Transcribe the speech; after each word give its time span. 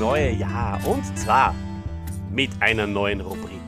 neue 0.00 0.30
Jahr 0.30 0.80
und 0.86 1.04
zwar 1.16 1.54
mit 2.30 2.50
einer 2.60 2.86
neuen 2.86 3.20
Rubrik. 3.20 3.60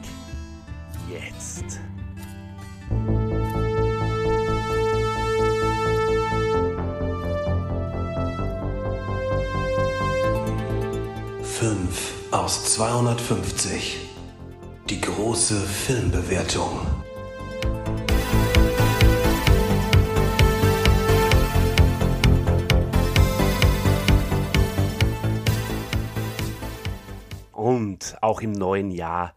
Jetzt. 1.10 1.78
Fünf 11.42 12.14
aus 12.30 12.72
250. 12.76 13.98
Die 14.88 15.00
große 15.02 15.60
Filmbewertung. 15.60 16.91
Auch 28.32 28.40
im 28.40 28.52
neuen 28.52 28.90
Jahr 28.90 29.34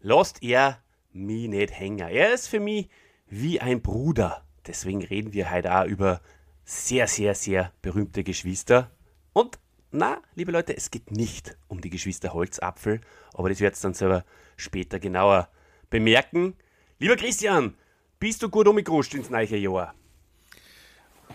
lässt 0.00 0.42
er 0.42 0.82
mich 1.12 1.48
nicht 1.48 1.78
hängen. 1.78 2.08
Er 2.08 2.34
ist 2.34 2.48
für 2.48 2.58
mich 2.58 2.88
wie 3.28 3.60
ein 3.60 3.82
Bruder. 3.82 4.44
Deswegen 4.66 5.04
reden 5.04 5.32
wir 5.32 5.52
heute 5.52 5.72
auch 5.72 5.84
über 5.84 6.20
sehr, 6.64 7.06
sehr, 7.06 7.36
sehr 7.36 7.72
berühmte 7.82 8.24
Geschwister. 8.24 8.90
Und 9.32 9.60
na, 9.92 10.20
liebe 10.34 10.50
Leute, 10.50 10.76
es 10.76 10.90
geht 10.90 11.12
nicht 11.12 11.56
um 11.68 11.80
die 11.80 11.90
Geschwister 11.90 12.32
Holzapfel, 12.32 13.00
aber 13.32 13.48
das 13.48 13.60
werdet 13.60 13.78
ihr 13.78 13.82
dann 13.82 13.94
selber 13.94 14.24
später 14.56 14.98
genauer 14.98 15.48
bemerken. 15.88 16.56
Lieber 16.98 17.14
Christian, 17.14 17.76
bist 18.18 18.42
du 18.42 18.48
gut 18.48 18.66
umgerutscht 18.66 19.14
ins 19.14 19.30
neue 19.30 19.56
Jahr? 19.56 19.94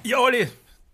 Ja, 0.03 0.19
Olli, 0.19 0.41
äh, 0.41 0.49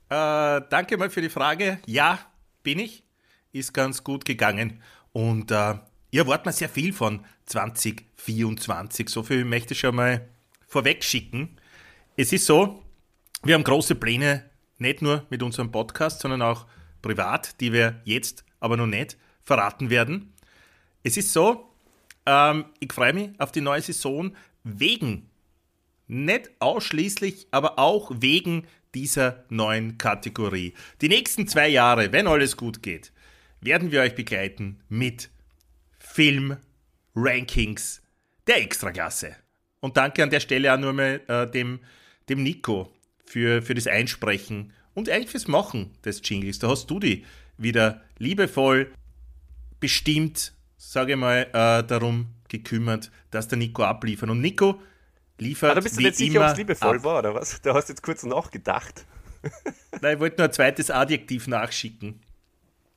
danke 0.09 0.95
mal 0.97 1.09
für 1.09 1.21
die 1.21 1.29
Frage. 1.29 1.79
Ja, 1.87 2.19
bin 2.61 2.77
ich. 2.77 3.03
Ist 3.51 3.73
ganz 3.73 4.03
gut 4.03 4.25
gegangen. 4.25 4.83
Und 5.11 5.49
äh, 5.49 5.75
ich 6.13 6.19
erwarte 6.19 6.47
mir 6.47 6.53
sehr 6.53 6.69
viel 6.69 6.93
von 6.93 7.25
2024. 7.47 9.09
So 9.09 9.23
viel 9.23 9.45
möchte 9.45 9.73
ich 9.73 9.79
schon 9.79 9.95
mal 9.95 10.29
vorweg 10.67 11.03
schicken. 11.03 11.57
Es 12.15 12.31
ist 12.31 12.45
so, 12.45 12.83
wir 13.41 13.55
haben 13.55 13.63
große 13.63 13.95
Pläne, 13.95 14.47
nicht 14.77 15.01
nur 15.01 15.25
mit 15.31 15.41
unserem 15.41 15.71
Podcast, 15.71 16.19
sondern 16.21 16.43
auch 16.43 16.67
privat, 17.01 17.59
die 17.61 17.73
wir 17.73 17.99
jetzt 18.03 18.45
aber 18.59 18.77
noch 18.77 18.85
nicht 18.85 19.17
verraten 19.41 19.89
werden. 19.89 20.35
Es 21.01 21.17
ist 21.17 21.33
so, 21.33 21.67
ähm, 22.27 22.65
ich 22.79 22.93
freue 22.93 23.13
mich 23.13 23.31
auf 23.39 23.51
die 23.51 23.61
neue 23.61 23.81
Saison 23.81 24.35
wegen, 24.63 25.31
nicht 26.07 26.51
ausschließlich, 26.59 27.47
aber 27.49 27.79
auch 27.79 28.11
wegen 28.19 28.67
dieser 28.93 29.45
neuen 29.49 29.97
Kategorie. 29.97 30.75
Die 31.01 31.09
nächsten 31.09 31.47
zwei 31.47 31.69
Jahre, 31.69 32.11
wenn 32.11 32.27
alles 32.27 32.55
gut 32.55 32.83
geht, 32.83 33.11
werden 33.61 33.91
wir 33.91 34.01
euch 34.01 34.13
begleiten 34.13 34.79
mit 34.89 35.31
Film-Rankings 36.13 38.01
der 38.45 38.61
Extraklasse. 38.61 39.35
Und 39.79 39.97
danke 39.97 40.21
an 40.21 40.29
der 40.29 40.39
Stelle 40.39 40.73
auch 40.73 40.77
nur 40.77 40.93
mal 40.93 41.21
äh, 41.27 41.49
dem, 41.49 41.79
dem 42.29 42.43
Nico 42.43 42.93
für, 43.25 43.63
für 43.63 43.73
das 43.73 43.87
Einsprechen 43.87 44.73
und 44.93 45.09
eigentlich 45.09 45.31
fürs 45.31 45.47
Machen 45.47 45.91
des 46.05 46.21
Jingles. 46.23 46.59
Da 46.59 46.69
hast 46.69 46.87
du 46.87 46.99
die 46.99 47.25
wieder 47.57 48.01
liebevoll 48.19 48.93
bestimmt, 49.79 50.53
sage 50.77 51.13
ich 51.13 51.17
mal, 51.17 51.47
äh, 51.51 51.83
darum 51.83 52.27
gekümmert, 52.47 53.11
dass 53.31 53.47
der 53.47 53.57
Nico 53.57 53.83
abliefert. 53.83 54.29
Und 54.29 54.39
Nico 54.39 54.79
liefert. 55.39 55.71
Ah, 55.71 55.75
da 55.75 55.81
bist 55.81 55.97
du 55.97 56.01
nicht 56.03 56.15
sicher, 56.15 56.41
ob 56.41 56.51
es 56.51 56.57
liebevoll 56.57 56.97
ab. 56.97 57.03
war, 57.03 57.19
oder 57.19 57.33
was? 57.33 57.59
Da 57.61 57.73
hast 57.73 57.89
du 57.89 57.93
jetzt 57.93 58.03
kurz 58.03 58.23
nachgedacht. 58.23 59.05
Nein, 60.01 60.13
ich 60.13 60.19
wollte 60.19 60.37
nur 60.37 60.47
ein 60.47 60.53
zweites 60.53 60.91
Adjektiv 60.91 61.47
nachschicken. 61.47 62.21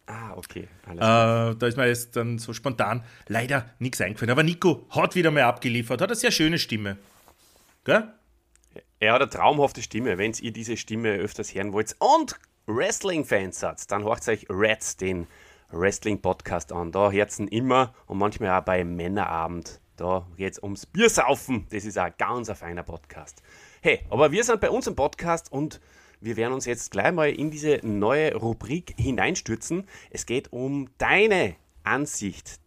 Ah, 0.07 0.35
okay. 0.37 0.69
Äh, 0.89 0.97
da 0.97 1.67
ist 1.67 1.77
mir 1.77 1.89
jetzt 1.89 2.15
dann 2.15 2.39
so 2.39 2.53
spontan 2.53 3.03
leider 3.27 3.71
nichts 3.81 4.01
eingefallen. 4.01 4.31
Aber 4.31 4.45
Nico 4.45 4.87
hat 4.91 5.17
wieder 5.17 5.33
mal 5.33 5.43
abgeliefert, 5.43 6.01
hat 6.01 6.11
eine 6.11 6.17
sehr 6.17 6.31
schöne 6.31 6.59
Stimme. 6.59 6.97
Gell? 7.85 8.13
Er 9.01 9.13
hat 9.13 9.21
eine 9.21 9.31
traumhafte 9.31 9.83
Stimme, 9.83 10.17
wenn 10.17 10.33
ihr 10.41 10.53
diese 10.53 10.77
Stimme 10.77 11.15
öfters 11.15 11.55
hören 11.55 11.73
wollt. 11.73 11.97
Und 11.99 12.39
Wrestling-Fans 12.67 13.61
seid, 13.61 13.91
dann 13.91 14.05
hört 14.05 14.27
euch 14.29 14.47
Reds, 14.49 14.97
den 14.97 15.27
Wrestling-Podcast 15.71 16.73
an. 16.73 16.93
Da 16.93 17.11
herzen 17.11 17.49
immer 17.49 17.95
und 18.07 18.19
manchmal 18.19 18.59
auch 18.61 18.65
bei 18.65 18.85
Männerabend. 18.85 19.81
Da 19.97 20.27
geht 20.37 20.53
es 20.53 20.63
ums 20.63 20.87
Biersaufen. 20.87 21.67
Das 21.71 21.85
ist 21.85 21.99
ein 21.99 22.13
ganz 22.19 22.49
ein 22.49 22.57
feiner 22.57 22.83
Podcast. 22.83 23.43
Hey, 23.81 24.01
aber 24.11 24.31
wir 24.31 24.45
sind 24.45 24.61
bei 24.61 24.71
uns 24.71 24.87
im 24.87 24.95
Podcast 24.95 25.51
und 25.51 25.81
wir 26.21 26.37
werden 26.37 26.53
uns 26.53 26.65
jetzt 26.65 26.91
gleich 26.91 27.13
mal 27.13 27.31
in 27.31 27.51
diese 27.51 27.81
neue 27.83 28.35
Rubrik 28.35 28.95
hineinstürzen. 28.97 29.85
Es 30.11 30.27
geht 30.27 30.53
um 30.53 30.89
deine 30.99 31.57
Ansicht 31.85 32.61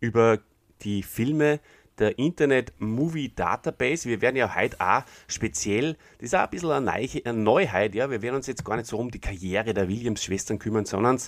über 0.00 0.38
die 0.82 1.02
Filme 1.02 1.60
der 1.98 2.18
Internet 2.18 2.72
Movie 2.78 3.32
Database. 3.34 4.08
Wir 4.08 4.20
werden 4.20 4.36
ja 4.36 4.54
heute 4.54 4.80
auch 4.80 5.02
speziell, 5.28 5.96
das 6.18 6.26
ist 6.26 6.34
auch 6.34 6.40
ein 6.40 6.50
bisschen 6.50 6.70
eine, 6.70 7.32
Neuheit, 7.32 7.94
ja, 7.94 8.10
wir 8.10 8.22
werden 8.22 8.36
uns 8.36 8.46
jetzt 8.46 8.64
gar 8.64 8.76
nicht 8.76 8.88
so 8.88 8.98
um 8.98 9.10
die 9.10 9.20
Karriere 9.20 9.74
der 9.74 9.88
Williams-Schwestern 9.88 10.58
kümmern, 10.58 10.84
sondern 10.84 11.18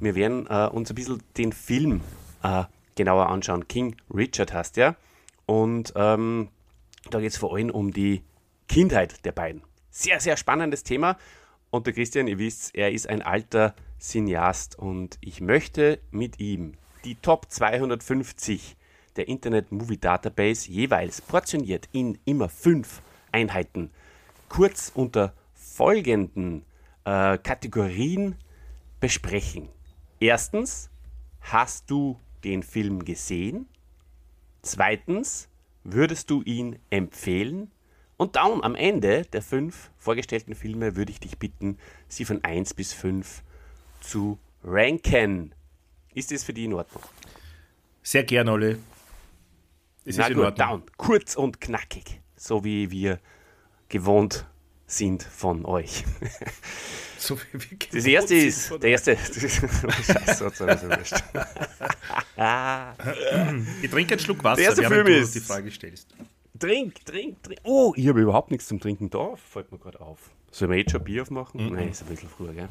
wir 0.00 0.14
werden 0.14 0.46
äh, 0.46 0.68
uns 0.68 0.90
ein 0.90 0.94
bisschen 0.94 1.22
den 1.36 1.52
Film 1.52 2.00
äh, 2.42 2.64
genauer 2.94 3.28
anschauen. 3.28 3.68
King 3.68 3.96
Richard 4.14 4.52
heißt 4.52 4.76
ja. 4.76 4.96
Und 5.46 5.92
ähm, 5.96 6.48
da 7.10 7.20
geht 7.20 7.32
es 7.32 7.36
vor 7.36 7.54
allem 7.54 7.70
um 7.70 7.92
die 7.92 8.22
Kindheit 8.68 9.24
der 9.24 9.32
beiden. 9.32 9.62
Sehr, 9.96 10.18
sehr 10.18 10.36
spannendes 10.36 10.82
Thema. 10.82 11.16
Und 11.70 11.86
der 11.86 11.94
Christian, 11.94 12.26
ihr 12.26 12.40
wisst, 12.40 12.74
er 12.74 12.90
ist 12.90 13.08
ein 13.08 13.22
alter 13.22 13.76
Cineast 14.00 14.76
und 14.76 15.18
ich 15.20 15.40
möchte 15.40 16.00
mit 16.10 16.40
ihm 16.40 16.72
die 17.04 17.14
Top 17.14 17.46
250 17.48 18.74
der 19.14 19.28
Internet 19.28 19.70
Movie 19.70 19.98
Database 19.98 20.68
jeweils 20.68 21.20
portioniert 21.20 21.88
in 21.92 22.18
immer 22.24 22.48
fünf 22.48 23.02
Einheiten 23.30 23.92
kurz 24.48 24.90
unter 24.92 25.32
folgenden 25.54 26.64
äh, 27.04 27.38
Kategorien 27.38 28.34
besprechen. 28.98 29.68
Erstens, 30.18 30.90
hast 31.40 31.88
du 31.88 32.18
den 32.42 32.64
Film 32.64 33.04
gesehen? 33.04 33.68
Zweitens, 34.60 35.48
würdest 35.84 36.30
du 36.30 36.42
ihn 36.42 36.80
empfehlen? 36.90 37.70
Und 38.16 38.36
dann 38.36 38.62
am 38.62 38.74
Ende 38.74 39.24
der 39.26 39.42
fünf 39.42 39.90
vorgestellten 39.98 40.54
Filme 40.54 40.94
würde 40.96 41.10
ich 41.12 41.20
dich 41.20 41.38
bitten, 41.38 41.78
sie 42.08 42.24
von 42.24 42.42
1 42.44 42.74
bis 42.74 42.92
5 42.92 43.42
zu 44.00 44.38
ranken. 44.62 45.52
Ist 46.14 46.30
das 46.30 46.44
für 46.44 46.52
dich 46.52 46.64
in 46.64 46.74
Ordnung? 46.74 47.02
Sehr 48.02 48.22
gern, 48.24 48.48
Olle. 48.48 48.78
Es 50.04 50.18
ist 50.18 50.34
gut, 50.34 50.58
down. 50.58 50.82
Kurz 50.96 51.34
und 51.34 51.60
knackig. 51.60 52.20
So 52.36 52.62
wie 52.62 52.90
wir 52.90 53.18
gewohnt 53.88 54.46
sind 54.86 55.22
von 55.22 55.64
euch. 55.64 56.04
So 57.18 57.38
wie 57.40 57.54
wir 57.70 57.78
das 57.90 58.04
erste 58.04 58.34
ist, 58.34 58.70
der 58.82 58.90
erste, 58.90 59.16
Scheiße, 59.16 60.44
hat 60.44 60.56
sowieso 60.56 60.88
wurscht. 60.90 61.14
Ich 63.82 63.90
trinke 63.90 64.14
einen 64.14 64.20
Schluck 64.20 64.44
Wasser, 64.44 64.56
Der 64.56 64.64
erste 64.66 64.84
Film 64.84 65.06
du 65.06 65.16
ist- 65.16 65.34
die 65.34 65.40
Frage 65.40 65.70
stellst. 65.70 66.14
Trink, 66.58 67.04
trink, 67.04 67.42
trink. 67.42 67.60
Oh, 67.64 67.92
ich 67.96 68.06
habe 68.08 68.20
überhaupt 68.20 68.50
nichts 68.50 68.68
zum 68.68 68.78
Trinken 68.80 69.10
da. 69.10 69.34
Fällt 69.36 69.72
mir 69.72 69.78
gerade 69.78 70.00
auf. 70.00 70.30
Sollen 70.50 70.70
wir 70.70 70.78
jetzt 70.78 70.92
schon 70.92 71.02
Bier 71.02 71.22
aufmachen? 71.22 71.72
Nein, 71.72 71.88
ist 71.88 72.02
ein 72.02 72.08
bisschen 72.08 72.28
früher, 72.28 72.52
gell? 72.52 72.68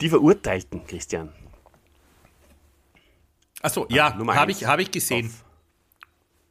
Die 0.00 0.08
Verurteilten, 0.08 0.86
Christian. 0.86 1.32
Achso, 3.62 3.86
ja, 3.88 4.14
habe 4.34 4.50
ich, 4.52 4.66
hab 4.66 4.78
ich 4.80 4.90
gesehen. 4.90 5.26
Auf. 5.26 5.44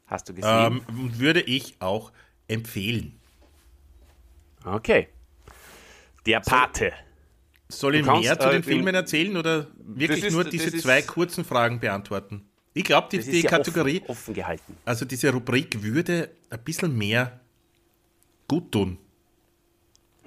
Hast 0.08 0.30
du 0.30 0.34
gesehen? 0.34 0.82
Ähm, 0.90 1.12
würde 1.20 1.42
ich 1.42 1.76
auch 1.80 2.12
empfehlen. 2.48 3.20
okay. 4.66 5.10
Der 6.26 6.40
Pate. 6.40 6.94
Soll 7.68 7.96
ich 7.96 8.02
Du 8.02 8.08
kannst, 8.08 8.24
mehr 8.24 8.40
zu 8.40 8.48
äh, 8.48 8.52
den 8.54 8.64
Filmen 8.64 8.96
erzählen 8.96 9.36
oder 9.36 9.68
wirklich 9.78 10.24
ist- 10.24 10.34
nur 10.34 10.46
diese 10.46 10.70
ist- 10.70 10.84
zwei 10.84 11.02
kurzen 11.02 11.44
Fragen 11.44 11.80
beantworten? 11.80 12.46
Ich 12.74 12.84
glaube, 12.84 13.08
die, 13.12 13.20
die 13.20 13.44
Kategorie, 13.44 14.00
Offen, 14.02 14.12
offen 14.12 14.34
gehalten. 14.34 14.78
also 14.86 15.06
diese 15.06 15.32
Rubrik 15.32 15.84
würde 15.84 16.30
ein 16.50 16.60
bisschen 16.64 16.98
mehr 16.98 17.40
gut 18.48 18.72
tun. 18.72 18.98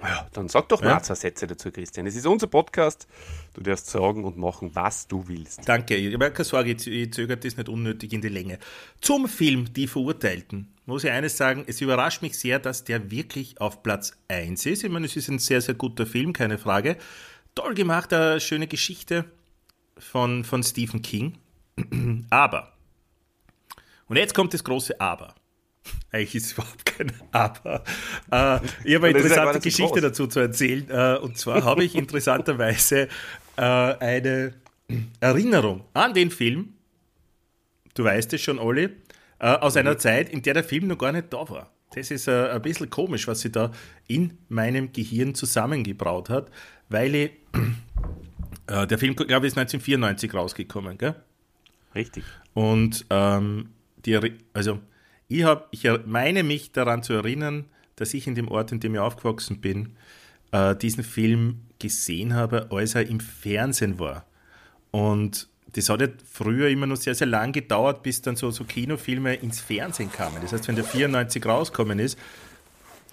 Ja, 0.01 0.27
dann 0.31 0.47
sag 0.47 0.69
doch 0.69 0.81
mal 0.81 0.89
Ja. 0.89 1.01
zwei 1.01 1.15
Sätze 1.15 1.47
dazu, 1.47 1.71
Christian. 1.71 2.05
Es 2.05 2.15
ist 2.15 2.27
unser 2.27 2.45
Podcast. 2.47 3.07
Du 3.55 3.61
darfst 3.61 3.87
sagen 3.87 4.25
und 4.25 4.37
machen, 4.37 4.69
was 4.75 5.07
du 5.07 5.27
willst. 5.27 5.61
Danke, 5.67 5.95
ich 5.95 6.13
habe 6.13 6.29
keine 6.31 6.45
Sorge, 6.45 6.71
ich 6.71 6.85
ich 6.87 7.11
zögere 7.13 7.37
das 7.37 7.57
nicht 7.57 7.67
unnötig 7.67 8.13
in 8.13 8.21
die 8.21 8.29
Länge. 8.29 8.59
Zum 9.01 9.27
Film 9.27 9.73
Die 9.73 9.87
Verurteilten 9.87 10.71
muss 10.85 11.03
ich 11.03 11.09
eines 11.11 11.35
sagen, 11.35 11.63
es 11.67 11.81
überrascht 11.81 12.21
mich 12.21 12.37
sehr, 12.37 12.59
dass 12.59 12.83
der 12.83 13.09
wirklich 13.09 13.59
auf 13.59 13.81
Platz 13.81 14.13
1 14.27 14.67
ist. 14.67 14.83
Ich 14.83 14.89
meine, 14.91 15.07
es 15.07 15.15
ist 15.15 15.29
ein 15.29 15.39
sehr, 15.39 15.61
sehr 15.61 15.73
guter 15.75 16.05
Film, 16.05 16.31
keine 16.31 16.59
Frage. 16.59 16.95
Toll 17.55 17.73
gemacht, 17.73 18.13
eine 18.13 18.39
schöne 18.39 18.67
Geschichte 18.67 19.25
von, 19.97 20.43
von 20.43 20.61
Stephen 20.63 21.01
King. 21.01 21.39
Aber, 22.29 22.73
und 24.07 24.17
jetzt 24.17 24.33
kommt 24.33 24.53
das 24.53 24.63
große 24.63 24.99
Aber. 24.99 25.35
Eigentlich 26.11 26.35
ist 26.35 26.45
es 26.45 26.53
überhaupt 26.53 26.85
kein 26.85 27.11
Aber. 27.31 27.83
Äh, 28.31 28.59
ich 28.83 28.95
habe 28.95 29.07
eine 29.07 29.17
interessante 29.17 29.59
Geschichte 29.59 29.95
so 29.95 30.01
dazu 30.01 30.27
zu 30.27 30.39
erzählen. 30.39 30.89
Äh, 30.89 31.17
und 31.21 31.37
zwar 31.37 31.63
habe 31.63 31.83
ich 31.83 31.95
interessanterweise 31.95 33.07
äh, 33.57 33.61
eine 33.61 34.53
Erinnerung 35.19 35.83
an 35.93 36.13
den 36.13 36.31
Film, 36.31 36.73
du 37.93 38.03
weißt 38.03 38.33
es 38.33 38.41
schon, 38.41 38.59
Olli, 38.59 38.89
äh, 39.39 39.47
aus 39.47 39.75
einer 39.75 39.93
mhm. 39.93 39.99
Zeit, 39.99 40.29
in 40.29 40.41
der 40.41 40.53
der 40.53 40.63
Film 40.63 40.87
noch 40.87 40.97
gar 40.97 41.11
nicht 41.11 41.31
da 41.31 41.49
war. 41.49 41.71
Das 41.93 42.11
ist 42.11 42.27
äh, 42.27 42.49
ein 42.49 42.61
bisschen 42.61 42.89
komisch, 42.89 43.27
was 43.27 43.41
sie 43.41 43.51
da 43.51 43.71
in 44.07 44.37
meinem 44.49 44.91
Gehirn 44.91 45.35
zusammengebraut 45.35 46.29
hat, 46.29 46.49
weil 46.89 47.15
ich, 47.15 47.31
äh, 48.67 48.87
der 48.87 48.97
Film, 48.97 49.15
glaube 49.15 49.47
ich, 49.47 49.53
ist 49.53 49.57
1994 49.57 50.33
rausgekommen, 50.33 50.97
gell? 50.97 51.15
Richtig. 51.95 52.23
Und 52.53 53.05
ähm, 53.09 53.69
die, 54.05 54.19
also 54.53 54.79
ich, 55.27 55.43
hab, 55.43 55.67
ich 55.71 55.87
meine 56.05 56.43
mich 56.43 56.71
daran 56.71 57.03
zu 57.03 57.13
erinnern, 57.13 57.65
dass 57.95 58.13
ich 58.13 58.27
in 58.27 58.35
dem 58.35 58.47
Ort, 58.47 58.71
in 58.71 58.79
dem 58.79 58.93
ich 58.95 58.99
aufgewachsen 58.99 59.59
bin, 59.59 59.95
äh, 60.51 60.75
diesen 60.75 61.03
Film 61.03 61.61
gesehen 61.79 62.33
habe, 62.33 62.69
als 62.71 62.95
er 62.95 63.07
im 63.07 63.19
Fernsehen 63.19 63.99
war. 63.99 64.25
Und 64.91 65.49
das 65.73 65.89
hat 65.89 66.01
ja 66.01 66.07
früher 66.31 66.69
immer 66.69 66.87
noch 66.87 66.95
sehr, 66.95 67.13
sehr 67.13 67.27
lang 67.27 67.51
gedauert, 67.51 68.01
bis 68.03 68.21
dann 68.21 68.35
so, 68.35 68.51
so 68.51 68.63
Kinofilme 68.63 69.35
ins 69.35 69.59
Fernsehen 69.59 70.11
kamen. 70.11 70.37
Das 70.41 70.53
heißt, 70.53 70.67
wenn 70.67 70.75
der 70.75 70.85
94 70.85 71.45
rausgekommen 71.45 71.99
ist, 71.99 72.17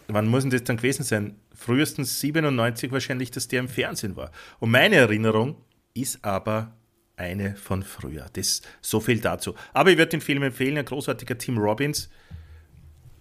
wann 0.09 0.29
muss 0.29 0.45
denn 0.45 0.51
das 0.51 0.65
dann 0.65 0.77
gewesen 0.77 1.03
sein? 1.03 1.37
Frühestens 1.55 2.21
97 2.21 2.93
wahrscheinlich, 2.93 3.31
dass 3.31 3.49
der 3.49 3.61
im 3.61 3.69
Fernsehen 3.69 4.17
war. 4.17 4.31
Und 4.61 4.71
meine 4.71 4.97
Erinnerung 4.97 5.57
ist 5.95 6.25
aber 6.25 6.73
eine 7.17 7.57
von 7.57 7.83
früher. 7.83 8.27
Das 8.33 8.63
so 8.81 9.01
viel 9.01 9.21
dazu. 9.21 9.55
Aber 9.73 9.91
ich 9.91 9.99
würde 9.99 10.11
den 10.11 10.21
Film 10.21 10.43
empfehlen, 10.43 10.77
ein 10.79 10.85
großartiger 10.85 11.39
Tim 11.39 11.59
Robbins. 11.59 12.11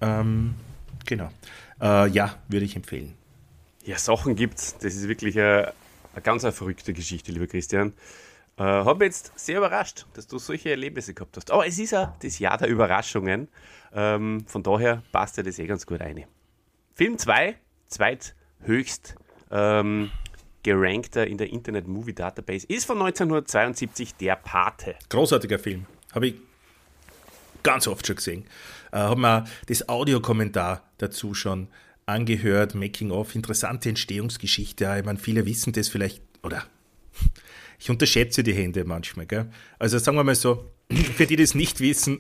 Ähm, 0.02 0.56
genau. 1.06 1.30
Äh, 1.82 2.10
ja, 2.10 2.38
würde 2.48 2.66
ich 2.66 2.76
empfehlen. 2.76 3.14
Ja, 3.86 3.98
Sachen 3.98 4.36
gibt's. 4.36 4.78
Das 4.78 4.96
ist 4.96 5.08
wirklich 5.08 5.38
eine, 5.38 5.74
eine 6.14 6.22
ganz 6.22 6.44
eine 6.44 6.54
verrückte 6.54 6.94
Geschichte, 6.94 7.32
lieber 7.32 7.48
Christian. 7.48 7.94
Äh, 8.58 8.64
habe 8.64 9.00
mich 9.00 9.08
jetzt 9.08 9.32
sehr 9.36 9.58
überrascht, 9.58 10.06
dass 10.14 10.28
du 10.28 10.38
solche 10.38 10.70
Erlebnisse 10.70 11.14
gehabt 11.14 11.38
hast. 11.38 11.52
Aber 11.52 11.66
es 11.66 11.80
ist 11.80 11.92
ja 11.92 12.16
das 12.22 12.40
Jahr 12.40 12.58
der 12.58 12.68
Überraschungen. 12.68 13.48
Ähm, 13.94 14.46
von 14.48 14.64
daher 14.64 15.04
passt 15.12 15.38
ja 15.38 15.44
das 15.44 15.60
eh 15.60 15.66
ganz 15.66 15.86
gut 15.86 16.00
rein. 16.02 16.26
Film 16.94 17.18
2, 17.18 17.56
zweithöchst 17.88 19.16
ähm, 19.52 20.12
gerankter 20.64 21.28
in 21.28 21.38
der 21.38 21.50
Internet 21.50 21.88
Movie 21.88 22.14
Database, 22.14 22.66
ist 22.68 22.86
von 22.86 22.98
1972 22.98 24.16
Der 24.16 24.36
Pate. 24.36 24.96
Großartiger 25.10 25.60
Film. 25.60 25.86
Habe 26.14 26.28
ich 26.28 26.36
ganz 27.64 27.88
oft 27.88 28.06
schon 28.06 28.16
gesehen. 28.16 28.46
Äh, 28.92 28.98
habe 28.98 29.20
mir 29.20 29.46
das 29.68 29.88
Audiokommentar 29.90 30.84
dazu 30.98 31.34
schon 31.34 31.68
angehört, 32.06 32.76
Making 32.76 33.12
of, 33.12 33.36
interessante 33.36 33.90
Entstehungsgeschichte. 33.90 34.96
Ich 35.00 35.06
meine, 35.06 35.20
viele 35.20 35.46
wissen 35.46 35.74
das 35.74 35.90
vielleicht, 35.90 36.22
oder 36.44 36.64
ich 37.80 37.90
unterschätze 37.90 38.44
die 38.44 38.54
Hände 38.54 38.84
manchmal. 38.84 39.26
Gell? 39.26 39.50
Also 39.80 39.98
sagen 39.98 40.18
wir 40.18 40.24
mal 40.24 40.36
so, 40.36 40.72
für 40.92 41.26
die, 41.26 41.36
die 41.36 41.44
das 41.44 41.56
nicht 41.56 41.80
wissen, 41.80 42.20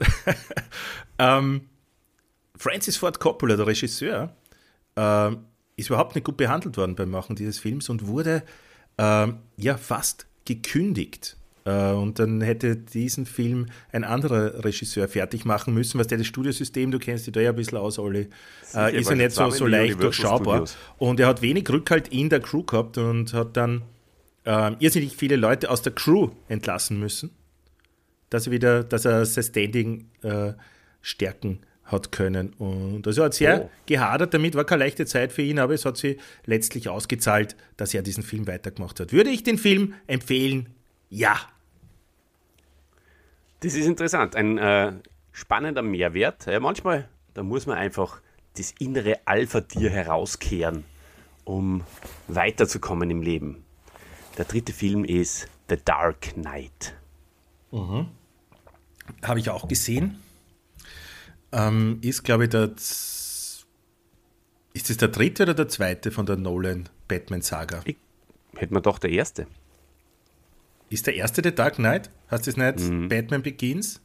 ähm, 1.19 1.69
Francis 2.57 2.97
Ford 2.97 3.19
Coppola, 3.19 3.55
der 3.55 3.67
Regisseur, 3.67 4.35
äh, 4.95 5.31
ist 5.75 5.89
überhaupt 5.89 6.15
nicht 6.15 6.25
gut 6.25 6.37
behandelt 6.37 6.77
worden 6.77 6.95
beim 6.95 7.09
Machen 7.09 7.35
dieses 7.35 7.59
Films 7.59 7.89
und 7.89 8.07
wurde 8.07 8.43
äh, 8.97 9.27
ja 9.57 9.77
fast 9.77 10.27
gekündigt. 10.45 11.37
Äh, 11.65 11.91
und 11.91 12.19
dann 12.19 12.41
hätte 12.41 12.75
diesen 12.75 13.25
Film 13.25 13.67
ein 13.91 14.03
anderer 14.03 14.63
Regisseur 14.63 15.07
fertig 15.07 15.45
machen 15.45 15.73
müssen, 15.73 15.99
was 15.99 16.07
der 16.07 16.17
das 16.17 16.27
Studiosystem, 16.27 16.91
du 16.91 16.99
kennst 16.99 17.25
dich 17.25 17.33
da 17.33 17.39
ja 17.39 17.51
ein 17.51 17.55
bisschen 17.55 17.77
aus, 17.77 17.99
Olli, 17.99 18.29
äh, 18.75 18.97
ist 18.97 19.09
ja 19.09 19.15
nicht 19.15 19.31
so, 19.31 19.49
so 19.49 19.65
leicht 19.65 20.01
durchschaubar. 20.01 20.65
Und 20.97 21.19
er 21.19 21.27
hat 21.27 21.41
wenig 21.41 21.69
Rückhalt 21.69 22.09
in 22.09 22.29
der 22.29 22.41
Crew 22.41 22.63
gehabt 22.63 22.97
und 22.97 23.33
hat 23.33 23.55
dann 23.55 23.83
äh, 24.45 24.73
irrsinnig 24.79 25.15
viele 25.15 25.37
Leute 25.37 25.69
aus 25.69 25.81
der 25.81 25.93
Crew 25.93 26.31
entlassen 26.49 26.99
müssen, 26.99 27.31
dass 28.29 28.47
er 28.47 28.51
wieder, 28.51 28.83
dass 28.83 29.05
er 29.05 29.25
sein 29.25 29.43
Standing 29.43 30.09
äh, 30.21 30.53
stärken 31.01 31.59
hat 31.93 32.11
können. 32.11 32.53
Und 32.57 33.07
also 33.07 33.23
hat 33.23 33.33
sehr 33.33 33.65
oh. 33.65 33.69
gehadert 33.85 34.33
damit, 34.33 34.55
war 34.55 34.65
keine 34.65 34.83
leichte 34.83 35.05
Zeit 35.05 35.31
für 35.31 35.41
ihn, 35.41 35.59
aber 35.59 35.73
es 35.73 35.85
hat 35.85 35.97
sich 35.97 36.19
letztlich 36.45 36.89
ausgezahlt, 36.89 37.55
dass 37.77 37.93
er 37.93 38.01
diesen 38.01 38.23
Film 38.23 38.47
weitergemacht 38.47 38.99
hat. 38.99 39.13
Würde 39.13 39.29
ich 39.29 39.43
den 39.43 39.57
Film 39.57 39.93
empfehlen? 40.07 40.69
Ja. 41.09 41.39
Das 43.61 43.75
ist 43.75 43.85
interessant, 43.85 44.35
ein 44.35 44.57
äh, 44.57 44.91
spannender 45.31 45.81
Mehrwert. 45.81 46.45
Ja, 46.47 46.59
manchmal, 46.59 47.07
da 47.33 47.43
muss 47.43 47.65
man 47.65 47.77
einfach 47.77 48.21
das 48.57 48.73
innere 48.79 49.19
Alpha-Tier 49.25 49.89
herauskehren, 49.89 50.83
um 51.45 51.83
weiterzukommen 52.27 53.09
im 53.09 53.21
Leben. 53.21 53.63
Der 54.37 54.45
dritte 54.45 54.73
Film 54.73 55.05
ist 55.05 55.47
The 55.69 55.77
Dark 55.83 56.33
Knight. 56.33 56.95
Mhm. 57.71 58.07
Habe 59.21 59.39
ich 59.39 59.49
auch 59.49 59.67
gesehen. 59.67 60.19
Ähm, 61.53 62.00
ist, 62.01 62.23
glaube 62.23 62.45
ich, 62.45 62.50
der. 62.50 62.71
Ist 64.75 64.89
das 64.89 64.97
der 64.97 65.09
dritte 65.09 65.44
oder 65.44 65.53
der 65.53 65.67
zweite 65.67 66.09
von 66.09 66.25
der 66.25 66.35
Nolan-Batman-Saga? 66.35 67.83
Hätte 68.55 68.73
man 68.73 68.81
doch 68.81 68.97
der 68.97 69.11
erste. 69.11 69.45
Ist 70.89 71.05
der 71.05 71.15
erste 71.15 71.44
der 71.44 71.51
Dark 71.51 71.75
Knight? 71.75 72.09
Hast 72.27 72.47
du 72.47 72.51
das 72.51 72.57
nicht 72.57 72.91
mhm. 72.91 73.07
Batman 73.07 73.44
Begins? 73.44 74.01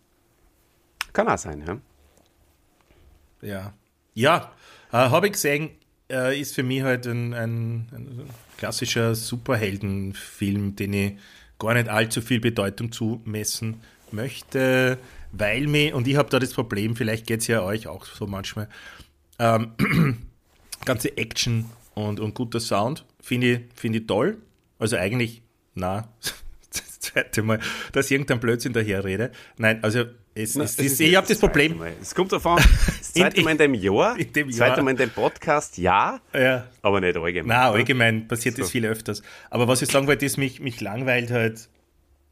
Kann 1.15 1.27
auch 1.27 1.39
sein, 1.39 1.65
ja. 1.67 1.81
Ja. 3.41 3.73
Ja, 4.15 4.53
äh, 4.93 4.97
habe 4.97 5.27
ich 5.27 5.33
gesehen, 5.33 5.71
äh, 6.11 6.39
ist 6.39 6.55
für 6.55 6.63
mich 6.63 6.83
halt 6.83 7.07
ein, 7.07 7.33
ein, 7.33 7.89
ein 7.93 8.31
klassischer 8.59 9.15
Superheldenfilm, 9.15 10.77
den 10.77 10.93
ich 10.93 11.13
gar 11.59 11.75
nicht 11.75 11.89
allzu 11.89 12.21
viel 12.21 12.41
Bedeutung 12.41 12.93
zumessen 12.93 13.81
möchte, 14.11 14.99
weil 15.33 15.67
mir, 15.67 15.95
und 15.95 16.07
ich 16.09 16.17
habe 16.17 16.31
da 16.31 16.39
das 16.39 16.53
Problem, 16.53 16.97
vielleicht 16.97 17.27
geht 17.27 17.41
es 17.41 17.47
ja 17.47 17.63
euch 17.63 17.87
auch 17.87 18.07
so 18.07 18.27
manchmal, 18.27 18.69
ähm, 19.39 19.73
ganze 20.85 21.17
Action 21.17 21.67
und, 21.95 22.21
und 22.21 22.35
guter 22.35 22.61
Sound 22.61 23.05
finde 23.21 23.53
ich, 23.53 23.61
find 23.75 23.97
ich 23.97 24.07
toll. 24.07 24.39
Also 24.79 24.97
eigentlich, 24.97 25.43
na, 25.75 26.09
das 26.73 27.01
zweite 27.01 27.43
Mal, 27.43 27.61
dass 27.93 28.11
irgendein 28.11 28.41
Blödsinn 28.41 28.73
daher 28.73 29.05
rede. 29.05 29.33
Nein, 29.57 29.83
also 29.83 30.05
es, 30.35 30.55
Na, 30.55 30.65
es, 30.65 30.79
es, 30.79 31.01
ich 31.01 31.17
habe 31.17 31.27
das 31.27 31.39
Problem. 31.39 31.83
Es 32.01 32.15
kommt 32.15 32.33
davon, 32.33 32.57
das 32.87 33.13
zweite 33.13 33.43
Mal 33.43 33.53
in 33.53 33.59
dem 33.59 33.75
Jahr, 33.75 34.17
in 34.17 34.33
dem 34.33 34.51
Jahr. 34.51 34.69
zweite 34.69 34.83
Mal 34.83 34.93
in 34.93 34.97
dem 34.97 35.11
Podcast, 35.11 35.79
ja, 35.79 36.21
ja. 36.33 36.69
aber 36.83 37.01
nicht 37.01 37.17
allgemein. 37.17 37.49
Nein, 37.49 37.73
allgemein 37.73 38.29
passiert 38.29 38.55
so. 38.55 38.63
das 38.63 38.71
viel 38.71 38.87
öfters. 38.87 39.23
Aber 39.51 39.67
was 39.67 39.83
ich 39.83 39.91
sagen 39.91 40.07
wollte, 40.07 40.25
ist, 40.25 40.37
mich, 40.37 40.61
mich 40.61 40.81
langweilt 40.81 41.31
halt 41.31 41.69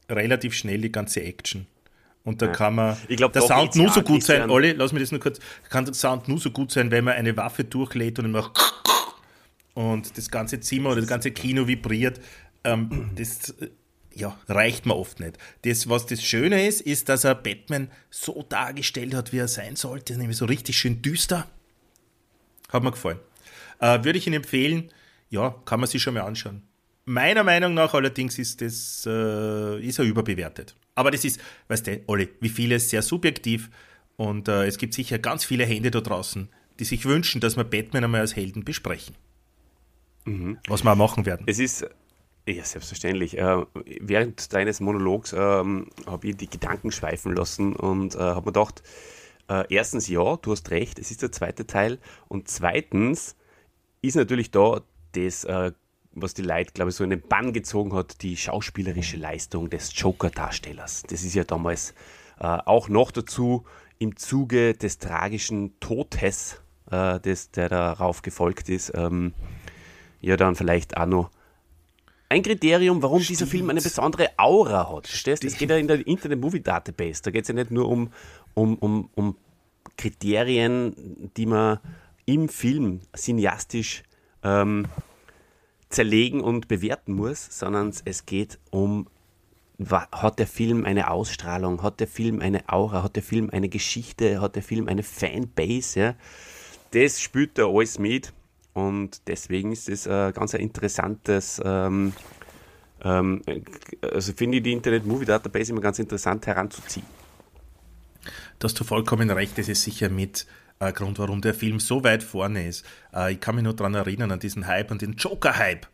relativ 0.08 0.54
schnell 0.54 0.80
die 0.80 0.92
ganze 0.92 1.22
Action. 1.22 1.66
Und 2.26 2.42
da 2.42 2.46
ja. 2.46 2.52
kann 2.52 2.74
man, 2.74 2.96
ich 3.06 3.16
glaub, 3.16 3.32
der 3.32 3.42
Sound 3.42 3.76
nur 3.76 3.88
so 3.88 4.02
gut 4.02 4.24
sein, 4.24 4.50
Olli, 4.50 4.72
lass 4.72 4.92
mich 4.92 5.00
das 5.00 5.12
nur 5.12 5.20
kurz, 5.20 5.38
kann 5.70 5.84
der 5.84 5.94
Sound 5.94 6.26
nur 6.26 6.38
so 6.38 6.50
gut 6.50 6.72
sein, 6.72 6.90
wenn 6.90 7.04
man 7.04 7.14
eine 7.14 7.36
Waffe 7.36 7.62
durchlädt 7.62 8.18
und 8.18 8.32
macht 8.32 8.60
und 9.74 10.18
das 10.18 10.28
ganze 10.28 10.58
Zimmer 10.58 10.90
oder 10.90 11.02
das 11.02 11.08
ganze 11.08 11.30
Kino 11.30 11.68
vibriert. 11.68 12.20
Ähm, 12.64 13.12
das 13.14 13.54
ja, 14.12 14.36
reicht 14.48 14.86
mir 14.86 14.96
oft 14.96 15.20
nicht. 15.20 15.38
Das, 15.62 15.88
was 15.88 16.06
das 16.06 16.20
Schöne 16.20 16.66
ist, 16.66 16.80
ist, 16.80 17.08
dass 17.08 17.22
er 17.22 17.36
Batman 17.36 17.92
so 18.10 18.44
dargestellt 18.48 19.14
hat, 19.14 19.32
wie 19.32 19.38
er 19.38 19.46
sein 19.46 19.76
sollte, 19.76 20.18
nämlich 20.18 20.36
so 20.36 20.46
richtig 20.46 20.76
schön 20.76 21.02
düster. 21.02 21.46
Hat 22.70 22.82
mir 22.82 22.90
gefallen. 22.90 23.20
Äh, 23.78 24.02
würde 24.02 24.18
ich 24.18 24.26
Ihnen 24.26 24.36
empfehlen, 24.36 24.90
ja, 25.30 25.54
kann 25.64 25.78
man 25.78 25.88
sich 25.88 26.02
schon 26.02 26.14
mal 26.14 26.22
anschauen. 26.22 26.62
Meiner 27.06 27.44
Meinung 27.44 27.74
nach 27.74 27.94
allerdings 27.94 28.38
ist 28.38 28.60
das 28.60 29.06
äh, 29.06 29.80
ist 29.80 29.98
er 29.98 30.04
überbewertet. 30.04 30.74
Aber 30.94 31.10
das 31.10 31.24
ist, 31.24 31.40
weißt 31.68 31.86
du, 31.86 32.00
Olli, 32.06 32.28
wie 32.40 32.48
vieles 32.48 32.90
sehr 32.90 33.02
subjektiv 33.02 33.70
und 34.16 34.48
äh, 34.48 34.66
es 34.66 34.76
gibt 34.76 34.92
sicher 34.92 35.18
ganz 35.18 35.44
viele 35.44 35.64
Hände 35.64 35.90
da 35.90 36.00
draußen, 36.00 36.48
die 36.78 36.84
sich 36.84 37.04
wünschen, 37.04 37.40
dass 37.40 37.56
wir 37.56 37.64
Batman 37.64 38.04
einmal 38.04 38.22
als 38.22 38.34
Helden 38.34 38.64
besprechen. 38.64 39.14
Mhm. 40.24 40.58
Was 40.66 40.82
wir 40.82 40.92
auch 40.92 40.96
machen 40.96 41.26
werden. 41.26 41.44
Es 41.46 41.60
ist 41.60 41.86
ja, 42.48 42.64
selbstverständlich. 42.64 43.38
Äh, 43.38 43.64
während 44.00 44.52
deines 44.52 44.80
Monologs 44.80 45.32
ähm, 45.32 45.88
habe 46.06 46.28
ich 46.28 46.36
die 46.36 46.48
Gedanken 46.48 46.92
schweifen 46.92 47.34
lassen 47.34 47.74
und 47.74 48.14
äh, 48.14 48.18
habe 48.18 48.40
mir 48.40 48.52
gedacht, 48.52 48.82
äh, 49.48 49.64
erstens, 49.68 50.08
ja, 50.08 50.36
du 50.36 50.52
hast 50.52 50.70
recht, 50.70 50.98
es 50.98 51.10
ist 51.10 51.22
der 51.22 51.32
zweite 51.32 51.66
Teil. 51.66 51.98
Und 52.28 52.48
zweitens 52.48 53.36
ist 54.00 54.16
natürlich 54.16 54.50
da 54.50 54.80
das, 55.12 55.44
äh, 55.44 55.72
was 56.16 56.34
die 56.34 56.42
Leute, 56.42 56.72
glaube 56.72 56.90
ich, 56.90 56.96
so 56.96 57.04
in 57.04 57.10
den 57.10 57.20
Bann 57.20 57.52
gezogen 57.52 57.92
hat, 57.94 58.22
die 58.22 58.36
schauspielerische 58.36 59.18
Leistung 59.18 59.70
des 59.70 59.92
Joker-Darstellers. 59.94 61.04
Das 61.08 61.22
ist 61.22 61.34
ja 61.34 61.44
damals 61.44 61.92
äh, 62.40 62.44
auch 62.46 62.88
noch 62.88 63.10
dazu 63.10 63.64
im 63.98 64.16
Zuge 64.16 64.74
des 64.74 64.98
tragischen 64.98 65.78
Todes, 65.78 66.60
äh, 66.90 67.20
des, 67.20 67.50
der 67.50 67.68
darauf 67.68 68.22
gefolgt 68.22 68.68
ist, 68.68 68.92
ähm, 68.94 69.34
ja 70.20 70.36
dann 70.36 70.54
vielleicht 70.54 70.96
auch 70.96 71.06
noch 71.06 71.30
ein 72.28 72.42
Kriterium, 72.42 73.02
warum 73.02 73.20
Stimmt. 73.20 73.40
dieser 73.40 73.46
Film 73.46 73.70
eine 73.70 73.80
besondere 73.80 74.30
Aura 74.36 74.92
hat. 74.92 75.06
Verstehst? 75.06 75.44
Es 75.44 75.56
geht 75.56 75.70
ja 75.70 75.76
in 75.76 75.86
der 75.86 76.04
Internet 76.06 76.40
Movie 76.40 76.60
Database. 76.60 77.22
Da 77.22 77.30
geht 77.30 77.42
es 77.42 77.48
ja 77.48 77.54
nicht 77.54 77.70
nur 77.70 77.88
um, 77.88 78.10
um, 78.54 78.76
um, 78.78 79.10
um 79.14 79.36
Kriterien, 79.96 81.30
die 81.36 81.46
man 81.46 81.78
im 82.24 82.48
Film 82.48 83.00
cineastisch 83.16 84.02
ähm, 84.42 84.86
zerlegen 85.96 86.42
und 86.42 86.68
bewerten 86.68 87.14
muss, 87.14 87.46
sondern 87.50 87.90
es 88.04 88.26
geht 88.26 88.58
um, 88.70 89.08
hat 90.12 90.38
der 90.38 90.46
Film 90.46 90.84
eine 90.84 91.10
Ausstrahlung, 91.10 91.82
hat 91.82 92.00
der 92.00 92.06
Film 92.06 92.40
eine 92.42 92.68
Aura, 92.68 93.02
hat 93.02 93.16
der 93.16 93.22
Film 93.22 93.48
eine 93.50 93.70
Geschichte, 93.70 94.42
hat 94.42 94.56
der 94.56 94.62
Film 94.62 94.88
eine 94.88 95.02
Fanbase, 95.02 95.98
ja. 95.98 96.14
Das 96.90 97.18
spielt 97.20 97.56
da 97.56 97.64
alles 97.66 97.98
mit 97.98 98.34
und 98.74 99.26
deswegen 99.26 99.72
ist 99.72 99.88
es 99.88 100.06
ein 100.06 100.34
ganz 100.34 100.52
interessantes, 100.52 101.62
ähm, 101.64 102.12
ähm, 103.02 103.40
also 104.02 104.34
finde 104.34 104.58
ich 104.58 104.64
die 104.64 104.72
Internet 104.72 105.06
Movie 105.06 105.24
Database 105.24 105.72
immer 105.72 105.80
ganz 105.80 105.98
interessant 105.98 106.46
heranzuziehen. 106.46 107.06
Da 108.58 108.68
hast 108.68 108.78
du 108.78 108.84
vollkommen 108.84 109.30
recht, 109.30 109.56
das 109.56 109.68
ist 109.68 109.82
sicher 109.82 110.10
mit 110.10 110.46
äh, 110.80 110.92
Grund, 110.92 111.18
warum 111.18 111.40
der 111.40 111.54
Film 111.54 111.80
so 111.80 112.04
weit 112.04 112.22
vorne 112.22 112.68
ist. 112.68 112.84
Äh, 113.14 113.32
ich 113.32 113.40
kann 113.40 113.54
mich 113.54 113.64
nur 113.64 113.74
daran 113.74 113.94
erinnern, 113.94 114.30
an 114.30 114.40
diesen 114.40 114.66
Hype, 114.66 114.90
an 114.90 114.98
den 114.98 115.14
Joker-Hype 115.14 115.86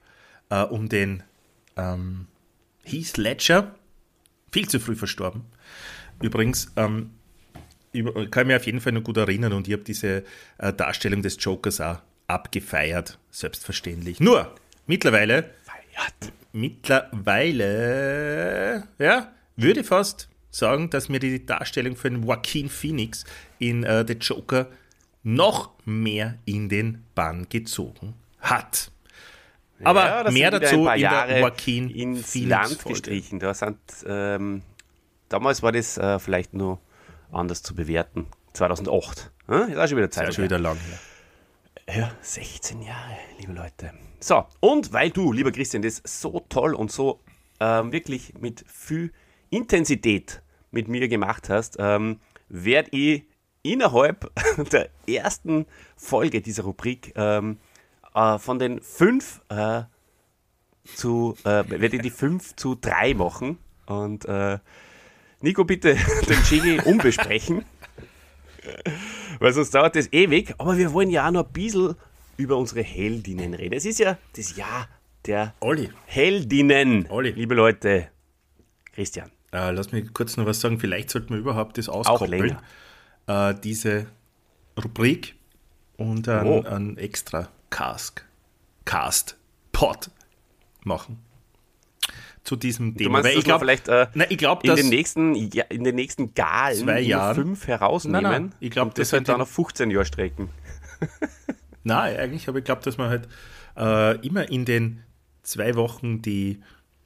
äh, 0.52 0.62
um 0.64 0.88
den 0.88 1.22
ähm, 1.76 2.26
Heath 2.84 3.16
Ledger, 3.16 3.74
viel 4.52 4.68
zu 4.68 4.78
früh 4.78 4.96
verstorben. 4.96 5.44
Übrigens, 6.20 6.70
ähm, 6.76 7.10
ich 7.92 8.04
kann 8.30 8.46
mich 8.46 8.56
auf 8.56 8.66
jeden 8.66 8.80
Fall 8.80 8.92
noch 8.92 9.02
gut 9.02 9.16
erinnern 9.16 9.54
und 9.54 9.66
ich 9.66 9.72
habe 9.72 9.84
diese 9.84 10.24
äh, 10.58 10.72
Darstellung 10.72 11.22
des 11.22 11.36
Jokers 11.40 11.80
auch 11.80 12.00
abgefeiert, 12.26 13.18
selbstverständlich. 13.30 14.20
Nur, 14.20 14.54
mittlerweile, 14.86 15.50
Feiert. 15.62 16.32
mittlerweile, 16.52 17.62
ja, 18.98 19.32
würde 19.56 19.84
fast 19.84 20.28
sagen, 20.52 20.90
dass 20.90 21.08
mir 21.08 21.18
die 21.18 21.44
Darstellung 21.44 21.96
von 21.96 22.22
Joaquin 22.22 22.68
Phoenix 22.68 23.24
in 23.58 23.82
äh, 23.82 24.04
The 24.06 24.14
Joker 24.14 24.68
noch 25.24 25.70
mehr 25.84 26.38
in 26.44 26.68
den 26.68 27.04
Bann 27.14 27.48
gezogen 27.48 28.14
hat. 28.40 28.90
Aber 29.84 30.24
ja, 30.24 30.30
mehr 30.30 30.50
dazu 30.52 30.86
in 30.86 31.00
der 31.00 31.40
Joaquin 31.40 31.90
ins 31.90 32.30
Phoenix 32.32 32.50
Land 32.50 32.72
Folge. 32.74 32.88
gestrichen. 32.90 33.40
Da 33.40 33.52
sind, 33.54 33.78
ähm, 34.06 34.62
damals 35.28 35.62
war 35.62 35.72
das 35.72 35.98
äh, 35.98 36.18
vielleicht 36.20 36.54
nur 36.54 36.78
anders 37.32 37.62
zu 37.62 37.74
bewerten. 37.74 38.26
2008. 38.52 39.30
Hm? 39.46 39.70
Ist 39.70 39.78
auch 39.78 39.88
schon 39.88 39.96
wieder 39.96 40.10
Zeit. 40.10 40.28
Ist 40.28 40.36
schon 40.36 40.44
wieder 40.44 40.58
lang. 40.58 40.76
Ja. 41.88 41.94
ja, 41.94 42.12
16 42.20 42.82
Jahre, 42.82 43.16
liebe 43.40 43.52
Leute. 43.52 43.92
So, 44.20 44.44
und 44.60 44.92
weil 44.92 45.10
du, 45.10 45.32
lieber 45.32 45.50
Christian, 45.50 45.82
das 45.82 46.00
so 46.04 46.44
toll 46.48 46.74
und 46.74 46.92
so 46.92 47.20
ähm, 47.58 47.92
wirklich 47.92 48.34
mit 48.38 48.64
viel 48.68 49.12
Intensität 49.52 50.42
mit 50.70 50.88
mir 50.88 51.06
gemacht 51.08 51.48
hast, 51.48 51.76
ähm, 51.78 52.18
werde 52.48 52.90
ich 52.90 53.24
innerhalb 53.62 54.30
der 54.72 54.88
ersten 55.06 55.66
Folge 55.96 56.40
dieser 56.40 56.64
Rubrik 56.64 57.12
ähm, 57.14 57.58
äh, 58.14 58.38
von 58.38 58.58
den 58.58 58.80
fünf 58.80 59.40
äh, 59.48 59.82
zu, 60.84 61.36
äh, 61.44 61.64
werde 61.68 61.96
ich 61.96 62.02
die 62.02 62.10
fünf 62.10 62.56
zu 62.56 62.74
drei 62.74 63.14
machen. 63.14 63.58
Und 63.86 64.24
äh, 64.24 64.58
Nico, 65.40 65.64
bitte 65.64 65.96
den 66.28 66.38
Jingle 66.48 66.80
umbesprechen. 66.84 67.64
Weil 69.38 69.52
sonst 69.52 69.74
dauert 69.74 69.96
das 69.96 70.12
ewig. 70.12 70.54
Aber 70.58 70.76
wir 70.76 70.92
wollen 70.92 71.10
ja 71.10 71.26
auch 71.26 71.32
noch 71.32 71.46
ein 71.46 71.52
bisschen 71.52 71.94
über 72.36 72.56
unsere 72.56 72.82
Heldinnen 72.82 73.54
reden. 73.54 73.74
Es 73.74 73.84
ist 73.84 73.98
ja 73.98 74.16
das 74.34 74.56
Jahr 74.56 74.88
der 75.26 75.54
Olli. 75.60 75.90
Heldinnen, 76.06 77.06
Olli. 77.10 77.30
liebe 77.30 77.54
Leute. 77.54 78.08
Christian. 78.92 79.30
Äh, 79.52 79.70
lass 79.70 79.92
mich 79.92 80.12
kurz 80.14 80.36
noch 80.36 80.46
was 80.46 80.60
sagen. 80.60 80.78
Vielleicht 80.78 81.10
sollten 81.10 81.30
wir 81.30 81.38
überhaupt 81.38 81.78
das 81.78 81.88
auskoppeln. 81.88 82.56
Äh, 83.26 83.54
diese 83.62 84.06
Rubrik 84.82 85.34
und 85.96 86.28
ein, 86.28 86.46
oh. 86.46 86.62
ein 86.62 86.96
extra 86.96 87.48
Cask, 87.70 88.24
Cast, 88.84 89.36
Pod 89.72 90.10
machen 90.84 91.18
zu 92.44 92.56
diesem 92.56 92.96
Thema. 92.96 93.18
Du 93.18 93.22
meinst, 93.22 93.38
ich 93.38 93.44
glaube 93.44 93.60
vielleicht 93.60 93.88
äh, 93.88 94.08
na, 94.14 94.24
ich 94.28 94.38
glaub, 94.38 94.64
in, 94.64 94.74
den 94.74 94.88
nächsten, 94.88 95.34
ja, 95.34 95.64
in 95.64 95.84
den 95.84 95.94
nächsten 95.94 96.34
Galen 96.34 97.34
fünf 97.34 97.66
herausnehmen 97.66 98.22
nein, 98.22 98.42
nein, 98.42 98.54
ich 98.60 98.70
glaub, 98.70 98.88
und 98.88 98.98
das, 98.98 99.10
das 99.10 99.18
halt 99.18 99.28
dann 99.28 99.40
auf 99.40 99.50
15 99.50 99.90
Jahre 99.90 100.04
strecken. 100.04 100.48
Nein, 101.84 102.16
eigentlich, 102.16 102.48
aber 102.48 102.58
ich 102.58 102.64
glaube, 102.64 102.82
dass 102.82 102.96
man 102.96 103.08
halt 103.08 103.28
äh, 103.76 104.24
immer 104.24 104.48
in 104.48 104.64
den 104.64 105.02
zwei 105.42 105.74
Wochen, 105.74 106.22
die, 106.22 106.60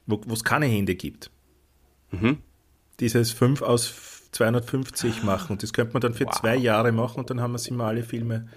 wo 0.05 0.31
es 0.31 0.43
keine 0.43 0.67
Hände 0.67 0.93
gibt, 0.93 1.31
mhm. 2.11 2.37
dieses 2.99 3.31
5 3.31 3.61
aus 3.61 3.93
250 4.31 5.23
machen. 5.23 5.53
Und 5.53 5.63
das 5.63 5.73
könnte 5.73 5.93
man 5.93 6.01
dann 6.01 6.13
für 6.13 6.25
wow. 6.25 6.33
zwei 6.33 6.55
Jahre 6.55 6.91
machen 6.91 7.19
und 7.19 7.29
dann 7.29 7.41
haben 7.41 7.53
wir 7.53 7.67
immer 7.67 7.85
alle 7.85 8.03
Filme 8.03 8.47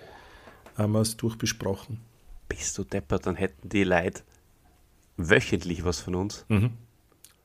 es 0.76 1.16
durchbesprochen. 1.16 2.00
Bist 2.48 2.78
du 2.78 2.84
deppert, 2.84 3.26
dann 3.26 3.36
hätten 3.36 3.68
die 3.68 3.84
Leute 3.84 4.22
wöchentlich 5.16 5.84
was 5.84 6.00
von 6.00 6.14
uns. 6.14 6.46
Mhm. 6.48 6.70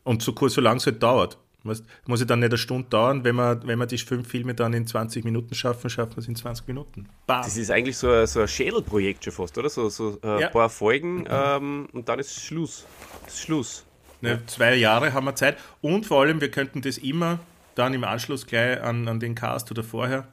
Und 0.04 0.22
so 0.22 0.34
kurz, 0.34 0.54
so 0.54 0.62
lang 0.62 0.78
es 0.78 0.86
halt 0.86 1.04
dauert. 1.04 1.38
Weißt, 1.66 1.84
muss 2.06 2.20
ja 2.20 2.28
dann 2.28 2.40
nicht 2.40 2.52
eine 2.52 2.60
Stunde 2.60 2.88
dauern, 2.90 3.24
wenn 3.24 3.36
wir, 3.36 3.60
wenn 3.66 3.80
wir 3.80 3.88
die 3.88 3.98
fünf 3.98 4.28
Filme 4.28 4.54
dann 4.54 4.74
in 4.74 4.86
20 4.86 5.26
Minuten 5.26 5.56
schaffen, 5.56 5.90
schaffen 5.90 6.16
wir 6.16 6.20
es 6.20 6.28
in 6.28 6.36
20 6.36 6.68
Minuten. 6.68 7.10
Bam. 7.26 7.42
Das 7.42 7.58
ist 7.58 7.72
eigentlich 7.72 7.98
so 7.98 8.12
ein, 8.12 8.28
so 8.28 8.42
ein 8.42 8.48
Schädelprojekt 8.48 9.24
schon 9.24 9.34
fast, 9.34 9.58
oder? 9.58 9.70
So, 9.70 9.90
so 9.90 10.20
ein 10.22 10.40
ja. 10.42 10.50
paar 10.50 10.70
Folgen 10.70 11.26
ähm, 11.28 11.88
und 11.92 12.08
dann 12.08 12.20
ist 12.20 12.40
Schluss. 12.40 12.86
Ist 13.26 13.40
Schluss. 13.40 13.84
Ne, 14.22 14.42
zwei 14.48 14.76
Jahre 14.76 15.14
haben 15.14 15.26
wir 15.26 15.36
Zeit 15.36 15.58
und 15.82 16.06
vor 16.06 16.22
allem, 16.22 16.42
wir 16.42 16.50
könnten 16.50 16.82
das 16.82 16.98
immer 16.98 17.40
dann 17.76 17.94
im 17.94 18.04
Anschluss 18.04 18.48
gleich 18.48 18.82
an, 18.82 19.08
an 19.08 19.20
den 19.20 19.36
Cast 19.36 19.70
oder 19.72 19.84
vorher 19.84 20.28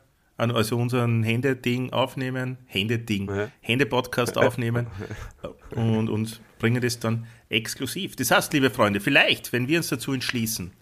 also 0.51 0.77
unseren 0.77 1.23
Händeding 1.23 1.93
aufnehmen, 1.93 2.59
Händeding, 2.67 3.29
ja. 3.29 3.49
Händepodcast 3.61 4.37
aufnehmen 4.39 4.89
und, 5.71 6.09
und 6.09 6.41
bringen 6.59 6.83
das 6.83 6.99
dann 6.99 7.27
exklusiv. 7.49 8.17
Das 8.17 8.31
heißt, 8.31 8.53
liebe 8.53 8.71
Freunde, 8.71 9.01
vielleicht, 9.01 9.53
wenn 9.53 9.69
wir 9.69 9.79
uns 9.79 9.89
dazu 9.89 10.13
entschließen, 10.13 10.73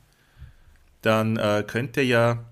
dann 1.02 1.37
äh, 1.37 1.64
könnt 1.66 1.97
ihr 1.97 2.07
ja 2.07 2.45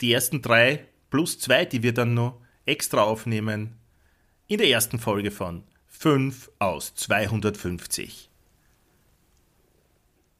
die 0.00 0.12
ersten 0.12 0.42
drei 0.42 0.86
plus 1.10 1.38
zwei, 1.38 1.64
die 1.64 1.82
wir 1.82 1.94
dann 1.94 2.14
noch 2.14 2.40
extra 2.64 3.02
aufnehmen, 3.02 3.76
in 4.48 4.58
der 4.58 4.68
ersten 4.68 4.98
Folge 4.98 5.30
von 5.30 5.62
5 5.88 6.50
aus 6.58 6.94
250. 6.94 8.31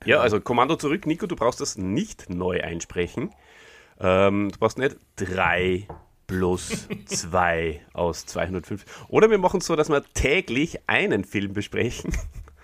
Ja, 0.04 0.21
also 0.21 0.40
Kommando 0.40 0.76
zurück, 0.76 1.06
Nico, 1.06 1.26
du 1.26 1.37
brauchst 1.37 1.61
das 1.61 1.76
nicht 1.76 2.30
neu 2.30 2.61
einsprechen. 2.62 3.30
Ähm, 4.00 4.50
du 4.52 4.59
brauchst 4.59 4.78
nicht 4.78 4.97
3 5.16 5.87
plus 6.26 6.88
2 7.06 7.80
aus 7.92 8.26
205. 8.26 8.85
Oder 9.09 9.30
wir 9.30 9.38
machen 9.38 9.59
es 9.61 9.66
so, 9.66 9.76
dass 9.76 9.88
wir 9.88 10.02
täglich 10.14 10.80
einen 10.88 11.25
Film 11.25 11.52
besprechen. 11.52 12.12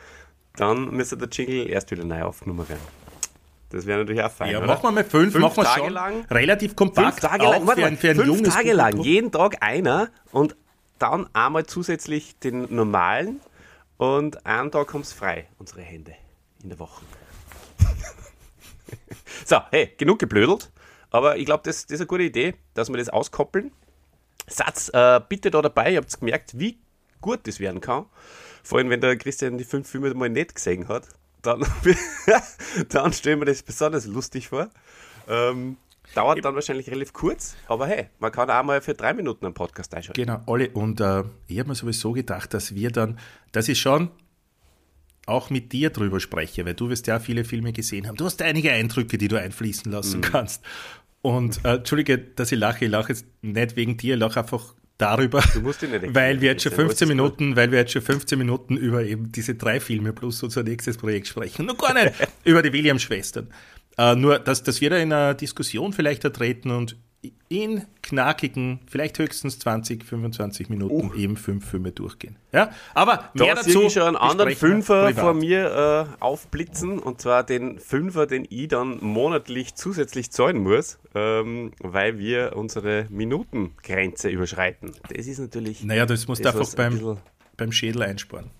Dann 0.57 0.90
müsste 0.90 1.16
der 1.16 1.28
Jingle 1.28 1.68
erst 1.68 1.90
wieder 1.90 2.04
neu 2.04 2.23
aufgenommen 2.23 2.68
werden. 2.68 2.80
Das 3.71 3.87
wäre 3.87 3.99
natürlich 3.99 4.23
auch 4.23 4.30
fein. 4.30 4.50
Ja, 4.50 4.59
oder? 4.59 4.66
machen 4.66 4.83
wir 4.83 4.90
mal 4.90 5.04
fünf, 5.04 5.33
fünf 5.33 5.45
machen 5.45 5.62
Tage 5.62 5.88
lang. 5.90 6.25
Relativ 6.30 6.75
kompakt. 6.75 7.21
Fünf 7.21 7.21
Tage 7.21 7.45
lang, 7.45 7.66
warte, 7.66 7.83
für, 7.83 7.97
für 7.97 8.11
ein 8.11 8.16
fünf 8.16 8.42
Tage 8.49 8.73
lang, 8.73 8.99
jeden 9.00 9.30
Tag 9.30 9.62
einer 9.62 10.09
und 10.33 10.57
dann 10.99 11.28
einmal 11.35 11.66
zusätzlich 11.66 12.38
den 12.38 12.75
normalen 12.75 13.40
und 13.99 14.47
einen 14.47 14.71
Tag 14.71 14.88
kommt 14.88 15.04
es 15.04 15.12
frei, 15.12 15.47
unsere 15.59 15.83
Hände 15.83 16.14
in 16.62 16.71
der 16.71 16.78
Woche. 16.78 17.02
So, 19.45 19.61
hey, 19.71 19.95
genug 19.97 20.19
geblödelt. 20.19 20.71
Aber 21.11 21.37
ich 21.37 21.47
glaube, 21.47 21.63
das, 21.65 21.87
das, 21.87 21.95
ist 21.95 22.01
eine 22.01 22.07
gute 22.07 22.25
Idee, 22.25 22.55
dass 22.75 22.89
wir 22.91 22.97
das 22.97 23.09
auskoppeln. 23.09 23.73
Satz 24.47 24.91
äh, 24.93 25.21
bitte 25.29 25.51
da 25.51 25.63
dabei, 25.63 25.93
ihr 25.93 25.99
habt 25.99 26.19
gemerkt, 26.19 26.59
wie 26.59 26.79
gut 27.21 27.47
das 27.47 27.61
werden 27.61 27.81
kann. 27.81 28.07
Vor 28.63 28.79
allem, 28.79 28.91
wenn 28.91 29.01
der 29.01 29.17
Christian 29.17 29.59
die 29.59 29.65
fünf 29.65 29.89
Filme 29.89 30.13
mal 30.15 30.29
nicht 30.29 30.55
gesehen 30.55 30.89
hat, 30.89 31.09
dann, 31.43 31.65
dann 32.89 33.13
stellen 33.13 33.41
wir 33.41 33.47
das 33.47 33.63
besonders 33.63 34.07
lustig 34.07 34.49
vor. 34.49 34.69
Ähm, 35.29 35.77
dauert 36.15 36.45
dann 36.45 36.55
wahrscheinlich 36.55 36.91
relativ 36.91 37.13
kurz, 37.13 37.57
aber 37.67 37.87
hey, 37.87 38.09
man 38.19 38.33
kann 38.33 38.51
auch 38.51 38.63
mal 38.63 38.81
für 38.81 38.95
drei 38.95 39.13
Minuten 39.13 39.45
einen 39.45 39.55
Podcast 39.55 39.95
einschalten. 39.95 40.21
Genau, 40.21 40.41
alle. 40.47 40.71
Und 40.71 41.01
äh, 41.01 41.25
ich 41.47 41.59
habe 41.59 41.69
mir 41.69 41.75
sowieso 41.75 42.13
gedacht, 42.13 42.55
dass 42.55 42.75
wir 42.75 42.91
dann, 42.91 43.19
das 43.53 43.69
ist 43.69 43.79
schon 43.79 44.11
auch 45.29 45.51
mit 45.51 45.73
dir 45.73 45.91
drüber 45.91 46.21
spreche, 46.21 46.65
weil 46.65 46.75
du 46.75 46.89
wirst 46.89 47.07
ja 47.07 47.21
viele 47.21 47.45
Filme 47.45 47.73
gesehen 47.73 48.07
haben. 48.07 48.17
Du 48.17 48.25
hast 48.25 48.41
einige 48.43 48.73
Eindrücke, 48.73 49.19
die 49.19 49.29
du 49.29 49.41
einfließen 49.41 49.91
lassen 49.91 50.19
mhm. 50.19 50.23
kannst. 50.23 50.65
Und 51.23 51.65
äh, 51.65 51.77
Entschuldige, 51.77 52.19
dass 52.19 52.53
ich 52.53 52.59
lache, 52.59 52.85
ich 52.85 52.91
lache 52.91 53.11
jetzt 53.11 53.27
nicht 53.43 53.77
wegen 53.77 53.97
dir, 53.97 54.15
ich 54.15 54.21
lache 54.21 54.41
einfach 54.41 54.75
darüber, 54.99 55.43
weil 56.13 56.41
wir 56.41 56.51
jetzt 56.51 56.65
schon 56.65 56.73
15 56.73 57.07
Minuten, 57.09 57.57
weil 57.57 57.71
wir 57.71 57.79
jetzt 57.79 57.93
schon 57.93 58.03
15 58.03 58.37
Minuten 58.39 58.77
über 58.77 59.05
eben 59.05 59.31
diese 59.31 59.55
drei 59.55 59.79
Filme 59.81 60.13
plus 60.13 60.43
unser 60.43 60.65
nächstes 60.65 60.97
Projekt 60.97 61.29
sprechen. 61.29 61.67
Nur 61.67 61.77
gar 61.77 61.95
nicht 61.95 62.13
über 62.45 62.63
die 62.63 62.73
Williams-Schwestern. 62.73 63.49
Äh, 63.97 64.17
nur, 64.17 64.39
dass, 64.39 64.63
dass 64.63 64.81
wir 64.81 64.91
da 64.91 64.97
in 64.97 65.13
einer 65.13 65.35
Diskussion 65.35 65.93
vielleicht 65.93 66.25
ertreten 66.25 66.71
und 66.71 66.97
in 67.49 67.85
knackigen, 68.03 68.79
vielleicht 68.87 69.19
höchstens 69.19 69.59
20, 69.59 70.05
25 70.05 70.69
Minuten 70.69 71.13
eben 71.19 71.37
fünf 71.37 71.69
Filme 71.69 71.91
durchgehen. 71.91 72.37
Ja, 72.53 72.71
aber 72.95 73.31
Da 73.35 73.45
mehr 73.45 73.57
sehe 73.57 73.73
dazu 73.75 73.87
ich 73.87 73.93
schon 73.95 74.03
einen 74.03 74.17
anderen 74.17 74.55
Fünfer 74.55 75.07
privat. 75.07 75.25
vor 75.25 75.35
mir 75.35 76.09
äh, 76.21 76.23
aufblitzen 76.23 76.99
und 76.99 77.21
zwar 77.21 77.43
den 77.45 77.81
Fünfer, 77.81 78.27
den 78.27 78.47
ich 78.49 78.69
dann 78.69 78.99
monatlich 79.03 79.75
zusätzlich 79.75 80.31
zahlen 80.31 80.59
muss, 80.59 80.99
ähm, 81.15 81.73
weil 81.81 82.19
wir 82.19 82.53
unsere 82.55 83.07
Minutengrenze 83.11 84.29
überschreiten. 84.29 84.93
Das 85.15 85.27
ist 85.27 85.39
natürlich. 85.39 85.83
Naja, 85.83 86.07
das 86.07 86.29
musst 86.29 86.41
du 86.41 86.45
das, 86.45 86.55
einfach 86.55 86.67
was 86.67 86.79
ein 86.79 86.99
beim, 87.01 87.19
beim 87.57 87.73
Schädel 87.73 88.03
einsparen. 88.03 88.51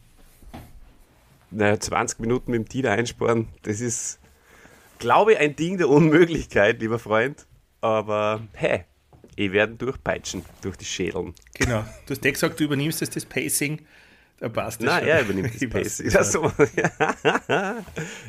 naja, 1.51 1.79
20 1.79 2.19
Minuten 2.21 2.51
mit 2.51 2.61
dem 2.63 2.69
Tida 2.69 2.93
einsparen, 2.93 3.49
das 3.63 3.81
ist, 3.81 4.19
glaube 4.99 5.35
ich, 5.35 5.39
ein 5.39 5.55
Ding 5.55 5.79
der 5.79 5.89
Unmöglichkeit, 5.89 6.81
lieber 6.81 6.99
Freund. 6.99 7.47
Aber 7.81 8.43
hey, 8.53 8.85
ich 9.37 9.53
werde 9.53 9.75
durchpeitschen 9.75 10.45
durch 10.63 10.77
die 10.77 10.85
Schädeln. 10.85 11.35
Genau. 11.55 11.85
Du 12.07 12.15
hast 12.15 12.25
ja 12.25 12.31
gesagt, 12.31 12.59
du 12.59 12.65
übernimmst 12.65 13.01
jetzt 13.01 13.15
das 13.17 13.25
Pacing. 13.25 13.81
Da 14.41 14.49
passt 14.49 14.81
das 14.81 14.87
Nein, 14.87 15.01
schon. 15.01 15.09
er 15.09 15.21
übernimmt 15.23 15.55
das 15.55 15.63
Ich 15.63 15.71
Pacing. 15.71 16.11
das 16.11 16.15
Ja, 16.15 16.25
so. 16.25 16.53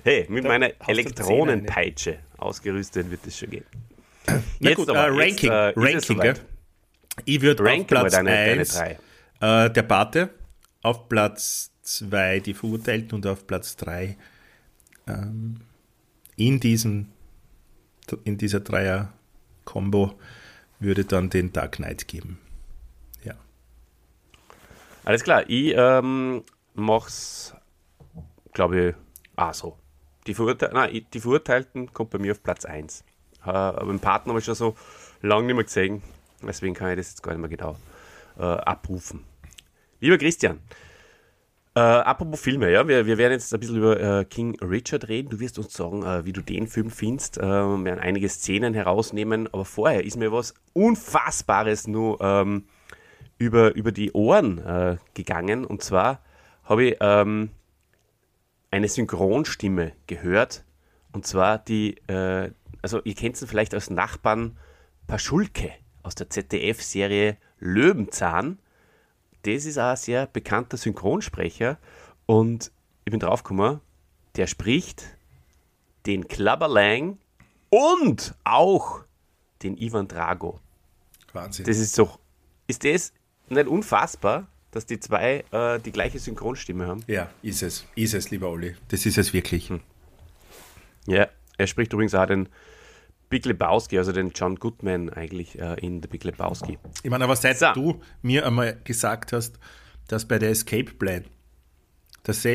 hey, 0.03 0.25
mit 0.29 0.43
Da 0.45 0.49
meiner 0.49 0.71
Elektronenpeitsche 0.87 2.19
ausgerüstet 2.37 3.09
wird 3.09 3.25
das 3.25 3.37
schon 3.37 3.49
gehen. 3.49 3.65
Na 4.59 4.73
gut, 4.73 4.89
äh, 4.89 4.91
Ranking. 4.97 5.51
äh, 5.51 5.69
ist 5.69 5.75
es 5.77 5.83
Ranking, 6.09 6.19
gell? 6.19 6.33
Ich 7.25 7.41
würde 7.41 7.63
auf 7.63 7.87
Platz 7.87 8.11
deine, 8.13 8.29
deine 8.29 8.59
1 8.61 8.73
drei. 8.75 8.99
äh, 9.65 9.69
der 9.71 9.83
Pate, 9.83 10.29
auf 10.81 11.09
Platz 11.09 11.71
2 11.83 12.39
die 12.39 12.53
Verurteilten 12.53 13.15
und 13.15 13.25
auf 13.27 13.45
Platz 13.47 13.75
3 13.77 14.15
ähm, 15.07 15.61
in, 16.37 16.59
diesem, 16.59 17.07
in 18.23 18.37
dieser 18.37 18.61
Dreier-Kombo 19.69 20.13
würde 20.79 21.05
dann 21.05 21.29
den 21.29 21.53
Dark 21.53 21.73
Knight 21.73 22.07
geben. 22.07 22.39
Ja. 23.23 23.33
Alles 25.05 25.23
klar, 25.23 25.43
ich 25.47 25.73
ähm, 25.75 26.43
mach's, 26.73 27.53
glaube 28.53 28.89
ich, 28.89 28.95
ah 29.35 29.53
so. 29.53 29.77
Die, 30.27 30.33
Verurte 30.33 30.69
nein, 30.73 31.05
die 31.13 31.19
Verurteilten 31.19 31.93
kommt 31.93 32.11
bei 32.11 32.19
mir 32.19 32.33
auf 32.33 32.43
Platz 32.43 32.65
1. 32.65 33.03
Äh, 33.45 33.49
aber 33.49 33.91
den 33.91 33.99
Partner 33.99 34.31
habe 34.31 34.39
ich 34.39 34.45
schon 34.45 34.55
so 34.55 34.75
lange 35.21 35.47
nicht 35.47 35.55
mehr 35.55 35.63
gesehen, 35.63 36.01
deswegen 36.41 36.73
kann 36.73 36.91
ich 36.91 36.97
das 36.97 37.09
jetzt 37.09 37.23
gar 37.23 37.33
nicht 37.33 37.41
mehr 37.41 37.49
genau 37.49 37.77
äh, 38.38 38.43
abrufen. 38.43 39.23
Lieber 39.99 40.17
Christian, 40.17 40.59
äh, 41.75 41.79
apropos 41.79 42.39
Filme, 42.41 42.71
ja, 42.71 42.88
wir, 42.88 43.05
wir 43.05 43.17
werden 43.17 43.33
jetzt 43.33 43.53
ein 43.53 43.59
bisschen 43.59 43.77
über 43.77 43.99
äh, 43.99 44.25
King 44.25 44.59
Richard 44.59 45.07
reden. 45.07 45.29
Du 45.29 45.39
wirst 45.39 45.59
uns 45.59 45.73
sagen, 45.73 46.03
äh, 46.03 46.25
wie 46.25 46.33
du 46.33 46.41
den 46.41 46.67
Film 46.67 46.89
findest. 46.89 47.38
Äh, 47.38 47.41
wir 47.41 47.83
werden 47.85 47.99
einige 47.99 48.27
Szenen 48.27 48.73
herausnehmen, 48.73 49.47
aber 49.53 49.65
vorher 49.65 50.03
ist 50.03 50.17
mir 50.17 50.31
was 50.31 50.53
Unfassbares 50.73 51.88
nur 51.88 52.19
ähm, 52.21 52.65
über, 53.38 53.75
über 53.75 53.91
die 53.91 54.11
Ohren 54.13 54.57
äh, 54.59 54.97
gegangen. 55.13 55.63
Und 55.63 55.83
zwar 55.83 56.21
habe 56.63 56.85
ich 56.85 56.97
ähm, 57.01 57.49
eine 58.71 58.88
Synchronstimme 58.88 59.93
gehört. 60.07 60.63
Und 61.11 61.25
zwar 61.25 61.57
die, 61.57 61.97
äh, 62.07 62.51
also 62.81 63.01
ihr 63.03 63.15
kennt 63.15 63.41
ihn 63.41 63.47
vielleicht 63.47 63.73
als 63.73 63.89
Nachbarn 63.89 64.57
Paschulke 65.07 65.71
aus 66.03 66.15
der 66.15 66.29
ZDF-Serie 66.29 67.38
Löwenzahn. 67.59 68.59
Das 69.43 69.65
ist 69.65 69.77
auch 69.77 69.91
ein 69.91 69.98
sehr 69.98 70.27
bekannter 70.27 70.77
Synchronsprecher. 70.77 71.77
Und 72.25 72.72
ich 73.05 73.12
bin 73.12 73.19
draufgekommen, 73.19 73.79
der 74.36 74.48
spricht 74.48 75.03
den 76.05 76.27
Klabberlang 76.27 77.17
und 77.69 78.36
auch 78.43 79.01
den 79.63 79.77
Ivan 79.77 80.08
Drago. 80.08 80.60
Wahnsinn. 81.34 81.65
Das 81.65 81.77
ist 81.77 81.98
doch, 81.98 82.19
ist 82.67 82.84
das 82.84 83.13
nicht 83.49 83.67
unfassbar, 83.67 84.47
dass 84.71 84.86
die 84.86 84.99
zwei 84.99 85.43
äh, 85.52 85.80
die 85.80 85.91
gleiche 85.91 86.19
Synchronstimme 86.19 86.88
haben? 86.88 87.04
ja, 87.08 87.30
ist 87.41 87.63
es. 87.63 87.86
Ist 87.95 88.13
es, 88.13 88.30
lieber 88.30 88.49
Olli. 88.49 88.75
Das 88.89 89.06
ist 89.06 89.17
es 89.17 89.34
wirklich. 89.34 89.71
Ja, 91.08 91.28
er 91.58 91.67
spricht 91.67 91.91
übrigens 91.93 92.13
auch 92.13 92.28
den 92.28 92.49
Big 93.29 93.45
Lebowski, 93.45 93.97
also 93.97 94.11
den 94.11 94.31
John 94.31 94.55
Goodman 94.55 95.09
eigentlich 95.09 95.59
äh, 95.59 95.75
in 95.85 96.01
The 96.01 96.07
Big 96.07 96.23
Lebowski. 96.23 96.77
Ich 97.03 97.09
meine, 97.09 97.23
aber 97.23 97.35
seit 97.35 97.59
So. 97.59 97.71
du 97.73 98.01
mir 98.21 98.45
einmal 98.45 98.79
gesagt 98.83 99.33
hast, 99.33 99.59
dass 100.07 100.27
bei 100.27 100.39
der 100.39 100.49
Escape 100.49 100.91
Plan, 100.93 101.25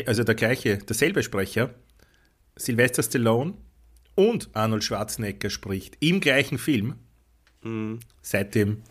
also 0.07 0.25
der 0.25 0.35
gleiche, 0.35 0.79
derselbe 0.79 1.23
Sprecher, 1.23 1.71
Sylvester 2.57 3.03
Stallone 3.03 3.55
und 4.15 4.49
Arnold 4.55 4.85
Schwarzenegger 4.85 5.51
spricht 5.51 5.97
im 6.01 6.21
gleichen 6.21 6.59
Film, 6.59 6.95
seitdem 8.23 8.83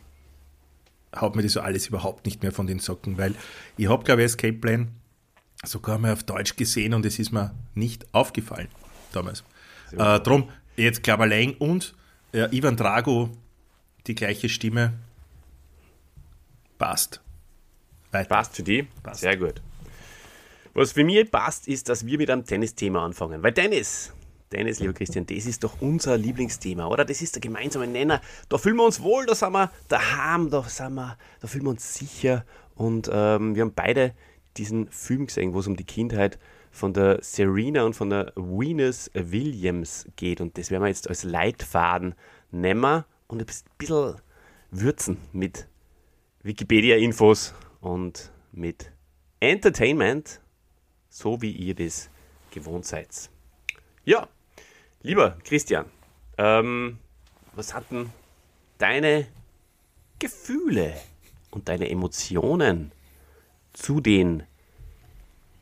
haut 1.15 1.35
mir 1.35 1.43
das 1.43 1.53
so 1.53 1.61
alles 1.61 1.87
überhaupt 1.87 2.25
nicht 2.25 2.41
mehr 2.41 2.51
von 2.51 2.65
den 2.65 2.79
Socken, 2.79 3.17
weil 3.17 3.35
ich 3.77 3.87
habe, 3.87 4.03
glaube 4.03 4.21
ich, 4.21 4.25
Escape 4.25 4.53
Plan 4.53 4.87
sogar 5.63 5.99
mal 5.99 6.13
auf 6.13 6.23
Deutsch 6.23 6.55
gesehen 6.55 6.93
und 6.93 7.05
es 7.05 7.19
ist 7.19 7.31
mir 7.31 7.53
nicht 7.75 8.05
aufgefallen 8.13 8.67
damals. 9.11 9.43
Äh, 9.91 10.19
drum, 10.21 10.49
jetzt 10.75 11.03
Klabberlein 11.03 11.53
und 11.53 11.95
äh, 12.33 12.55
Ivan 12.55 12.77
Drago, 12.77 13.29
die 14.07 14.15
gleiche 14.15 14.49
Stimme, 14.49 14.93
passt. 16.77 17.21
Weiter. 18.11 18.29
Passt 18.29 18.55
für 18.55 18.63
die? 18.63 18.83
Passt. 19.01 19.21
Sehr 19.21 19.37
gut. 19.37 19.61
Was 20.73 20.91
für 20.91 21.03
mich 21.03 21.29
passt, 21.29 21.67
ist, 21.67 21.89
dass 21.89 22.05
wir 22.05 22.17
mit 22.17 22.29
einem 22.29 22.45
Tennis-Thema 22.45 23.03
anfangen. 23.03 23.43
Weil 23.43 23.53
Tennis, 23.53 24.11
Tennis, 24.49 24.79
lieber 24.79 24.93
Christian, 24.93 25.25
das 25.25 25.45
ist 25.45 25.63
doch 25.63 25.81
unser 25.81 26.17
Lieblingsthema, 26.17 26.87
oder? 26.87 27.05
Das 27.05 27.21
ist 27.21 27.35
der 27.35 27.41
gemeinsame 27.41 27.87
Nenner. 27.87 28.21
Da 28.49 28.57
fühlen 28.57 28.77
wir 28.77 28.85
uns 28.85 29.01
wohl, 29.01 29.25
da 29.25 29.35
sind 29.35 29.53
wir 29.53 29.71
daheim, 29.87 30.49
da, 30.49 30.63
sind 30.63 30.93
wir, 30.93 31.17
da 31.39 31.47
fühlen 31.47 31.65
wir 31.65 31.71
uns 31.71 31.95
sicher. 31.95 32.45
Und 32.75 33.09
ähm, 33.11 33.55
wir 33.55 33.61
haben 33.61 33.73
beide 33.73 34.13
diesen 34.57 34.87
Film 34.89 35.27
gesehen, 35.27 35.53
wo 35.53 35.59
es 35.59 35.67
um 35.67 35.75
die 35.75 35.83
Kindheit 35.83 36.39
von 36.73 36.91
der 36.91 37.21
Serena 37.21 37.83
und 37.83 37.95
von 37.95 38.09
der 38.09 38.33
Venus 38.35 39.11
Williams 39.13 40.07
geht. 40.15 40.41
Und 40.41 40.57
das 40.57 40.71
werden 40.71 40.81
wir 40.81 40.87
jetzt 40.87 41.07
als 41.07 41.23
Leitfaden 41.23 42.15
nehmen 42.51 43.05
und 43.27 43.39
ein 43.39 43.45
bisschen 43.77 44.15
würzen 44.71 45.17
mit 45.31 45.67
Wikipedia-Infos 46.41 47.53
und 47.79 48.31
mit 48.51 48.91
Entertainment, 49.39 50.41
so 51.09 51.41
wie 51.43 51.51
ihr 51.51 51.75
das 51.75 52.09
gewohnt 52.49 52.85
seid. 52.85 53.29
Ja, 54.03 54.27
lieber 55.03 55.37
Christian, 55.43 55.85
ähm, 56.39 56.97
was 57.55 57.75
hatten 57.75 58.11
deine 58.79 59.27
Gefühle 60.17 60.95
und 61.51 61.69
deine 61.69 61.87
Emotionen 61.87 62.91
zu 63.73 64.01
den 64.01 64.43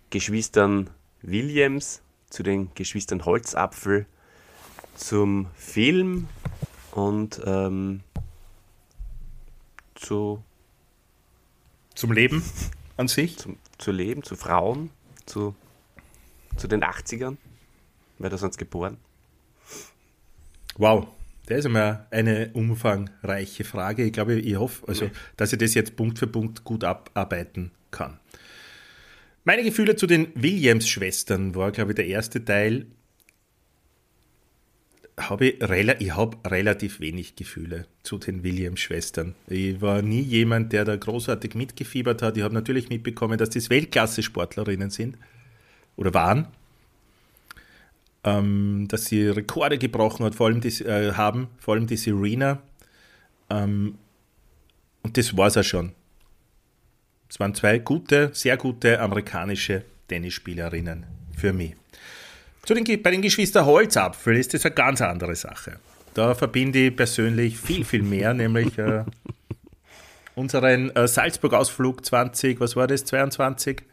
Geschwistern 0.10 0.90
Williams, 1.22 2.02
zu 2.30 2.44
den 2.44 2.74
Geschwistern 2.76 3.26
Holzapfel, 3.26 4.06
zum 4.96 5.48
Film 5.56 6.28
und 6.92 7.42
ähm, 7.46 8.02
zu 9.96 10.44
Zum 11.96 12.12
Leben 12.12 12.44
an 12.98 13.08
sich. 13.08 13.38
zum, 13.38 13.58
zu 13.78 13.92
leben, 13.92 14.24
zu 14.24 14.36
Frauen, 14.36 14.90
zu, 15.26 15.56
zu 16.58 16.68
den 16.68 16.84
80ern, 16.84 17.38
weil 18.20 18.30
da 18.30 18.38
sie 18.38 18.50
geboren. 18.58 18.98
Wow, 20.78 21.08
das 21.48 21.60
ist 21.60 21.66
einmal 21.66 22.08
eine 22.12 22.52
umfangreiche 22.54 23.64
Frage. 23.64 24.04
Ich 24.04 24.14
glaube, 24.14 24.40
ich 24.40 24.56
hoffe, 24.56 24.88
also, 24.88 25.10
dass 25.38 25.52
ich 25.52 25.60
das 25.60 25.74
jetzt 25.74 25.96
Punkt 25.96 26.20
für 26.20 26.28
Punkt 26.28 26.64
gut 26.64 26.84
abarbeiten 26.84 27.72
kann. 27.90 28.20
Meine 29.44 29.64
Gefühle 29.64 29.96
zu 29.96 30.08
den 30.08 30.28
Williams-Schwestern 30.36 31.56
war, 31.56 31.72
glaube 31.72 31.92
ich, 31.92 31.96
der 31.96 32.08
erste 32.08 32.44
Teil. 32.44 32.86
Habe 35.18 35.48
ich, 35.48 35.62
ich 36.00 36.16
habe 36.16 36.38
relativ 36.50 37.00
wenig 37.00 37.36
Gefühle 37.36 37.86
zu 38.04 38.18
den 38.18 38.44
Williams-Schwestern. 38.44 39.36
Ich 39.48 39.82
war 39.82 40.02
nie 40.02 40.22
jemand, 40.22 40.74
der 40.74 40.86
da 40.86 40.96
großartig 40.96 41.56
mitgefiebert 41.56 42.22
hat. 42.22 42.38
Ich 42.38 42.44
habe 42.44 42.54
natürlich 42.54 42.90
mitbekommen, 42.90 43.38
dass 43.38 43.50
das 43.50 43.70
Weltklasse-Sportlerinnen 43.70 44.90
sind 44.90 45.18
oder 45.96 46.14
waren 46.14 46.48
ähm, 48.24 48.88
dass 48.88 49.06
sie 49.06 49.28
Rekorde 49.28 49.78
gebrochen 49.78 50.26
hat, 50.26 50.36
vor 50.36 50.48
allem 50.48 50.62
die, 50.62 50.84
äh, 50.84 51.14
haben, 51.14 51.48
vor 51.58 51.74
allem 51.76 51.88
die 51.88 51.98
Serena. 51.98 52.62
Ähm, 53.50 53.98
und 55.04 55.18
das 55.18 55.36
war 55.36 55.48
es 55.48 55.58
auch 55.58 55.64
schon. 55.64 55.94
Es 57.32 57.40
waren 57.40 57.56
zwei 57.56 57.80
gute, 57.80 58.30
sehr 58.34 58.58
gute 58.58 59.00
amerikanische 59.00 59.84
Tennisspielerinnen 60.10 61.06
für 61.38 61.54
mich. 61.54 61.76
Zu 62.64 62.74
den, 62.74 62.84
bei 63.02 63.12
den 63.12 63.22
Geschwister 63.22 63.66
Holzapfel 63.66 64.36
ist 64.36 64.54
das 64.54 64.66
eine 64.66 64.76
ganz 64.76 65.02
andere 65.02 65.36
Sache. 65.36 65.80
Da 66.14 66.36
verbinde 66.36 66.88
ich 66.88 66.96
persönlich 66.96 67.58
viel, 67.58 67.86
viel 67.86 68.04
mehr, 68.04 68.34
nämlich 68.36 68.78
äh, 68.78 69.06
unseren 70.36 70.90
äh, 70.96 71.08
Salzburg-Ausflug 71.08 72.06
20, 72.06 72.60
was 72.60 72.76
war 72.76 72.88
das, 72.88 73.06
22? 73.06 73.84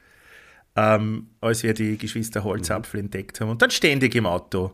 ähm, 0.79 1.29
als 1.40 1.64
wir 1.64 1.74
die 1.74 1.98
Geschwister 1.98 2.44
Holzapfel 2.44 3.01
entdeckt 3.01 3.40
haben 3.40 3.51
und 3.51 3.62
dann 3.62 3.70
ständig 3.70 4.14
im 4.14 4.27
Auto 4.27 4.72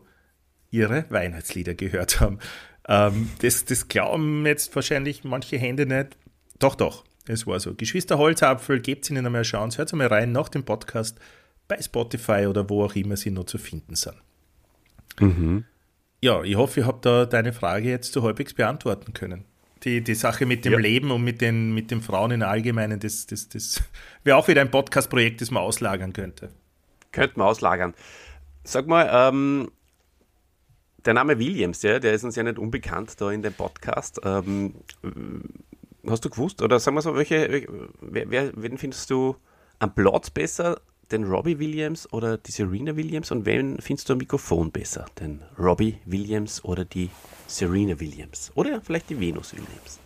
ihre 0.69 1.05
Weihnachtslieder 1.09 1.73
gehört 1.73 2.19
haben. 2.19 2.39
Ähm, 2.87 3.31
das, 3.41 3.65
das 3.65 3.87
glauben 3.87 4.45
jetzt 4.45 4.75
wahrscheinlich 4.75 5.23
manche 5.23 5.57
Hände 5.57 5.87
nicht. 5.87 6.15
Doch, 6.59 6.75
doch, 6.75 7.03
es 7.27 7.47
war 7.47 7.59
so. 7.59 7.73
Geschwister 7.73 8.17
Holzapfel, 8.17 8.79
gebt 8.79 9.09
ihnen 9.09 9.25
einmal 9.25 9.39
eine 9.39 9.43
Chance. 9.43 9.77
Hört 9.77 9.93
mal 9.93 10.07
rein 10.07 10.31
nach 10.31 10.49
dem 10.49 10.63
Podcast 10.63 11.19
bei 11.67 11.81
Spotify 11.81 12.45
oder 12.47 12.69
wo 12.69 12.83
auch 12.83 12.95
immer 12.95 13.17
sie 13.17 13.31
noch 13.31 13.45
zu 13.45 13.57
finden 13.57 13.95
sind. 13.95 14.15
Mhm. 15.19 15.65
Ja, 16.21 16.43
ich 16.43 16.55
hoffe, 16.55 16.81
ich 16.81 16.85
habe 16.85 16.99
da 17.01 17.25
deine 17.25 17.53
Frage 17.53 17.89
jetzt 17.89 18.13
so 18.13 18.23
halbwegs 18.23 18.53
beantworten 18.53 19.13
können. 19.13 19.45
Die, 19.83 20.01
die 20.01 20.15
Sache 20.15 20.45
mit 20.45 20.65
dem 20.65 20.73
ja. 20.73 20.79
Leben 20.79 21.11
und 21.11 21.23
mit 21.23 21.41
den, 21.41 21.73
mit 21.73 21.91
den 21.91 22.01
Frauen 22.01 22.31
im 22.31 22.41
Allgemeinen, 22.41 22.99
das, 22.99 23.27
das, 23.27 23.49
das 23.49 23.83
wäre 24.23 24.37
auch 24.37 24.47
wieder 24.47 24.61
ein 24.61 24.71
Podcast-Projekt, 24.71 25.41
das 25.41 25.51
man 25.51 25.61
auslagern 25.61 26.13
könnte. 26.13 26.49
Könnte 27.11 27.37
man 27.37 27.47
auslagern. 27.47 27.93
Sag 28.63 28.87
mal, 28.87 29.09
ähm, 29.11 29.69
der 31.05 31.13
Name 31.13 31.37
Williams, 31.37 31.83
ja, 31.83 31.99
der 31.99 32.13
ist 32.13 32.23
uns 32.23 32.35
ja 32.35 32.43
nicht 32.43 32.57
unbekannt 32.57 33.21
da 33.21 33.31
in 33.31 33.43
dem 33.43 33.53
Podcast. 33.53 34.19
Ähm, 34.23 34.75
hast 36.09 36.25
du 36.25 36.29
gewusst, 36.29 36.61
oder 36.61 36.79
sagen 36.79 36.95
wir 36.95 37.01
so, 37.01 37.15
welche, 37.15 37.67
wer, 38.01 38.29
wer, 38.29 38.51
wen 38.55 38.77
findest 38.77 39.09
du 39.09 39.35
am 39.79 39.93
Platz 39.93 40.29
besser? 40.29 40.81
Den 41.11 41.23
Robbie 41.25 41.59
Williams 41.59 42.11
oder 42.11 42.37
die 42.37 42.51
Serena 42.51 42.95
Williams? 42.95 43.31
Und 43.31 43.45
wen 43.45 43.79
findest 43.79 44.09
du 44.09 44.13
am 44.13 44.17
Mikrofon 44.17 44.71
besser? 44.71 45.05
Den 45.19 45.43
Robbie 45.59 45.99
Williams 46.05 46.63
oder 46.63 46.83
die 46.83 47.09
Serena 47.47 47.99
Williams? 47.99 48.51
Oder 48.55 48.81
vielleicht 48.81 49.11
die 49.11 49.19
Venus 49.19 49.53
Williams? 49.53 49.99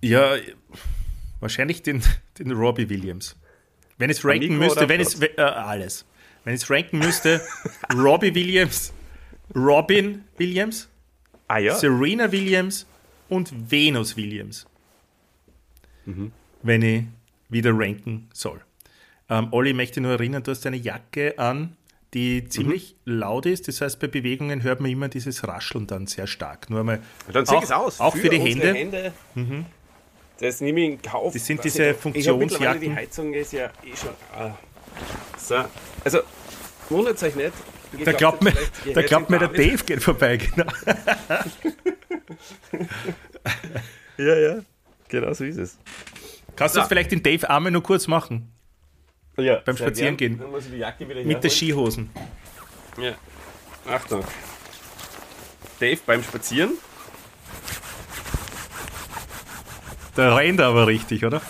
Ja, 0.00 0.36
wahrscheinlich 1.40 1.82
den, 1.82 2.02
den 2.38 2.52
Robbie 2.52 2.88
Williams. 2.88 3.36
Wenn 3.98 4.10
es 4.10 4.24
ranken 4.24 4.58
müsste, 4.58 4.88
wenn 4.88 5.00
es 5.00 5.20
äh, 5.20 5.40
alles. 5.40 6.04
Wenn 6.44 6.54
ich 6.54 6.62
es 6.62 6.70
ranken 6.70 6.98
müsste, 6.98 7.40
Robbie 7.94 8.34
Williams, 8.34 8.92
Robin 9.54 10.24
Williams, 10.36 10.88
ah, 11.48 11.58
ja. 11.58 11.74
Serena 11.74 12.30
Williams 12.30 12.86
und 13.28 13.70
Venus 13.70 14.16
Williams. 14.16 14.66
Mhm. 16.04 16.32
Wenn 16.62 16.82
ich 16.82 17.04
wieder 17.48 17.72
ranken 17.72 18.28
soll. 18.32 18.60
Ähm, 19.28 19.48
Olli, 19.52 19.72
möchte 19.72 20.00
nur 20.00 20.12
erinnern, 20.12 20.42
du 20.42 20.50
hast 20.50 20.66
eine 20.66 20.76
Jacke 20.76 21.38
an, 21.38 21.76
die 22.12 22.48
ziemlich 22.48 22.96
mhm. 23.04 23.18
laut 23.18 23.46
ist. 23.46 23.68
Das 23.68 23.80
heißt, 23.80 23.98
bei 23.98 24.06
Bewegungen 24.06 24.62
hört 24.62 24.80
man 24.80 24.90
immer 24.90 25.08
dieses 25.08 25.46
Rascheln 25.46 25.86
dann 25.86 26.06
sehr 26.06 26.26
stark. 26.26 26.70
Nur 26.70 26.80
einmal. 26.80 27.00
Dann 27.32 27.46
auch, 27.48 27.62
es 27.62 27.70
aus. 27.70 28.00
Auch 28.00 28.14
für, 28.14 28.22
für 28.22 28.28
die 28.30 28.40
Hände. 28.40 28.74
Hände. 28.74 29.12
Mhm. 29.34 29.66
Das 30.38 30.60
nehme 30.60 30.80
ich 30.80 30.90
in 30.92 31.02
Kauf. 31.02 31.32
Das 31.32 31.46
sind 31.46 31.62
diese 31.64 31.94
Funktionsjacken. 31.94 32.80
Die 32.80 32.94
Heizung 32.94 33.32
ist 33.32 33.52
ja 33.52 33.66
eh 33.66 33.96
schon. 33.96 34.10
Ah. 34.36 34.56
So, 35.38 35.64
also 36.04 36.20
wundert 36.88 37.22
euch 37.22 37.34
nicht. 37.34 37.52
Da 38.04 38.12
glaubt 38.12 38.42
mir, 38.42 38.52
da 38.94 39.02
glaubt 39.02 39.30
mir 39.30 39.38
der 39.38 39.48
Dave 39.48 39.84
geht 39.84 40.02
vorbei, 40.02 40.36
genau. 40.38 40.64
ja, 44.18 44.36
ja, 44.36 44.56
genau 45.08 45.32
so 45.32 45.44
ist 45.44 45.58
es. 45.58 45.78
Kannst 46.56 46.76
du 46.76 46.80
ja. 46.80 46.86
vielleicht 46.86 47.12
den 47.12 47.22
Dave 47.22 47.48
einmal 47.48 47.72
nur 47.72 47.82
kurz 47.82 48.06
machen? 48.06 48.50
Ja, 49.36 49.56
beim 49.64 49.76
Spazieren 49.76 50.16
gehen. 50.16 50.40
Mit 51.24 51.42
den 51.42 51.50
Skihosen. 51.50 52.10
Ja. 52.98 53.14
Achtung. 53.86 54.24
Dave 55.80 56.00
beim 56.06 56.22
Spazieren. 56.22 56.72
Da 60.14 60.36
rennt 60.36 60.60
er 60.60 60.66
aber 60.66 60.86
richtig, 60.86 61.24
oder? 61.24 61.42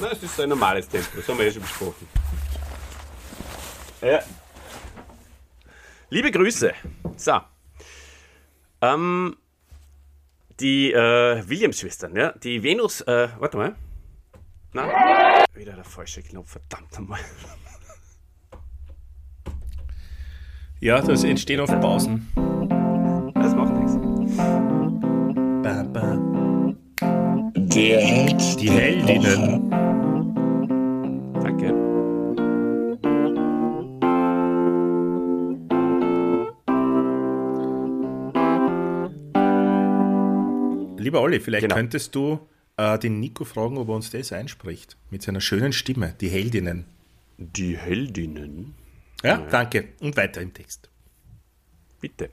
Nein, 0.00 0.10
es 0.12 0.22
ist 0.24 0.40
ein 0.40 0.48
normales 0.48 0.88
Tempo, 0.88 1.08
das 1.16 1.28
haben 1.28 1.38
wir 1.38 1.46
ja 1.46 1.52
schon 1.52 1.62
besprochen. 1.62 2.08
Ja. 4.02 4.20
Liebe 6.14 6.30
Grüße. 6.30 6.72
So. 7.16 7.40
Ähm, 8.80 9.36
die 10.60 10.92
äh, 10.92 11.42
Williams-Schwestern, 11.48 12.14
ja, 12.14 12.30
die 12.30 12.62
Venus, 12.62 13.00
äh, 13.00 13.30
warte 13.40 13.56
mal. 13.56 13.74
Na, 14.72 15.44
wieder 15.54 15.72
der 15.72 15.82
falsche 15.82 16.22
Knopf, 16.22 16.52
verdammt 16.52 16.96
einmal. 16.96 17.18
Ja, 20.78 21.00
das 21.00 21.24
entstehen 21.24 21.58
oft 21.58 21.80
Pausen. 21.80 22.28
Das 23.34 23.52
macht 23.56 23.74
nichts. 23.74 23.96
Der 27.74 28.00
Held. 28.00 28.60
Die 28.60 28.70
Heldinnen. 28.70 29.83
Lieber 41.14 41.22
Olli, 41.22 41.38
vielleicht 41.38 41.62
genau. 41.62 41.76
könntest 41.76 42.12
du 42.16 42.40
äh, 42.76 42.98
den 42.98 43.20
Nico 43.20 43.44
fragen, 43.44 43.78
ob 43.78 43.88
er 43.88 43.94
uns 43.94 44.10
das 44.10 44.32
einspricht. 44.32 44.96
Mit 45.10 45.22
seiner 45.22 45.40
schönen 45.40 45.72
Stimme, 45.72 46.12
die 46.20 46.26
Heldinnen. 46.26 46.86
Die 47.38 47.78
Heldinnen? 47.78 48.74
Ja, 49.22 49.38
ja. 49.38 49.46
danke. 49.48 49.90
Und 50.00 50.16
weiter 50.16 50.40
im 50.40 50.52
Text. 50.52 50.90
Bitte. 52.00 52.30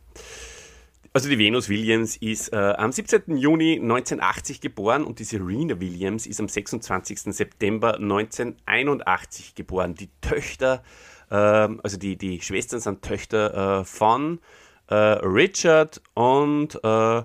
Also 1.13 1.29
die 1.29 1.37
Venus 1.37 1.69
Williams 1.69 2.17
ist 2.17 2.53
äh, 2.53 2.55
am 2.55 2.91
17. 2.91 3.37
Juni 3.37 3.73
1980 3.73 4.61
geboren 4.61 5.03
und 5.03 5.19
die 5.19 5.25
Serena 5.25 5.79
Williams 5.79 6.25
ist 6.25 6.39
am 6.39 6.49
26. 6.49 7.35
September 7.35 7.97
1981 7.97 9.53
geboren. 9.53 9.93
Die 9.93 10.09
Töchter, 10.21 10.81
äh, 11.29 11.35
also 11.35 11.97
die, 11.97 12.17
die 12.17 12.41
Schwestern 12.41 12.79
sind 12.79 13.03
Töchter 13.03 13.81
äh, 13.81 13.85
von 13.85 14.39
äh, 14.87 14.95
Richard 14.95 16.01
und 16.15 16.83
äh, 16.83 17.21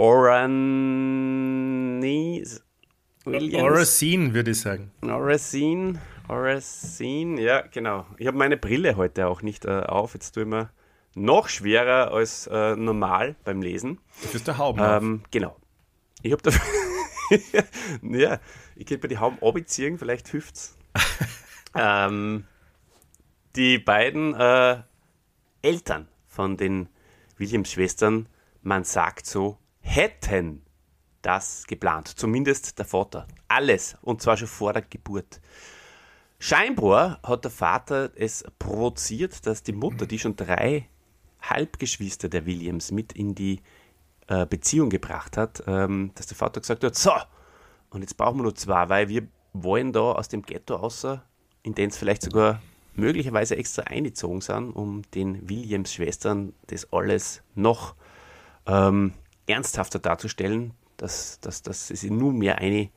Orani 0.00 0.48
Williams. 3.26 3.62
Oracine, 3.62 4.32
würde 4.32 4.52
ich 4.52 4.60
sagen. 4.60 4.92
Oracine, 5.02 6.00
Oracine, 6.26 7.38
ja, 7.38 7.60
genau. 7.70 8.06
Ich 8.16 8.26
habe 8.26 8.38
meine 8.38 8.56
Brille 8.56 8.96
heute 8.96 9.26
auch 9.26 9.42
nicht 9.42 9.66
äh, 9.66 9.80
auf. 9.80 10.14
Jetzt 10.14 10.32
tue 10.32 10.44
ich 10.44 10.48
mir 10.48 10.70
noch 11.14 11.50
schwerer 11.50 12.12
als 12.12 12.46
äh, 12.46 12.76
normal 12.76 13.36
beim 13.44 13.60
Lesen. 13.60 14.00
Du 14.22 14.28
bist 14.28 14.46
der 14.46 14.56
Hauben. 14.56 14.80
Ähm, 14.82 15.22
genau. 15.30 15.54
Ich 16.22 16.32
habe 16.32 16.40
da. 16.44 16.50
ja, 18.02 18.40
ich 18.76 18.86
könnte 18.86 19.04
mir 19.04 19.08
die 19.08 19.18
Hauben 19.18 19.36
abziehen, 19.42 19.98
vielleicht 19.98 20.28
hilft's. 20.28 20.78
ähm, 21.74 22.44
die 23.54 23.78
beiden 23.78 24.32
äh, 24.32 24.78
Eltern 25.60 26.08
von 26.26 26.56
den 26.56 26.88
Williams-Schwestern, 27.36 28.30
man 28.62 28.84
sagt 28.84 29.26
so, 29.26 29.59
hätten 29.80 30.62
das 31.22 31.66
geplant. 31.66 32.08
Zumindest 32.08 32.78
der 32.78 32.86
Vater. 32.86 33.26
Alles. 33.48 33.96
Und 34.02 34.22
zwar 34.22 34.36
schon 34.36 34.48
vor 34.48 34.72
der 34.72 34.82
Geburt. 34.82 35.40
Scheinbar 36.38 37.20
hat 37.22 37.44
der 37.44 37.50
Vater 37.50 38.10
es 38.14 38.44
provoziert, 38.58 39.46
dass 39.46 39.62
die 39.62 39.72
Mutter, 39.72 40.06
die 40.06 40.18
schon 40.18 40.36
drei 40.36 40.88
Halbgeschwister 41.42 42.28
der 42.28 42.46
Williams 42.46 42.92
mit 42.92 43.12
in 43.12 43.34
die 43.34 43.60
äh, 44.26 44.46
Beziehung 44.46 44.88
gebracht 44.88 45.36
hat, 45.36 45.62
ähm, 45.66 46.12
dass 46.14 46.26
der 46.26 46.36
Vater 46.36 46.60
gesagt 46.60 46.82
hat, 46.84 46.94
so, 46.94 47.12
und 47.90 48.00
jetzt 48.00 48.16
brauchen 48.16 48.38
wir 48.38 48.44
nur 48.44 48.54
zwei, 48.54 48.88
weil 48.88 49.08
wir 49.08 49.26
wollen 49.52 49.92
da 49.92 50.12
aus 50.12 50.28
dem 50.28 50.42
Ghetto 50.42 50.76
außer, 50.76 51.22
in 51.62 51.74
den 51.74 51.90
es 51.90 51.98
vielleicht 51.98 52.22
sogar 52.22 52.62
möglicherweise 52.94 53.56
extra 53.56 53.82
eingezogen 53.82 54.40
sind, 54.40 54.70
um 54.70 55.02
den 55.14 55.48
Williams-Schwestern 55.48 56.54
das 56.68 56.92
alles 56.92 57.42
noch 57.54 57.94
ähm, 58.66 59.12
ernsthafter 59.50 59.98
darzustellen, 59.98 60.72
dass, 60.96 61.40
dass, 61.40 61.62
dass 61.62 61.88
sie 61.88 62.10
nur 62.10 62.32
mehr 62.32 62.58
eine, 62.58 62.90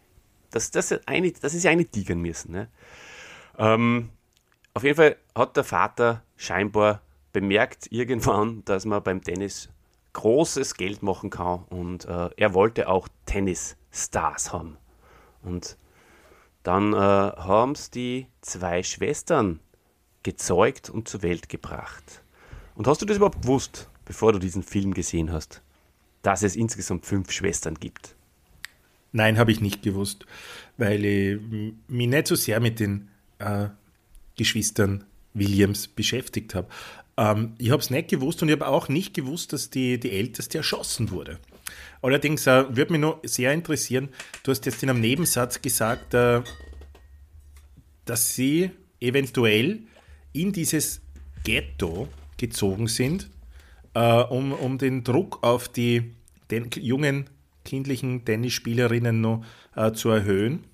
dass, 0.52 0.72
dass, 0.72 0.92
eine, 1.08 1.32
dass 1.32 1.54
sie 1.54 1.70
eine 1.70 1.86
tigern 1.86 2.20
müssen. 2.20 2.52
Ne? 2.52 2.68
Ähm, 3.58 4.10
auf 4.74 4.84
jeden 4.84 4.96
Fall 4.96 5.18
hat 5.36 5.56
der 5.56 5.64
Vater 5.64 6.24
scheinbar 6.36 7.02
bemerkt 7.32 7.92
irgendwann, 7.92 8.64
dass 8.66 8.86
man 8.86 9.04
beim 9.04 9.22
Tennis 9.22 9.70
großes 10.14 10.76
Geld 10.76 11.02
machen 11.02 11.30
kann 11.30 11.64
und 11.70 12.06
äh, 12.06 12.30
er 12.38 12.54
wollte 12.54 12.88
auch 12.88 13.08
Tennisstars 13.26 14.54
haben. 14.54 14.78
Und 15.42 15.78
dann 16.62 16.94
äh, 16.94 16.98
haben 16.98 17.74
es 17.74 17.90
die 17.90 18.28
zwei 18.42 18.84
Schwestern 18.84 19.60
gezeugt 20.22 20.90
und 20.90 21.08
zur 21.08 21.22
Welt 21.24 21.50
gebracht. 21.50 22.24
Und 22.76 22.88
hast 22.88 23.02
du 23.02 23.06
das 23.06 23.18
überhaupt 23.18 23.42
gewusst, 23.42 23.90
bevor 24.06 24.32
du 24.32 24.40
diesen 24.40 24.64
Film 24.64 24.94
gesehen 24.94 25.32
hast? 25.32 25.62
Dass 26.24 26.42
es 26.42 26.56
insgesamt 26.56 27.06
fünf 27.06 27.32
Schwestern 27.32 27.76
gibt. 27.76 28.16
Nein, 29.12 29.38
habe 29.38 29.52
ich 29.52 29.62
nicht 29.62 29.84
gewusst, 29.84 30.26
weil 30.78 31.06
ich 31.06 31.40
mich 31.88 32.08
nicht 32.08 32.28
so 32.28 32.34
sehr 32.34 32.60
mit 32.60 32.80
den 32.80 33.10
äh, 33.38 33.68
Geschwistern 34.36 35.04
Williams 35.36 35.88
beschäftigt 35.88 36.56
habe. 36.56 36.68
Ähm, 37.18 37.54
ich 37.60 37.70
habe 37.70 37.82
es 37.82 37.92
nicht 37.92 38.10
gewusst 38.10 38.42
und 38.42 38.50
ich 38.50 38.56
habe 38.56 38.68
auch 38.68 38.90
nicht 38.90 39.14
gewusst, 39.14 39.54
dass 39.54 39.70
die, 39.70 40.00
die 40.00 40.12
Älteste 40.12 40.58
erschossen 40.58 41.12
wurde. 41.12 41.40
Allerdings 42.02 42.48
äh, 42.48 42.66
würde 42.76 42.92
mich 42.92 43.02
noch 43.02 43.20
sehr 43.24 43.54
interessieren, 43.54 44.10
du 44.44 44.52
hast 44.52 44.66
jetzt 44.66 44.82
in 44.82 44.90
einem 44.90 45.02
Nebensatz 45.02 45.62
gesagt, 45.62 46.14
äh, 46.16 46.42
dass 48.06 48.36
sie 48.36 48.72
eventuell 49.00 49.82
in 50.34 50.52
dieses 50.52 51.02
Ghetto 51.44 52.08
gezogen 52.38 52.88
sind, 52.88 53.30
äh, 53.94 54.22
um, 54.24 54.52
um 54.54 54.78
den 54.78 55.04
Druck 55.04 55.44
auf 55.44 55.70
die 55.70 56.14
den 56.52 56.70
jungen 56.76 57.30
kindlichen 57.66 58.26
Tennisspielerinnen 58.26 59.22
noch 59.22 59.44
äh, 59.76 59.92
zu 59.94 60.10
erhöhen. 60.10 60.66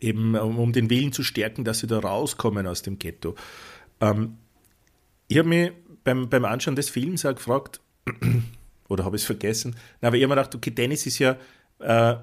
Eben 0.00 0.34
um, 0.34 0.58
um, 0.58 0.72
den 0.72 0.90
Willen 0.90 1.12
zu 1.12 1.22
stärken, 1.22 1.64
dass 1.64 1.80
sie 1.80 1.86
da 1.86 2.00
rauskommen 2.00 2.66
aus 2.66 2.82
dem 2.82 2.98
Ghetto. 2.98 3.36
Ähm, 4.00 4.38
ich 5.28 5.38
habe 5.38 5.48
mich 5.48 5.72
beim, 6.02 6.28
beim 6.28 6.44
Anschauen 6.44 6.74
des 6.74 6.90
Films 6.90 7.24
auch 7.24 7.34
gefragt, 7.34 7.80
oder 8.88 9.04
habe 9.04 9.16
ich 9.16 9.22
es 9.22 9.26
vergessen, 9.26 9.76
Na, 10.00 10.08
aber 10.08 10.16
ich 10.16 10.24
habe 10.24 10.34
mir 10.34 10.40
gedacht, 10.40 10.54
okay, 10.54 10.72
Tennis 10.72 11.06
ist 11.06 11.20
ja 11.20 11.36
äh, 11.78 12.16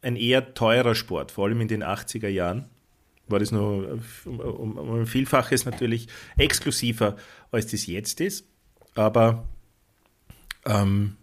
ein 0.00 0.16
eher 0.16 0.54
teurer 0.54 0.94
Sport, 0.94 1.32
vor 1.32 1.46
allem 1.46 1.60
in 1.60 1.68
den 1.68 1.84
80er 1.84 2.28
Jahren 2.28 2.66
war 3.26 3.38
das 3.38 3.52
noch 3.52 4.00
um, 4.24 4.40
um, 4.40 4.78
um 4.78 5.00
ein 5.00 5.06
Vielfaches 5.06 5.66
natürlich 5.66 6.08
exklusiver, 6.38 7.16
als 7.50 7.66
das 7.66 7.86
jetzt 7.86 8.22
ist. 8.22 8.46
Aber 8.98 9.44
ähm, 10.66 11.16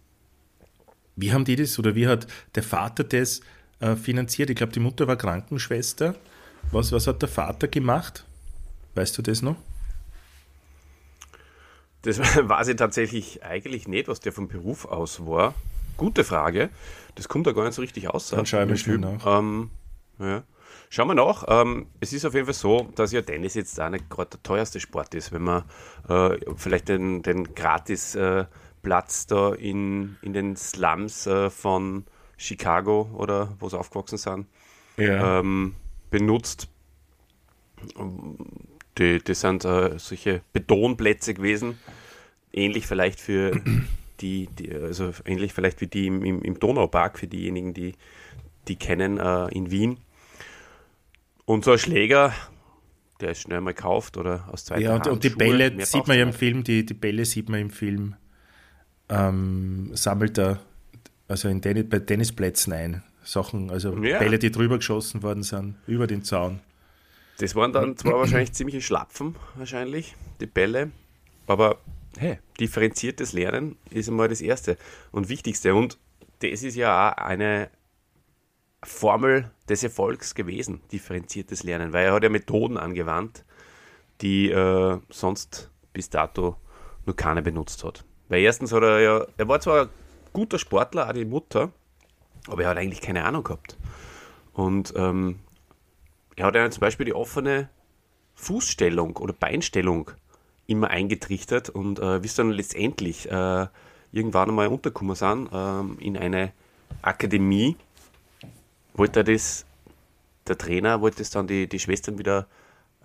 wie 1.18 1.34
haben 1.34 1.44
die 1.44 1.58
das 1.58 1.78
oder 1.78 1.94
wie 1.94 2.08
hat 2.08 2.26
der 2.56 2.64
Vater 2.64 3.04
das 3.04 3.42
äh, 3.82 3.98
finanziert? 3.98 4.50
Ich 4.50 4.56
glaube, 4.56 4.72
die 4.72 4.80
Mutter 4.80 5.10
war 5.10 5.18
Krankenschwester. 5.18 6.16
Was, 6.72 6.94
was 6.94 7.06
hat 7.06 7.22
der 7.22 7.28
Vater 7.28 7.68
gemacht? 7.68 8.26
Weißt 8.96 9.18
du 9.18 9.22
das 9.22 9.42
noch? 9.42 9.58
Das 12.04 12.18
weiß 12.20 12.70
ich 12.70 12.78
tatsächlich 12.78 13.44
eigentlich 13.44 13.90
nicht, 13.90 14.08
was 14.08 14.22
der 14.22 14.32
vom 14.32 14.48
Beruf 14.48 14.86
aus 14.86 15.26
war. 15.26 15.54
Gute 15.98 16.24
Frage. 16.24 16.70
Das 17.16 17.28
kommt 17.28 17.46
da 17.46 17.52
gar 17.52 17.66
nicht 17.66 17.74
so 17.74 17.82
richtig 17.82 18.10
aus. 18.10 18.30
Dann 18.30 18.46
schaue 18.46 18.72
ich 18.72 18.88
mir 18.88 19.00
nach. 19.00 19.40
Ähm, 19.40 19.70
ja. 20.20 20.44
Schauen 20.90 21.08
wir 21.08 21.16
nach. 21.16 21.46
Ähm, 21.48 21.88
es 22.00 22.14
ist 22.14 22.26
auf 22.26 22.34
jeden 22.34 22.46
Fall 22.46 22.54
so, 22.54 22.90
dass 22.96 23.12
ja 23.12 23.22
Tennis 23.22 23.54
jetzt 23.56 23.80
auch 23.80 23.90
nicht 23.90 24.10
gerade 24.10 24.32
der 24.32 24.44
teuerste 24.44 24.80
Sport 24.80 25.14
ist. 25.16 25.32
Wenn 25.32 25.44
man 25.44 25.64
äh, 26.08 26.38
vielleicht 26.56 26.90
den, 26.90 27.22
den 27.22 27.56
gratis 27.56 28.16
äh, 28.16 28.46
Platz 28.82 29.28
da 29.28 29.54
in, 29.54 30.18
in 30.22 30.34
den 30.34 30.56
Slums 30.56 31.28
äh, 31.28 31.50
von 31.50 32.06
Chicago 32.38 33.10
oder 33.18 33.56
wo 33.60 33.70
sie 33.70 33.78
aufgewachsen 33.78 34.18
sind, 34.18 34.48
ja. 34.98 35.40
ähm, 35.40 35.76
benutzt. 36.12 36.68
Die, 38.98 39.20
die 39.20 39.34
sind 39.34 39.66
äh, 39.66 39.98
solche 39.98 40.42
Betonplätze 40.54 41.34
gewesen, 41.34 41.78
ähnlich 42.54 42.88
vielleicht 42.88 43.20
für 43.20 43.60
die, 44.22 44.48
die, 44.48 44.74
also 44.74 45.12
ähnlich 45.26 45.54
vielleicht 45.54 45.82
wie 45.82 45.88
die 45.88 46.08
im, 46.08 46.24
im, 46.24 46.42
im 46.42 46.60
Donaupark, 46.60 47.20
für 47.20 47.28
diejenigen, 47.28 47.74
die 47.74 47.96
die 48.68 48.76
kennen 48.76 49.20
äh, 49.20 49.48
in 49.48 49.72
Wien. 49.72 49.98
Und 51.46 51.64
so 51.64 51.74
ein 51.74 51.80
Schläger, 51.80 52.34
der 53.22 53.32
ist 53.32 53.42
schnell 53.42 53.62
mal 53.62 53.74
gekauft 53.74 54.18
oder 54.18 54.50
aus 54.52 54.66
zweiter 54.66 54.82
Ja, 54.82 54.96
und, 54.96 55.08
und 55.08 55.24
die 55.24 55.30
Schuhe, 55.30 55.38
Bälle 55.38 55.86
sieht 55.86 56.08
man 56.08 56.18
ja 56.18 56.24
im 56.24 56.34
Film, 56.34 56.64
die, 56.64 56.86
die 56.86 56.94
Bälle 56.94 57.26
sieht 57.26 57.50
man 57.50 57.60
im 57.60 57.70
Film 57.70 58.16
ähm, 59.10 59.92
sammelt 59.94 60.38
er 60.38 60.60
also 61.28 61.48
in 61.48 61.62
Tennis, 61.62 61.90
bei 61.90 62.00
Tennisplätzen 62.00 62.74
ein. 62.74 63.04
Sachen, 63.24 63.72
also 63.72 63.98
ja. 64.04 64.20
Bälle, 64.20 64.38
die 64.38 64.52
drüber 64.52 64.78
geschossen 64.78 65.24
worden 65.24 65.42
sind, 65.42 65.78
über 65.88 66.06
den 66.06 66.24
Zaun. 66.24 66.60
Das 67.40 67.56
waren 67.56 67.74
dann 67.74 67.98
zwar 67.98 68.14
wahrscheinlich 68.14 68.54
ziemliche 68.54 68.82
Schlapfen, 68.82 69.36
wahrscheinlich, 69.56 70.16
die 70.40 70.46
Bälle, 70.46 70.92
aber 71.48 71.80
hey, 72.18 72.38
differenziertes 72.60 73.34
Lernen 73.34 73.78
ist 73.90 74.10
einmal 74.10 74.30
das 74.30 74.42
Erste 74.42 74.78
und 75.12 75.28
Wichtigste. 75.28 75.74
Und 75.74 75.98
das 76.40 76.62
ist 76.62 76.76
ja 76.76 77.12
auch 77.12 77.18
eine 77.18 77.70
Formel 78.86 79.52
des 79.68 79.84
Erfolgs 79.84 80.36
gewesen, 80.36 80.82
differenziertes 80.92 81.64
Lernen, 81.64 81.94
weil 81.94 82.06
er 82.06 82.14
hat 82.14 82.24
ja 82.24 82.30
Methoden 82.30 82.78
angewandt, 82.78 83.44
die 84.22 84.50
äh, 84.50 84.98
sonst 85.10 85.72
bis 85.94 86.10
dato 86.10 86.56
nur 87.06 87.16
keine 87.16 87.42
benutzt 87.42 87.84
hat. 87.84 88.06
Weil 88.30 88.42
erstens 88.42 88.72
hat 88.72 88.84
er 88.84 89.00
ja, 89.00 89.26
er 89.38 89.48
war 89.48 89.60
zwar 89.60 89.84
ein 89.84 89.90
guter 90.34 90.60
Sportler, 90.60 91.08
auch 91.08 91.14
die 91.14 91.26
Mutter, 91.26 91.72
aber 92.48 92.64
er 92.64 92.70
hat 92.70 92.78
eigentlich 92.78 93.02
keine 93.02 93.26
Ahnung 93.26 93.44
gehabt. 93.44 93.78
Und 94.54 94.94
ähm, 94.96 95.40
er 96.36 96.46
hat 96.46 96.56
ja 96.56 96.70
zum 96.70 96.82
Beispiel 96.82 97.06
die 97.06 97.14
offene 97.14 97.70
Fußstellung 98.36 99.18
oder 99.18 99.34
Beinstellung 99.34 100.12
immer 100.68 100.90
eingetrichtert 100.90 101.70
und 101.70 102.00
äh, 102.00 102.20
bis 102.20 102.36
dann 102.36 102.52
letztendlich 102.52 103.30
äh, 103.30 103.68
irgendwann 104.12 104.50
einmal 104.50 104.68
untergekommen 104.68 105.16
sind 105.16 105.50
äh, 105.52 106.04
in 106.04 106.18
eine 106.18 106.52
Akademie, 107.02 107.78
wollte 108.96 109.24
das, 109.24 109.66
der 110.48 110.58
Trainer 110.58 111.02
wollte 111.02 111.22
es 111.22 111.30
dann 111.30 111.48
die, 111.48 111.68
die 111.68 111.80
Schwestern 111.80 112.18
wieder 112.18 112.48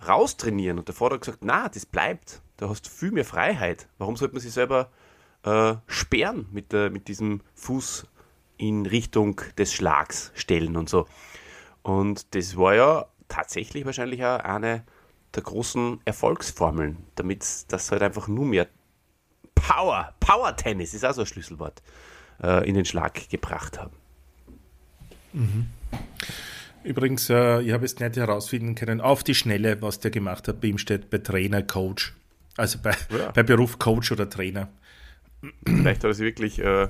raustrainieren 0.07 0.79
und 0.79 0.87
der 0.87 0.95
Vater 0.95 1.15
hat 1.15 1.21
gesagt, 1.21 1.39
na, 1.41 1.69
das 1.69 1.85
bleibt, 1.85 2.41
da 2.57 2.69
hast 2.69 2.87
du 2.87 2.89
viel 2.89 3.11
mehr 3.11 3.25
Freiheit. 3.25 3.87
Warum 3.97 4.17
sollte 4.17 4.33
man 4.33 4.41
sich 4.41 4.53
selber 4.53 4.89
äh, 5.43 5.75
sperren 5.87 6.47
mit, 6.51 6.71
der, 6.71 6.89
mit 6.89 7.07
diesem 7.07 7.41
Fuß 7.55 8.05
in 8.57 8.85
Richtung 8.85 9.41
des 9.57 9.73
Schlags 9.73 10.31
stellen 10.35 10.77
und 10.77 10.87
so. 10.87 11.07
Und 11.81 12.35
das 12.35 12.57
war 12.57 12.75
ja 12.75 13.05
tatsächlich 13.27 13.85
wahrscheinlich 13.85 14.23
auch 14.23 14.39
eine 14.39 14.83
der 15.33 15.43
großen 15.43 15.99
Erfolgsformeln, 16.05 16.97
damit 17.15 17.71
das 17.71 17.91
halt 17.91 18.03
einfach 18.03 18.27
nur 18.27 18.45
mehr 18.45 18.67
Power, 19.55 20.13
Power 20.19 20.55
Tennis 20.55 20.93
ist 20.93 21.05
auch 21.05 21.13
so 21.13 21.21
ein 21.21 21.27
Schlüsselwort, 21.27 21.81
äh, 22.43 22.67
in 22.67 22.75
den 22.75 22.85
Schlag 22.85 23.29
gebracht 23.29 23.79
haben. 23.79 23.95
Mhm. 25.33 25.69
Übrigens, 26.83 27.29
äh, 27.29 27.61
ich 27.61 27.71
habe 27.73 27.85
es 27.85 27.99
nicht 27.99 28.15
herausfinden 28.15 28.75
können, 28.75 29.01
auf 29.01 29.23
die 29.23 29.35
Schnelle, 29.35 29.81
was 29.81 29.99
der 29.99 30.11
gemacht 30.11 30.47
hat. 30.47 30.61
Bei 30.61 30.69
ihm 30.69 30.77
steht 30.77 31.09
bei 31.09 31.19
Trainer, 31.19 31.61
Coach. 31.61 32.13
Also 32.57 32.79
bei, 32.79 32.95
ja. 33.09 33.31
bei 33.31 33.43
Beruf 33.43 33.79
Coach 33.79 34.11
oder 34.11 34.29
Trainer. 34.29 34.69
Vielleicht 35.65 36.03
hat 36.03 36.09
er 36.09 36.13
sich 36.13 36.25
wirklich, 36.25 36.59
äh, 36.59 36.87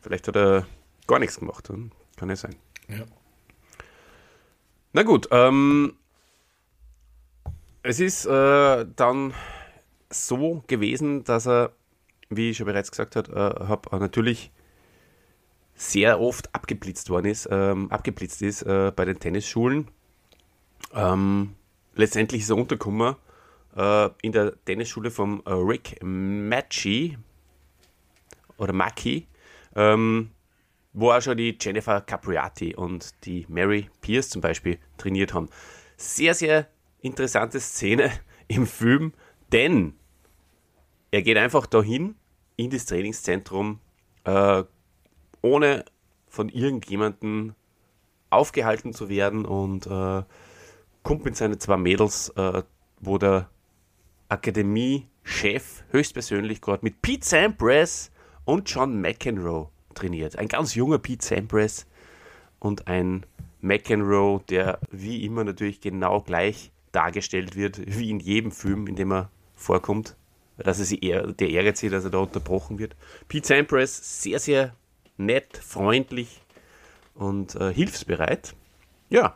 vielleicht 0.00 0.28
hat 0.28 0.36
er 0.36 0.66
gar 1.06 1.18
nichts 1.18 1.38
gemacht. 1.38 1.68
Hm? 1.68 1.90
Kann 2.16 2.28
ja 2.28 2.36
sein. 2.36 2.54
Ja. 2.88 3.04
Na 4.92 5.02
gut, 5.02 5.28
ähm, 5.30 5.94
es 7.82 7.98
ist 7.98 8.26
äh, 8.26 8.86
dann 8.96 9.34
so 10.10 10.62
gewesen, 10.66 11.24
dass 11.24 11.46
er, 11.46 11.72
wie 12.28 12.50
ich 12.50 12.58
schon 12.58 12.66
bereits 12.66 12.90
gesagt 12.90 13.16
habe, 13.16 13.32
äh, 13.32 13.66
hab, 13.66 13.90
natürlich 13.92 14.52
sehr 15.82 16.20
oft 16.20 16.54
abgeblitzt 16.54 17.10
worden 17.10 17.26
ist, 17.26 17.48
ähm, 17.50 17.90
abgeblitzt 17.90 18.40
ist 18.42 18.62
äh, 18.62 18.92
bei 18.94 19.04
den 19.04 19.18
Tennisschulen. 19.18 19.88
Ähm, 20.94 21.56
letztendlich 21.94 22.42
ist 22.42 22.50
er 22.50 22.56
untergekommen 22.56 23.16
äh, 23.76 24.10
in 24.22 24.30
der 24.30 24.64
Tennisschule 24.64 25.10
von 25.10 25.44
äh, 25.44 25.50
Rick 25.52 25.98
Macchi 26.02 27.18
oder 28.58 28.72
Macchi, 28.72 29.26
ähm, 29.74 30.30
wo 30.92 31.10
auch 31.10 31.20
schon 31.20 31.36
die 31.36 31.58
Jennifer 31.60 32.00
Capriati 32.00 32.76
und 32.76 33.12
die 33.24 33.44
Mary 33.48 33.90
Pierce 34.02 34.28
zum 34.28 34.40
Beispiel 34.40 34.78
trainiert 34.98 35.34
haben. 35.34 35.48
Sehr, 35.96 36.34
sehr 36.34 36.68
interessante 37.00 37.58
Szene 37.58 38.12
im 38.46 38.68
Film, 38.68 39.14
denn 39.50 39.94
er 41.10 41.22
geht 41.22 41.38
einfach 41.38 41.66
dahin 41.66 42.14
in 42.56 42.70
das 42.70 42.86
Trainingszentrum, 42.86 43.80
äh, 44.24 44.62
ohne 45.42 45.84
von 46.28 46.48
irgendjemandem 46.48 47.54
aufgehalten 48.30 48.94
zu 48.94 49.08
werden 49.08 49.44
und 49.44 49.86
äh, 49.86 50.22
kommt 51.02 51.24
mit 51.24 51.36
seinen 51.36 51.60
zwei 51.60 51.76
Mädels, 51.76 52.30
äh, 52.30 52.62
wo 53.00 53.18
der 53.18 53.50
Akademie-Chef 54.28 55.84
höchstpersönlich 55.90 56.60
gerade 56.60 56.82
mit 56.82 57.02
Pete 57.02 57.26
Sampras 57.26 58.10
und 58.44 58.70
John 58.70 59.00
McEnroe 59.00 59.68
trainiert. 59.94 60.38
Ein 60.38 60.48
ganz 60.48 60.74
junger 60.74 60.98
Pete 60.98 61.24
Sampras 61.24 61.86
und 62.58 62.88
ein 62.88 63.26
McEnroe, 63.60 64.42
der 64.48 64.78
wie 64.90 65.24
immer 65.24 65.44
natürlich 65.44 65.80
genau 65.80 66.22
gleich 66.22 66.72
dargestellt 66.92 67.56
wird, 67.56 67.80
wie 67.98 68.10
in 68.10 68.20
jedem 68.20 68.52
Film, 68.52 68.86
in 68.86 68.96
dem 68.96 69.12
er 69.12 69.30
vorkommt. 69.54 70.16
Dass 70.58 70.78
er 70.78 70.84
sich 70.84 71.02
eher, 71.02 71.26
der 71.32 71.74
zieht, 71.74 71.92
dass 71.92 72.04
er 72.04 72.10
da 72.10 72.18
unterbrochen 72.18 72.78
wird. 72.78 72.94
Pete 73.28 73.46
Sampras, 73.46 74.22
sehr, 74.22 74.38
sehr 74.38 74.74
nett, 75.16 75.56
freundlich 75.56 76.40
und 77.14 77.54
äh, 77.54 77.72
hilfsbereit. 77.72 78.54
Ja, 79.10 79.34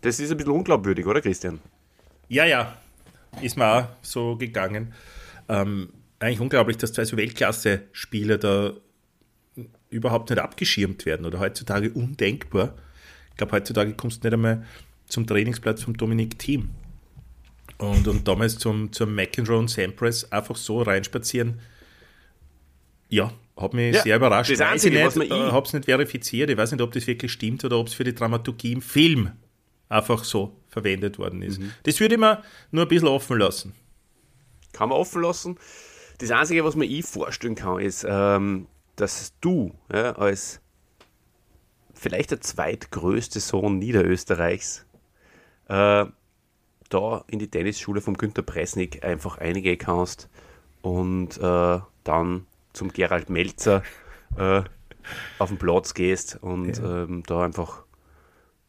das 0.00 0.20
ist 0.20 0.30
ein 0.30 0.36
bisschen 0.36 0.52
unglaubwürdig, 0.52 1.06
oder 1.06 1.20
Christian? 1.20 1.60
Ja, 2.28 2.44
ja, 2.44 2.76
ist 3.40 3.56
mir 3.56 3.66
auch 3.66 3.88
so 4.02 4.36
gegangen. 4.36 4.92
Ähm, 5.48 5.92
eigentlich 6.18 6.40
unglaublich, 6.40 6.76
dass 6.78 6.92
zwei 6.92 7.04
so 7.04 7.16
Weltklasse-Spieler 7.16 8.38
da 8.38 8.72
überhaupt 9.90 10.30
nicht 10.30 10.38
abgeschirmt 10.38 11.06
werden 11.06 11.26
oder 11.26 11.38
heutzutage 11.38 11.90
undenkbar. 11.90 12.74
Ich 13.30 13.36
glaube, 13.36 13.52
heutzutage 13.52 13.94
kommst 13.94 14.24
du 14.24 14.28
nicht 14.28 14.34
einmal 14.34 14.66
zum 15.06 15.26
Trainingsplatz 15.26 15.82
vom 15.82 15.96
Dominik 15.96 16.38
Team. 16.38 16.70
Und, 17.78 18.06
und 18.08 18.26
damals 18.26 18.58
zum, 18.58 18.92
zum 18.92 19.14
McEnroe 19.14 19.58
und 19.58 19.68
Sampras 19.68 20.30
einfach 20.30 20.56
so 20.56 20.82
reinspazieren. 20.82 21.60
Ja, 23.08 23.32
hat 23.56 23.74
mich 23.74 23.94
ja, 23.94 24.02
sehr 24.02 24.16
überrascht. 24.16 24.50
Das 24.50 24.60
Einzige, 24.60 25.06
ich 25.06 25.14
nicht, 25.14 25.30
äh, 25.30 25.34
habe 25.34 25.66
es 25.66 25.72
nicht 25.72 25.84
verifiziert. 25.84 26.50
Ich 26.50 26.56
weiß 26.56 26.72
nicht, 26.72 26.80
ob 26.80 26.92
das 26.92 27.06
wirklich 27.06 27.32
stimmt 27.32 27.64
oder 27.64 27.78
ob 27.78 27.86
es 27.86 27.94
für 27.94 28.04
die 28.04 28.14
Dramaturgie 28.14 28.72
im 28.72 28.82
Film 28.82 29.32
einfach 29.88 30.24
so 30.24 30.56
verwendet 30.68 31.18
worden 31.18 31.42
ist. 31.42 31.60
Mhm. 31.60 31.72
Das 31.84 32.00
würde 32.00 32.14
ich 32.14 32.20
mir 32.20 32.42
nur 32.72 32.84
ein 32.84 32.88
bisschen 32.88 33.08
offen 33.08 33.38
lassen. 33.38 33.74
kann 34.72 34.88
man 34.88 34.98
offen 34.98 35.22
lassen. 35.22 35.56
Das 36.18 36.30
Einzige, 36.30 36.64
was 36.64 36.74
mir 36.74 36.86
ich 36.86 37.04
vorstellen 37.04 37.54
kann, 37.54 37.80
ist, 37.80 38.04
ähm, 38.08 38.66
dass 38.96 39.34
du 39.40 39.72
ja, 39.92 40.12
als 40.12 40.60
vielleicht 41.92 42.32
der 42.32 42.40
zweitgrößte 42.40 43.40
Sohn 43.40 43.78
Niederösterreichs 43.78 44.84
äh, 45.68 46.06
da 46.88 47.24
in 47.28 47.38
die 47.38 47.48
Tennisschule 47.48 48.00
vom 48.00 48.16
Günter 48.16 48.42
Presnik 48.42 49.04
einfach 49.04 49.38
eingehen 49.38 49.78
kannst 49.78 50.28
und 50.82 51.38
äh, 51.38 51.80
dann 52.04 52.46
zum 52.74 52.92
Gerald 52.92 53.30
Melzer 53.30 53.82
äh, 54.36 54.62
auf 55.38 55.48
den 55.48 55.58
Platz 55.58 55.94
gehst 55.94 56.38
und 56.42 56.76
Ja. 56.78 57.04
ähm, 57.04 57.22
da 57.26 57.42
einfach 57.42 57.84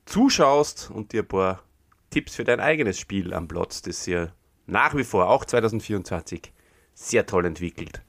zuschaust 0.05 0.89
und 0.91 1.11
dir 1.11 1.23
ein 1.23 1.27
paar 1.27 1.63
Tipps 2.11 2.35
für 2.35 2.43
dein 2.43 2.59
eigenes 2.59 2.99
Spiel 2.99 3.33
am 3.33 3.47
Platz, 3.47 3.81
das 3.81 4.07
ihr 4.07 4.31
nach 4.67 4.95
wie 4.95 5.03
vor, 5.03 5.29
auch 5.29 5.43
2024, 5.45 6.51
sehr 6.93 7.25
toll 7.25 7.45
entwickelt, 7.45 8.01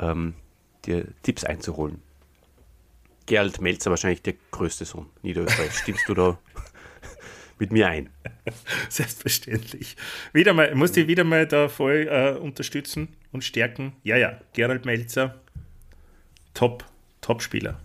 ähm, 0.00 0.34
dir 0.84 1.06
Tipps 1.22 1.44
einzuholen. 1.44 2.02
Gerald 3.26 3.60
Melzer 3.60 3.90
wahrscheinlich 3.90 4.22
der 4.22 4.34
größte 4.50 4.84
Sohn 4.84 5.08
Niederösterreichs. 5.22 5.78
Stimmst 5.78 6.08
du 6.08 6.14
da 6.14 6.38
mit 7.58 7.70
mir 7.70 7.86
ein? 7.88 8.10
Selbstverständlich. 8.88 9.96
Wieder 10.32 10.52
mal, 10.54 10.74
muss 10.74 10.96
ich 10.96 11.06
wieder 11.06 11.24
mal 11.24 11.46
da 11.46 11.68
voll 11.68 12.08
äh, 12.10 12.32
unterstützen 12.38 13.08
und 13.30 13.44
stärken. 13.44 13.92
Ja, 14.02 14.16
ja, 14.16 14.40
Gerald 14.54 14.84
Melzer, 14.84 15.40
top, 16.54 16.84
Top-Spieler. 17.20 17.80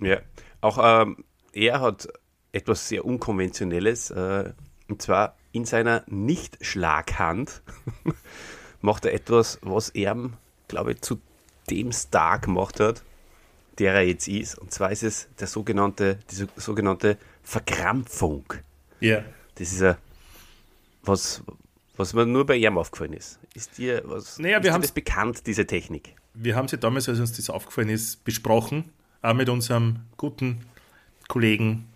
Ja, 0.00 0.20
auch 0.60 0.78
ähm, 0.82 1.24
er 1.52 1.80
hat 1.80 2.08
etwas 2.52 2.88
sehr 2.88 3.04
Unkonventionelles, 3.04 4.10
äh, 4.10 4.52
und 4.88 5.02
zwar 5.02 5.36
in 5.52 5.64
seiner 5.64 6.04
Nicht-Schlaghand 6.06 7.62
macht 8.80 9.04
er 9.04 9.12
etwas, 9.12 9.58
was 9.62 9.90
er, 9.90 10.30
glaube 10.68 10.92
ich, 10.92 11.00
zu 11.02 11.20
dem 11.68 11.92
Star 11.92 12.38
gemacht 12.38 12.80
hat, 12.80 13.02
der 13.78 13.94
er 13.94 14.02
jetzt 14.02 14.28
ist. 14.28 14.58
Und 14.58 14.72
zwar 14.72 14.90
ist 14.92 15.02
es 15.02 15.28
der 15.38 15.46
sogenannte, 15.46 16.18
diese 16.30 16.48
sogenannte 16.56 17.18
Verkrampfung. 17.42 18.44
Ja. 19.00 19.24
Das 19.56 19.72
ist 19.72 19.80
ja 19.80 19.96
was, 21.02 21.42
was 21.96 22.14
mir 22.14 22.26
nur 22.26 22.46
bei 22.46 22.56
ihm 22.56 22.78
aufgefallen 22.78 23.12
ist. 23.12 23.38
Ist 23.54 23.78
dir, 23.78 24.02
was, 24.04 24.38
Naja, 24.38 24.58
ist 24.58 24.64
wir 24.64 24.72
dir 24.72 24.78
das 24.78 24.92
bekannt, 24.92 25.46
diese 25.46 25.66
Technik? 25.66 26.14
Wir 26.42 26.56
haben 26.56 26.68
sie 26.68 26.78
damals, 26.78 27.06
als 27.06 27.20
uns 27.20 27.32
das 27.32 27.50
aufgefallen 27.50 27.90
ist, 27.90 28.24
besprochen, 28.24 28.84
auch 29.20 29.34
mit 29.34 29.50
unserem 29.50 30.00
guten 30.16 30.64
Kollegen, 31.28 31.86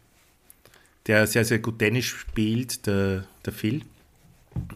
der 1.07 1.26
sehr, 1.26 1.46
sehr 1.46 1.61
gut 1.61 1.78
Tennis 1.78 2.04
spielt, 2.04 2.87
der, 2.87 3.24
der 3.46 3.52
Phil. 3.54 3.83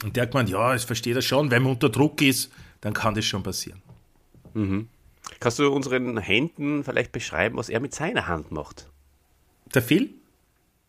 Und 0.02 0.16
der 0.16 0.22
hat 0.22 0.30
gemeint, 0.30 0.48
ja, 0.48 0.74
es 0.74 0.84
versteht 0.84 1.16
er 1.16 1.22
schon, 1.22 1.50
wenn 1.50 1.62
man 1.62 1.72
unter 1.72 1.90
Druck 1.90 2.22
ist, 2.22 2.50
dann 2.80 2.94
kann 2.94 3.14
das 3.14 3.26
schon 3.26 3.42
passieren. 3.42 3.82
Kannst 5.38 5.58
du 5.58 5.70
unseren 5.70 6.16
Händen 6.16 6.82
vielleicht 6.82 7.12
beschreiben, 7.12 7.58
was 7.58 7.68
er 7.68 7.80
mit 7.80 7.94
seiner 7.94 8.26
Hand 8.26 8.50
macht? 8.50 8.88
Der 9.74 9.82
Phil, 9.82 10.14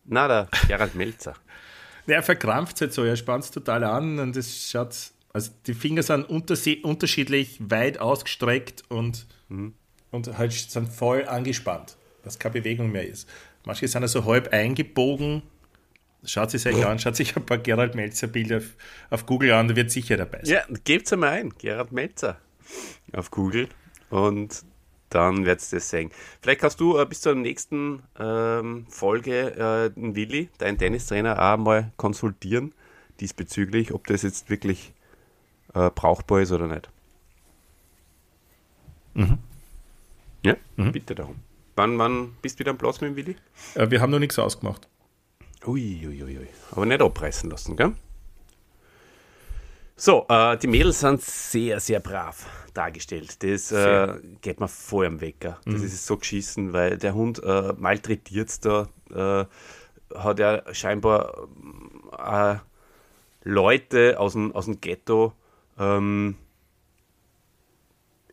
Na, 0.06 0.26
der 0.26 0.48
Gerald 0.66 0.94
Melzer. 0.94 1.34
der 2.06 2.22
verkrampft 2.22 2.80
halt 2.80 2.94
so, 2.94 3.04
er 3.04 3.16
spannt 3.16 3.44
es 3.44 3.50
total 3.50 3.84
an 3.84 4.18
und 4.18 4.36
es 4.36 4.70
schaut, 4.70 5.12
also 5.32 5.50
die 5.66 5.74
Finger 5.74 6.02
sind 6.02 6.24
unterschiedlich 6.24 7.58
weit 7.60 7.98
ausgestreckt 7.98 8.84
und, 8.88 9.26
und 10.10 10.38
halt 10.38 10.52
sind 10.52 10.88
voll 10.88 11.26
angespannt, 11.26 11.96
dass 12.22 12.38
keine 12.38 12.54
Bewegung 12.54 12.90
mehr 12.90 13.06
ist. 13.06 13.28
Manche 13.64 13.86
sind 13.86 14.02
also 14.02 14.24
halb 14.24 14.52
eingebogen. 14.52 15.42
Schaut 16.24 16.50
sich 16.50 16.66
euch 16.66 16.84
an, 16.84 16.98
schaut 16.98 17.16
sich 17.16 17.34
ein 17.34 17.46
paar 17.46 17.58
Gerald 17.58 17.94
Melzer 17.94 18.26
Bilder 18.26 18.58
auf, 18.58 18.76
auf 19.08 19.24
Google 19.24 19.52
an, 19.52 19.68
da 19.68 19.76
wird 19.76 19.90
sicher 19.90 20.18
dabei 20.18 20.40
sein. 20.42 20.54
Ja, 20.54 20.76
gebt's 20.84 21.12
einmal 21.12 21.30
ein, 21.30 21.50
Gerald 21.56 21.92
Melzer 21.92 22.38
auf 23.12 23.30
Google 23.30 23.68
und 24.10 24.64
dann 25.08 25.46
wird's 25.46 25.70
das 25.70 25.88
sehen. 25.88 26.10
Vielleicht 26.42 26.60
kannst 26.60 26.78
du 26.78 26.98
äh, 26.98 27.06
bis 27.06 27.22
zur 27.22 27.34
nächsten 27.34 28.02
ähm, 28.18 28.86
Folge 28.90 29.50
äh, 29.54 29.98
den 29.98 30.14
Willi, 30.14 30.50
deinen 30.58 30.76
Tennistrainer, 30.76 31.40
auch 31.40 31.56
mal 31.56 31.92
konsultieren 31.96 32.74
diesbezüglich, 33.20 33.92
ob 33.92 34.06
das 34.06 34.22
jetzt 34.22 34.50
wirklich 34.50 34.92
äh, 35.74 35.90
brauchbar 35.90 36.40
ist 36.40 36.52
oder 36.52 36.66
nicht. 36.66 36.88
Ja, 40.42 40.56
bitte 40.76 41.14
darum. 41.14 41.36
Wann, 41.76 41.98
wann 41.98 42.36
bist 42.42 42.56
du 42.56 42.60
wieder 42.60 42.70
am 42.70 42.78
Platz 42.78 43.00
mit 43.00 43.10
dem 43.10 43.16
Willi? 43.16 43.36
Äh, 43.74 43.90
Wir 43.90 44.00
haben 44.00 44.10
noch 44.10 44.18
nichts 44.18 44.38
ausgemacht. 44.38 44.88
Ui, 45.66 46.06
ui, 46.06 46.22
ui. 46.22 46.48
Aber 46.72 46.86
nicht 46.86 47.02
abreißen 47.02 47.50
lassen, 47.50 47.76
gell? 47.76 47.92
So, 49.96 50.24
äh, 50.30 50.56
die 50.56 50.66
Mädels 50.66 51.00
sind 51.00 51.20
sehr, 51.20 51.78
sehr 51.80 52.00
brav 52.00 52.46
dargestellt. 52.72 53.42
Das 53.42 53.70
äh, 53.70 54.14
geht 54.40 54.60
mir 54.60 54.68
voll 54.68 55.06
am 55.06 55.20
Wecker. 55.20 55.60
Das 55.66 55.82
ist 55.82 56.06
so 56.06 56.16
geschissen, 56.16 56.72
weil 56.72 56.96
der 56.96 57.14
Hund 57.14 57.42
äh, 57.42 57.74
malträtiert 57.76 58.64
da, 58.64 58.88
äh, 59.10 59.44
hat 60.16 60.40
er 60.40 60.74
scheinbar 60.74 61.48
äh, 62.18 62.56
Leute 63.42 64.18
aus 64.18 64.32
dem, 64.32 64.54
aus 64.54 64.64
dem 64.64 64.80
Ghetto 64.80 65.34
ähm, 65.80 66.36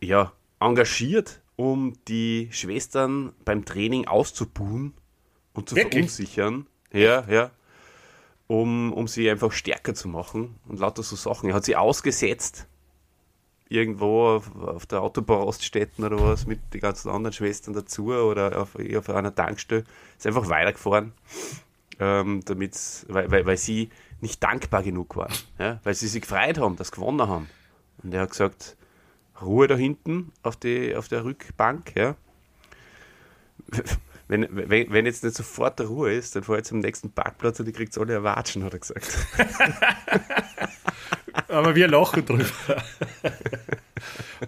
ja, 0.00 0.32
engagiert, 0.60 1.40
um 1.56 1.94
die 2.06 2.48
Schwestern 2.52 3.32
beim 3.44 3.64
Training 3.64 4.06
auszubuhen 4.06 4.94
und 5.54 5.68
zu 5.68 5.74
Wirklich? 5.74 5.94
verunsichern. 5.94 6.66
Ja, 6.92 7.24
ja. 7.28 7.50
Um, 8.46 8.92
um 8.92 9.08
sie 9.08 9.28
einfach 9.28 9.52
stärker 9.52 9.94
zu 9.94 10.08
machen 10.08 10.56
und 10.68 10.78
lauter 10.78 11.02
so 11.02 11.16
Sachen. 11.16 11.50
Er 11.50 11.56
hat 11.56 11.64
sie 11.64 11.76
ausgesetzt, 11.76 12.66
irgendwo 13.68 14.26
auf, 14.28 14.54
auf 14.56 14.86
der 14.86 15.02
Autobahnraststätten 15.02 16.04
oder 16.04 16.18
was, 16.22 16.46
mit 16.46 16.72
den 16.72 16.80
ganzen 16.80 17.10
anderen 17.10 17.34
Schwestern 17.34 17.74
dazu 17.74 18.06
oder 18.06 18.62
auf, 18.62 18.76
auf 18.76 19.10
einer 19.10 19.34
Tankstelle. 19.34 19.84
Ist 20.16 20.26
einfach 20.26 20.48
weitergefahren, 20.48 21.12
ähm, 21.98 22.42
damit's, 22.46 23.04
weil, 23.08 23.30
weil, 23.30 23.44
weil 23.44 23.56
sie 23.58 23.90
nicht 24.20 24.42
dankbar 24.42 24.82
genug 24.82 25.16
waren. 25.16 25.32
Ja? 25.58 25.80
Weil 25.84 25.94
sie 25.94 26.08
sich 26.08 26.22
gefreut 26.22 26.58
haben, 26.58 26.76
dass 26.76 26.88
sie 26.88 26.94
gewonnen 26.94 27.28
haben. 27.28 27.48
Und 28.02 28.14
er 28.14 28.22
hat 28.22 28.30
gesagt, 28.30 28.76
Ruhe 29.40 29.68
da 29.68 29.76
hinten 29.76 30.32
auf, 30.42 30.56
die, 30.56 30.96
auf 30.96 31.08
der 31.08 31.24
Rückbank, 31.24 31.94
ja. 31.96 32.16
Wenn, 34.30 34.46
wenn, 34.50 34.92
wenn 34.92 35.06
jetzt 35.06 35.24
nicht 35.24 35.34
sofort 35.34 35.80
Ruhe 35.80 36.12
ist, 36.12 36.36
dann 36.36 36.42
fahr 36.42 36.58
ich 36.58 36.64
zum 36.64 36.80
nächsten 36.80 37.10
Parkplatz 37.10 37.60
und 37.60 37.66
die 37.66 37.72
kriegt 37.72 37.96
alle 37.96 38.12
erwatschen, 38.12 38.62
hat 38.62 38.74
er 38.74 38.78
gesagt. 38.78 39.16
Aber 41.48 41.74
wir 41.74 41.88
lachen 41.88 42.26
drüber. 42.26 42.44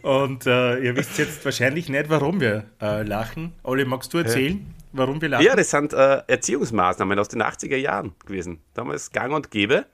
Und 0.03 0.45
äh, 0.45 0.81
ihr 0.81 0.95
wisst 0.97 1.17
jetzt 1.17 1.43
wahrscheinlich 1.47 1.89
nicht, 1.89 2.11
warum 2.11 2.41
wir 2.41 2.67
äh, 2.83 3.05
lachen. 3.05 3.55
Olli, 3.63 3.87
magst 3.87 4.13
du 4.13 4.19
erzählen, 4.19 4.67
warum 4.93 5.21
wir 5.21 5.29
lachen? 5.29 5.45
Ja, 5.45 5.57
das 5.57 5.71
sind 5.71 5.93
äh, 5.93 6.23
Erziehungsmaßnahmen 6.27 7.19
aus 7.19 7.29
den 7.29 7.43
80er 7.43 7.77
Jahren 7.77 8.15
gewesen. 8.27 8.61
Damals 8.75 9.11
gang 9.13 9.33
und 9.35 9.51
gäbe. 9.51 9.87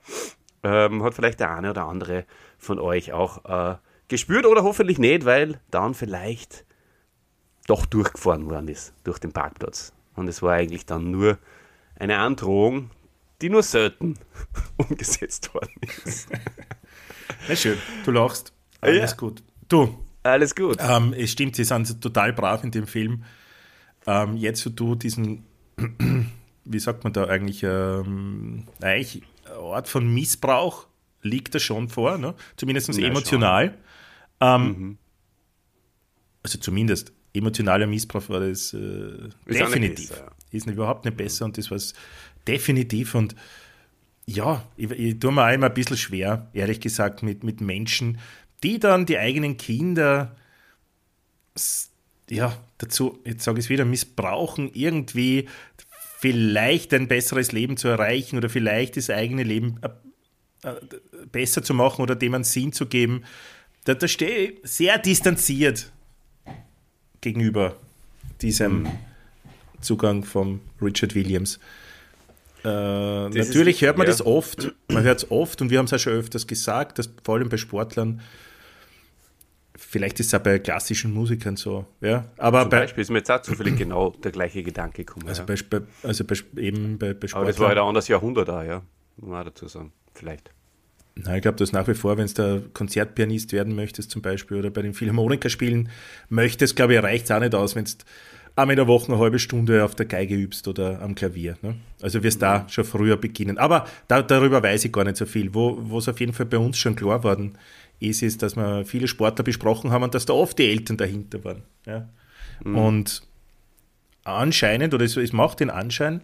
Ähm, 0.63 1.03
hat 1.03 1.13
vielleicht 1.13 1.39
der 1.39 1.55
eine 1.55 1.69
oder 1.71 1.85
andere 1.85 2.25
von 2.57 2.79
euch 2.79 3.13
auch 3.13 3.45
äh, 3.45 3.77
gespürt 4.07 4.45
oder 4.45 4.63
hoffentlich 4.63 4.97
nicht, 4.97 5.25
weil 5.25 5.59
dann 5.71 5.93
vielleicht 5.93 6.65
doch 7.67 7.85
durchgefahren 7.85 8.49
worden 8.49 8.67
ist 8.69 8.93
durch 9.03 9.19
den 9.19 9.31
Parkplatz. 9.33 9.93
Und 10.15 10.27
es 10.27 10.41
war 10.41 10.53
eigentlich 10.53 10.85
dann 10.85 11.11
nur 11.11 11.37
eine 11.99 12.17
Androhung, 12.19 12.89
die 13.41 13.49
nur 13.49 13.61
selten 13.63 14.17
umgesetzt 14.77 15.53
worden 15.53 15.73
ist. 16.05 16.27
Na 17.47 17.55
schön, 17.55 17.77
du 18.05 18.11
lachst. 18.11 18.51
Alles 18.81 19.11
Ja. 19.11 19.17
gut. 19.17 19.43
Du, 19.69 19.97
Alles 20.23 20.55
gut. 20.55 20.77
ähm, 20.79 21.13
es 21.15 21.31
stimmt, 21.31 21.55
sie 21.55 21.65
sind 21.65 22.01
total 22.01 22.33
brav 22.33 22.63
in 22.63 22.71
dem 22.71 22.87
Film. 22.87 23.23
Ähm, 24.07 24.37
jetzt, 24.37 24.65
wo 24.65 24.69
du 24.69 24.95
diesen, 24.95 25.43
wie 26.65 26.79
sagt 26.79 27.03
man 27.03 27.13
da 27.13 27.25
eigentlich, 27.25 27.61
ähm, 27.63 28.63
eigentlich 28.81 29.21
Art 29.61 29.87
von 29.87 30.11
Missbrauch 30.13 30.87
liegt 31.21 31.53
da 31.55 31.59
schon 31.59 31.89
vor, 31.89 32.17
ne? 32.17 32.33
zumindest 32.55 32.93
Ja, 32.97 33.07
emotional. 33.07 33.77
Ähm, 34.39 34.97
Also 36.43 36.57
zumindest 36.59 37.11
emotionaler 37.33 37.87
Missbrauch 37.87 38.29
war 38.29 38.39
das 38.39 38.73
äh, 38.73 38.77
nicht 38.77 39.59
definitiv. 39.59 40.09
besser, 40.09 40.23
ja. 40.25 40.31
Ist 40.51 40.67
überhaupt 40.67 41.05
nicht 41.05 41.17
besser 41.17 41.45
und 41.45 41.57
das 41.57 41.69
war 41.69 41.77
es 41.77 41.93
definitiv. 42.47 43.15
Und 43.15 43.35
ja, 44.25 44.63
ich, 44.77 44.89
ich 44.91 45.19
tue 45.19 45.31
mir 45.31 45.45
auch 45.45 45.53
immer 45.53 45.67
ein 45.67 45.73
bisschen 45.73 45.97
schwer, 45.97 46.47
ehrlich 46.53 46.79
gesagt, 46.79 47.23
mit, 47.23 47.43
mit 47.43 47.59
Menschen, 47.61 48.19
die 48.63 48.79
dann 48.79 49.05
die 49.05 49.17
eigenen 49.17 49.57
Kinder 49.57 50.35
ja, 52.29 52.55
dazu, 52.77 53.19
jetzt 53.25 53.43
sage 53.43 53.59
ich 53.59 53.65
es 53.65 53.69
wieder, 53.69 53.85
missbrauchen, 53.85 54.71
irgendwie 54.73 55.47
vielleicht 56.19 56.93
ein 56.93 57.07
besseres 57.07 57.51
Leben 57.51 57.77
zu 57.77 57.87
erreichen 57.87 58.37
oder 58.37 58.49
vielleicht 58.49 58.97
das 58.97 59.09
eigene 59.09 59.43
Leben 59.43 59.79
äh, 59.81 60.69
äh, 60.69 60.75
besser 61.31 61.61
zu 61.61 61.73
machen 61.73 62.01
oder 62.01 62.15
dem 62.15 62.33
einen 62.33 62.43
Sinn 62.43 62.73
zu 62.73 62.87
geben. 62.87 63.23
Da, 63.85 63.93
da 63.93 64.07
stehe 64.07 64.51
ich 64.51 64.59
sehr 64.63 64.97
distanziert 64.97 65.91
gegenüber 67.21 67.75
diesem 68.41 68.87
Zugang 69.81 70.23
von 70.23 70.61
Richard 70.81 71.13
Williams. 71.13 71.59
Äh, 72.65 73.29
ist 73.29 73.49
natürlich 73.49 73.81
hört 73.81 73.97
man 73.97 74.07
ja. 74.07 74.11
das 74.11 74.25
oft, 74.25 74.73
man 74.87 75.03
hört 75.03 75.19
es 75.19 75.31
oft 75.31 75.61
und 75.61 75.69
wir 75.69 75.77
haben 75.77 75.85
es 75.85 75.91
ja 75.91 75.99
schon 75.99 76.13
öfters 76.13 76.47
gesagt, 76.47 76.97
dass 76.97 77.09
vor 77.23 77.35
allem 77.35 77.49
bei 77.49 77.57
Sportlern, 77.57 78.21
vielleicht 79.87 80.19
ist 80.19 80.27
es 80.27 80.33
auch 80.33 80.43
bei 80.43 80.59
klassischen 80.59 81.13
Musikern 81.13 81.55
so, 81.55 81.85
ja, 82.01 82.25
aber 82.37 82.61
Zum 82.61 82.69
bei, 82.69 82.79
Beispiel 82.81 83.01
ist 83.01 83.09
mir 83.09 83.19
jetzt 83.19 83.31
auch 83.31 83.41
zufällig 83.41 83.77
genau 83.77 84.09
der 84.23 84.31
gleiche 84.31 84.61
Gedanke 84.61 85.05
gekommen. 85.05 85.27
also 85.27 85.43
ja. 85.47 85.55
bei, 85.69 85.81
also 86.03 86.25
bei, 86.25 86.35
eben 86.61 86.97
bei, 86.97 87.13
bei 87.13 87.27
Aber 87.31 87.45
das 87.45 87.57
war 87.59 87.69
halt 87.69 87.77
ein 87.77 87.85
anderes 87.85 88.07
Jahrhundert 88.07 88.49
da, 88.49 88.63
ja. 88.63 88.81
Muss 89.15 89.29
man 89.29 89.41
auch 89.41 89.45
dazu 89.45 89.67
sagen. 89.67 89.93
Vielleicht. 90.13 90.51
Na, 91.15 91.35
ich 91.35 91.41
glaube, 91.41 91.57
dass 91.57 91.71
nach 91.71 91.87
wie 91.87 91.93
vor, 91.93 92.17
wenn 92.17 92.27
du 92.27 92.69
Konzertpianist 92.73 93.53
werden 93.53 93.75
möchtest 93.75 94.11
zum 94.11 94.21
Beispiel 94.21 94.57
oder 94.57 94.69
bei 94.69 94.81
den 94.81 94.93
Philharmoniker 94.93 95.49
spielen 95.49 95.89
möchtest, 96.29 96.75
glaube 96.75 96.95
ich, 96.95 97.01
reicht 97.01 97.25
es 97.25 97.31
auch 97.31 97.39
nicht 97.39 97.55
aus, 97.55 97.75
wenn 97.75 97.85
du 97.85 97.91
einmal 98.55 98.73
in 98.73 98.77
der 98.77 98.87
Woche 98.87 99.11
eine 99.11 99.21
halbe 99.21 99.39
Stunde 99.39 99.83
auf 99.83 99.95
der 99.95 100.05
Geige 100.05 100.35
übst 100.35 100.67
oder 100.67 101.01
am 101.01 101.15
Klavier. 101.15 101.57
Ne? 101.61 101.75
Also 102.01 102.23
wirst 102.23 102.41
da 102.41 102.65
schon 102.69 102.83
früher 102.83 103.17
beginnen. 103.17 103.57
Aber 103.57 103.87
da, 104.07 104.21
darüber 104.21 104.61
weiß 104.61 104.85
ich 104.85 104.91
gar 104.91 105.05
nicht 105.05 105.17
so 105.17 105.25
viel. 105.25 105.53
Wo 105.53 105.97
es 105.97 106.09
auf 106.09 106.19
jeden 106.19 106.33
Fall 106.33 106.47
bei 106.47 106.57
uns 106.57 106.77
schon 106.77 106.95
klar 106.95 107.23
worden 107.23 107.57
ist, 107.99 108.21
ist, 108.21 108.41
dass 108.43 108.55
wir 108.55 108.85
viele 108.85 109.07
Sportler 109.07 109.43
besprochen 109.43 109.91
haben 109.91 110.03
und 110.03 110.13
dass 110.13 110.25
da 110.25 110.33
oft 110.33 110.57
die 110.59 110.69
Eltern 110.69 110.97
dahinter 110.97 111.43
waren. 111.43 111.63
Ja? 111.85 112.09
Und 112.63 113.23
anscheinend, 114.23 114.93
oder 114.93 115.05
es, 115.05 115.15
es 115.17 115.33
macht 115.33 115.59
den 115.59 115.69
Anschein, 115.69 116.21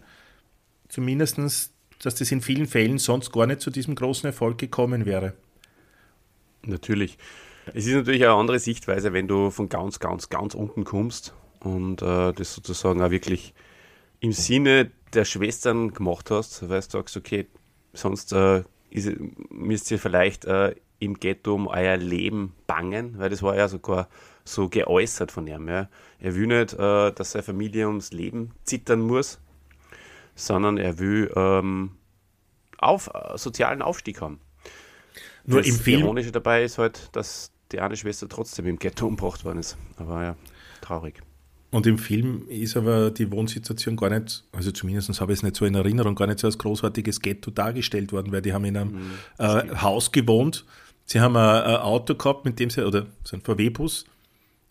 zumindestens, 0.88 1.72
dass 2.02 2.16
das 2.16 2.30
in 2.32 2.40
vielen 2.40 2.66
Fällen 2.66 2.98
sonst 2.98 3.32
gar 3.32 3.46
nicht 3.46 3.60
zu 3.60 3.70
diesem 3.70 3.94
großen 3.94 4.26
Erfolg 4.26 4.58
gekommen 4.58 5.06
wäre. 5.06 5.34
Natürlich. 6.62 7.18
Es 7.72 7.86
ist 7.86 7.94
natürlich 7.94 8.24
eine 8.24 8.34
andere 8.34 8.58
Sichtweise, 8.58 9.12
wenn 9.12 9.26
du 9.26 9.50
von 9.50 9.68
ganz, 9.68 9.98
ganz, 9.98 10.28
ganz 10.28 10.54
unten 10.54 10.84
kommst 10.84 11.34
und 11.60 12.02
äh, 12.02 12.32
das 12.32 12.54
sozusagen 12.54 13.00
auch 13.00 13.10
wirklich 13.10 13.54
im 14.20 14.32
Sinne 14.32 14.90
der 15.14 15.24
Schwestern 15.24 15.94
gemacht 15.94 16.30
hast, 16.30 16.68
weil 16.68 16.80
du 16.80 16.90
sagst, 16.90 17.16
okay, 17.16 17.46
sonst 17.94 18.32
äh, 18.32 18.64
ist, 18.90 19.12
müsst 19.50 19.90
ihr 19.90 19.98
vielleicht 19.98 20.44
äh, 20.44 20.74
im 20.98 21.14
Ghetto 21.14 21.54
um 21.54 21.66
euer 21.66 21.96
Leben 21.96 22.54
bangen, 22.66 23.18
weil 23.18 23.30
das 23.30 23.42
war 23.42 23.56
ja 23.56 23.68
sogar 23.68 24.08
so 24.44 24.68
geäußert 24.68 25.32
von 25.32 25.46
ihm. 25.46 25.68
Ja. 25.68 25.88
Er 26.20 26.34
will 26.34 26.46
nicht, 26.46 26.74
äh, 26.74 27.12
dass 27.12 27.32
seine 27.32 27.42
Familie 27.42 27.88
ums 27.88 28.12
Leben 28.12 28.52
zittern 28.64 29.00
muss, 29.00 29.40
sondern 30.34 30.78
er 30.78 30.98
will 30.98 31.32
ähm, 31.34 31.92
auf, 32.78 33.10
äh, 33.14 33.36
sozialen 33.36 33.82
Aufstieg 33.82 34.20
haben. 34.20 34.40
Nur 35.46 35.58
das 35.58 35.68
im 35.68 35.76
Film, 35.76 36.00
Ironische 36.00 36.32
dabei 36.32 36.64
ist 36.64 36.78
halt, 36.78 37.10
dass 37.12 37.52
die 37.72 37.80
eine 37.80 37.96
Schwester 37.96 38.28
trotzdem 38.28 38.66
im 38.66 38.78
Ghetto 38.78 39.06
umgebracht 39.06 39.44
worden 39.44 39.58
ist. 39.58 39.76
Aber 39.96 40.22
ja, 40.22 40.36
traurig. 40.80 41.20
und 41.70 41.86
im 41.86 41.98
Film 41.98 42.48
ist 42.48 42.76
aber 42.76 43.10
die 43.10 43.30
Wohnsituation 43.30 43.96
gar 43.96 44.10
nicht, 44.10 44.44
also 44.52 44.70
zumindest 44.70 45.20
habe 45.20 45.32
ich 45.32 45.40
es 45.40 45.42
nicht 45.42 45.56
so 45.56 45.64
in 45.64 45.74
Erinnerung, 45.74 46.14
gar 46.14 46.26
nicht 46.26 46.38
so 46.38 46.46
als 46.46 46.58
großartiges 46.58 47.20
Ghetto 47.20 47.50
dargestellt 47.50 48.12
worden, 48.12 48.32
weil 48.32 48.42
die 48.42 48.52
haben 48.52 48.64
in 48.64 48.76
einem 48.76 49.10
äh, 49.38 49.76
Haus 49.76 50.12
gewohnt. 50.12 50.64
Sie 51.04 51.20
haben 51.20 51.36
ein, 51.36 51.76
Auto 51.76 52.14
gehabt, 52.14 52.44
mit 52.44 52.58
dem 52.58 52.70
sie, 52.70 52.86
oder 52.86 53.06
so 53.24 53.36
ein 53.36 53.42
VW-Bus, 53.42 54.06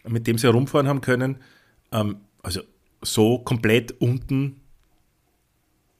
mit 0.07 0.27
dem 0.27 0.37
sie 0.37 0.47
herumfahren 0.47 0.87
haben 0.87 1.01
können. 1.01 1.37
Ähm, 1.91 2.17
also 2.41 2.61
so 3.01 3.39
komplett 3.39 3.91
unten 4.01 4.61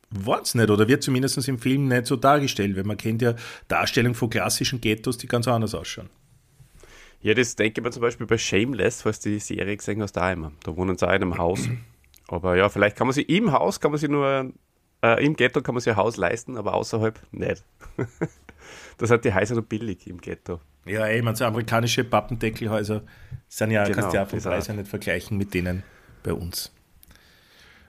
war 0.10 0.42
es 0.42 0.56
nicht, 0.56 0.70
oder 0.70 0.88
wird 0.88 1.04
zumindest 1.04 1.48
im 1.48 1.58
Film 1.58 1.88
nicht 1.88 2.06
so 2.06 2.16
dargestellt, 2.16 2.76
weil 2.76 2.84
man 2.84 2.98
kennt 2.98 3.22
ja 3.22 3.36
Darstellungen 3.68 4.16
von 4.16 4.30
klassischen 4.30 4.80
Ghettos, 4.80 5.18
die 5.18 5.28
ganz 5.28 5.48
anders 5.48 5.74
ausschauen. 5.74 6.10
Ja, 7.22 7.34
das 7.34 7.56
denke 7.56 7.80
ich 7.80 7.84
mir 7.84 7.92
zum 7.92 8.02
Beispiel 8.02 8.28
bei 8.28 8.38
Shameless, 8.38 9.02
falls 9.02 9.20
die 9.22 9.40
Serie 9.40 9.78
gesehen 9.78 10.02
hast, 10.02 10.14
da. 10.14 10.36
Da 10.36 10.76
wohnen 10.76 10.98
sie 10.98 11.08
auch 11.08 11.14
in 11.14 11.22
einem 11.22 11.38
Haus. 11.38 11.70
Aber 12.28 12.58
ja, 12.58 12.70
vielleicht 12.70 12.98
kann 12.98 13.08
man 13.08 13.14
sich 13.14 13.30
im 13.30 13.52
Haus, 13.52 13.80
kann 13.80 13.92
man 13.92 14.00
sich 14.00 14.10
nur, 14.10 14.52
äh, 15.02 15.26
im 15.26 15.36
Ghetto 15.36 15.62
kann 15.62 15.74
man 15.74 15.82
sich 15.82 15.92
ein 15.92 15.98
Haus 15.98 16.18
leisten, 16.18 16.58
aber 16.58 16.74
außerhalb 16.74 17.20
nicht. 17.32 17.64
das 18.98 19.10
hat 19.12 19.26
die 19.26 19.34
Häuser 19.34 19.56
nur 19.56 19.64
billig 19.64 20.08
im 20.08 20.20
Ghetto. 20.20 20.60
Ja, 20.86 21.06
ey, 21.06 21.22
man 21.22 21.36
so 21.36 21.46
amerikanische 21.46 22.04
Pappendeckelhäuser 22.04 23.04
sind 23.48 23.72
ja, 23.72 23.84
Genau, 23.84 23.96
kannst 23.96 24.14
du 24.14 24.18
ja 24.18 24.26
vom 24.26 24.40
Preis 24.40 24.68
ja 24.68 24.74
nicht 24.74 24.88
vergleichen 24.90 25.38
mit 25.38 25.54
denen 25.54 25.84
bei 26.24 26.34
uns. 26.34 26.74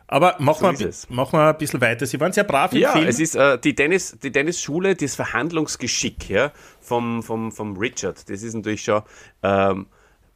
Aber 0.07 0.37
machen, 0.39 0.77
So 0.77 0.85
wir, 0.85 1.17
machen 1.17 1.39
wir 1.39 1.49
ein 1.49 1.59
bisschen 1.59 1.81
weiter. 1.81 2.07
Sie 2.07 2.21
waren 2.21 2.33
sehr 2.33 2.45
brav 2.45 2.73
im 2.73 2.79
Ja, 2.79 2.93
Film. 2.93 3.09
es 3.09 3.19
ist 3.19 3.35
äh, 3.35 3.59
die, 3.59 3.75
Tennis, 3.75 4.17
die 4.23 4.31
Tennisschule, 4.31 4.95
das 4.95 5.15
Verhandlungsgeschick 5.17 6.29
ja, 6.29 6.53
vom, 6.81 7.23
vom, 7.23 7.51
vom 7.51 7.77
Richard. 7.77 8.29
Das 8.29 8.43
ist 8.43 8.55
natürlich 8.55 8.85
schon 8.85 9.03
ähm, 9.43 9.87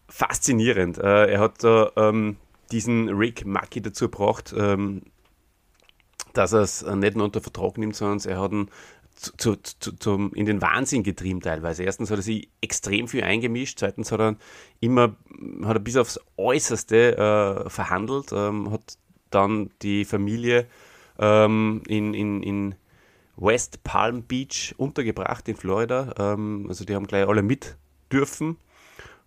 faszinierend. 0.09 0.99
Äh, 0.99 1.33
er 1.33 1.41
hat 1.41 1.59
ähm, 1.97 2.37
diesen 2.73 3.11
Rick 3.11 3.45
Mackie 3.45 3.83
dazu 3.83 4.07
gebracht, 4.11 4.55
ähm, 4.57 5.03
dass 6.33 6.53
er 6.53 6.61
es 6.61 6.83
nicht 6.83 7.17
nur 7.17 7.27
unter 7.27 7.41
Vertrag 7.41 7.79
nimmt, 7.79 7.95
sondern 7.95 8.27
er 8.31 8.41
hat 8.41 8.53
ihn 8.53 8.71
zu, 9.19 9.33
zu, 9.37 9.57
zu, 9.57 9.93
zum, 9.97 10.33
in 10.35 10.47
den 10.47 10.63
Wahnsinn 10.63 11.03
getrieben 11.03 11.41
teilweise. 11.41 11.83
Erstens 11.83 12.11
hat 12.11 12.19
er 12.19 12.23
sich 12.23 12.49
extrem 12.61 13.09
viel 13.09 13.25
eingemischt, 13.25 13.79
zweitens 13.79 14.13
hat 14.13 14.21
er 14.21 14.37
immer 14.81 15.17
hat 15.65 15.77
er 15.77 15.81
bis 15.81 15.97
aufs 15.97 16.21
Äußerste 16.37 17.17
äh, 17.67 17.71
verhandelt, 17.71 18.33
ähm, 18.33 18.71
hat 18.71 18.97
dann 19.31 19.71
die 19.83 20.05
Familie 20.05 20.67
ähm, 21.19 21.83
in, 21.87 22.15
in, 22.15 22.43
in 22.43 22.75
West 23.37 23.83
Palm 23.85 24.23
Beach 24.23 24.75
untergebracht 24.77 25.49
in 25.49 25.57
Florida. 25.57 26.15
Ähm, 26.19 26.67
also 26.69 26.85
die 26.85 26.95
haben 26.95 27.07
gleich 27.07 27.27
alle 27.27 27.43
mit 27.43 27.77
dürfen. 28.13 28.57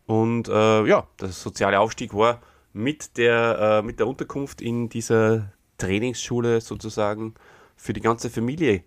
Und 0.05 0.47
äh, 0.47 0.85
ja, 0.85 1.07
der 1.19 1.29
soziale 1.29 1.79
Aufstieg 1.79 2.13
war 2.13 2.41
mit 2.73 3.17
der, 3.17 3.81
äh, 3.81 3.85
mit 3.85 3.99
der 3.99 4.07
Unterkunft 4.07 4.61
in 4.61 4.89
dieser 4.89 5.51
Trainingsschule 5.77 6.61
sozusagen 6.61 7.35
für 7.75 7.93
die 7.93 8.01
ganze 8.01 8.29
Familie 8.29 8.83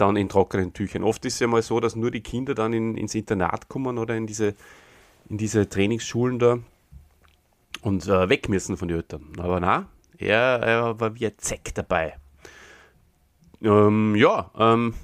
dann 0.00 0.16
in 0.16 0.28
trockenen 0.28 0.72
Tüchern. 0.72 1.04
Oft 1.04 1.24
ist 1.24 1.34
es 1.34 1.40
ja 1.40 1.46
mal 1.46 1.62
so, 1.62 1.80
dass 1.80 1.96
nur 1.96 2.10
die 2.10 2.22
Kinder 2.22 2.54
dann 2.54 2.72
in, 2.72 2.96
ins 2.96 3.14
Internat 3.14 3.68
kommen 3.68 3.98
oder 3.98 4.16
in 4.16 4.26
diese, 4.26 4.54
in 5.28 5.38
diese 5.38 5.68
Trainingsschulen 5.68 6.38
da 6.38 6.58
und 7.82 8.06
äh, 8.06 8.28
weg 8.28 8.48
müssen 8.48 8.76
von 8.76 8.88
den 8.88 8.98
Eltern. 8.98 9.24
Aber 9.38 9.60
na, 9.60 9.86
er, 10.18 10.60
er 10.62 11.00
war 11.00 11.14
wie 11.14 11.26
ein 11.26 11.38
Zeck 11.38 11.74
dabei. 11.74 12.16
Ähm, 13.62 14.14
ja, 14.16 14.50
ähm, 14.58 14.94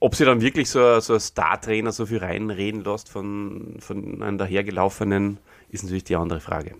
ob 0.00 0.14
sie 0.14 0.24
dann 0.24 0.40
wirklich 0.40 0.68
so, 0.68 1.00
so 1.00 1.14
ein 1.14 1.20
Star-Trainer 1.20 1.92
so 1.92 2.06
viel 2.06 2.18
reinreden 2.18 2.82
lässt 2.82 3.08
von, 3.08 3.76
von 3.78 4.22
einem 4.22 4.36
dahergelaufenen, 4.36 5.38
ist 5.68 5.84
natürlich 5.84 6.04
die 6.04 6.16
andere 6.16 6.40
Frage. 6.40 6.74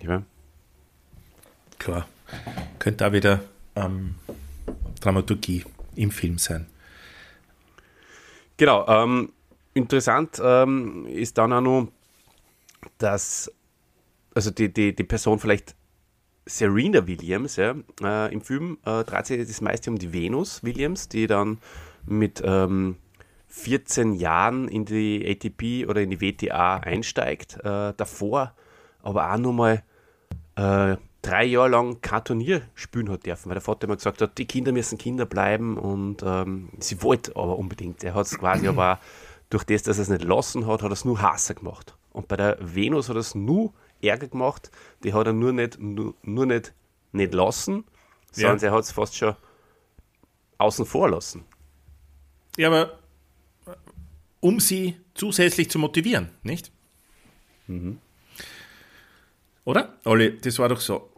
Ja. 0.00 0.22
Klar. 1.78 2.06
Könnte 2.78 3.06
auch 3.06 3.12
wieder 3.12 3.40
ähm, 3.76 4.16
Dramaturgie 5.00 5.64
im 5.96 6.10
Film 6.10 6.38
sein. 6.38 6.66
Genau, 8.56 8.86
ähm, 8.88 9.32
interessant 9.74 10.40
ähm, 10.42 11.06
ist 11.06 11.38
dann 11.38 11.52
auch 11.52 11.60
noch, 11.60 11.88
dass 12.98 13.52
also 14.34 14.50
die, 14.50 14.72
die, 14.72 14.94
die 14.94 15.04
Person 15.04 15.38
vielleicht 15.38 15.74
Serena 16.46 17.06
Williams, 17.06 17.56
ja, 17.56 17.74
äh, 18.02 18.32
im 18.32 18.40
Film 18.40 18.78
äh, 18.84 19.04
dreht 19.04 19.26
sich 19.26 19.46
das 19.46 19.60
meiste 19.60 19.90
um 19.90 19.98
die 19.98 20.12
Venus 20.12 20.64
Williams, 20.64 21.08
die 21.08 21.26
dann 21.26 21.58
mit 22.06 22.42
ähm, 22.44 22.96
14 23.48 24.14
Jahren 24.14 24.68
in 24.68 24.84
die 24.84 25.26
ATP 25.28 25.88
oder 25.88 26.00
in 26.00 26.10
die 26.10 26.20
WTA 26.20 26.78
einsteigt. 26.78 27.58
Äh, 27.64 27.92
davor 27.96 28.54
aber 29.02 29.32
auch 29.32 29.38
nochmal 29.38 29.82
äh, 30.56 30.96
drei 31.28 31.44
Jahre 31.44 31.68
lang 31.68 32.00
kein 32.00 32.24
Turnier 32.24 32.62
spielen 32.74 33.10
hat 33.10 33.26
dürfen, 33.26 33.48
weil 33.50 33.54
der 33.54 33.62
Vater 33.62 33.84
immer 33.84 33.96
gesagt 33.96 34.22
hat, 34.22 34.38
die 34.38 34.46
Kinder 34.46 34.72
müssen 34.72 34.96
Kinder 34.96 35.26
bleiben 35.26 35.76
und 35.76 36.22
ähm, 36.24 36.70
sie 36.78 37.02
wollte 37.02 37.36
aber 37.36 37.58
unbedingt. 37.58 38.02
Er 38.02 38.14
hat 38.14 38.26
es 38.26 38.38
quasi 38.38 38.66
aber 38.68 38.98
durch 39.50 39.64
das, 39.64 39.82
dass 39.82 39.98
er 39.98 40.02
es 40.02 40.08
nicht 40.08 40.24
lassen 40.24 40.66
hat, 40.66 40.82
hat 40.82 40.90
er 40.90 40.92
es 40.92 41.04
nur 41.04 41.20
Hasser 41.20 41.54
gemacht. 41.54 41.96
Und 42.12 42.28
bei 42.28 42.36
der 42.36 42.56
Venus 42.60 43.08
hat 43.08 43.16
er 43.16 43.20
es 43.20 43.34
nur 43.34 43.74
Ärger 44.00 44.28
gemacht, 44.28 44.70
die 45.04 45.12
hat 45.12 45.26
er 45.26 45.32
nur 45.34 45.52
nicht, 45.52 45.78
nur, 45.78 46.14
nur 46.22 46.46
nicht, 46.46 46.72
nicht 47.12 47.34
lassen, 47.34 47.84
sondern 48.32 48.60
er 48.60 48.72
hat 48.72 48.84
es 48.84 48.92
fast 48.92 49.16
schon 49.16 49.36
außen 50.56 50.86
vor 50.86 51.10
lassen. 51.10 51.44
Ja, 52.56 52.68
aber 52.68 52.98
um 54.40 54.60
sie 54.60 54.96
zusätzlich 55.14 55.70
zu 55.70 55.78
motivieren, 55.78 56.30
nicht? 56.42 56.72
Oder? 59.64 59.98
Olli, 60.04 60.38
das 60.38 60.58
war 60.58 60.68
doch 60.68 60.80
so. 60.80 61.10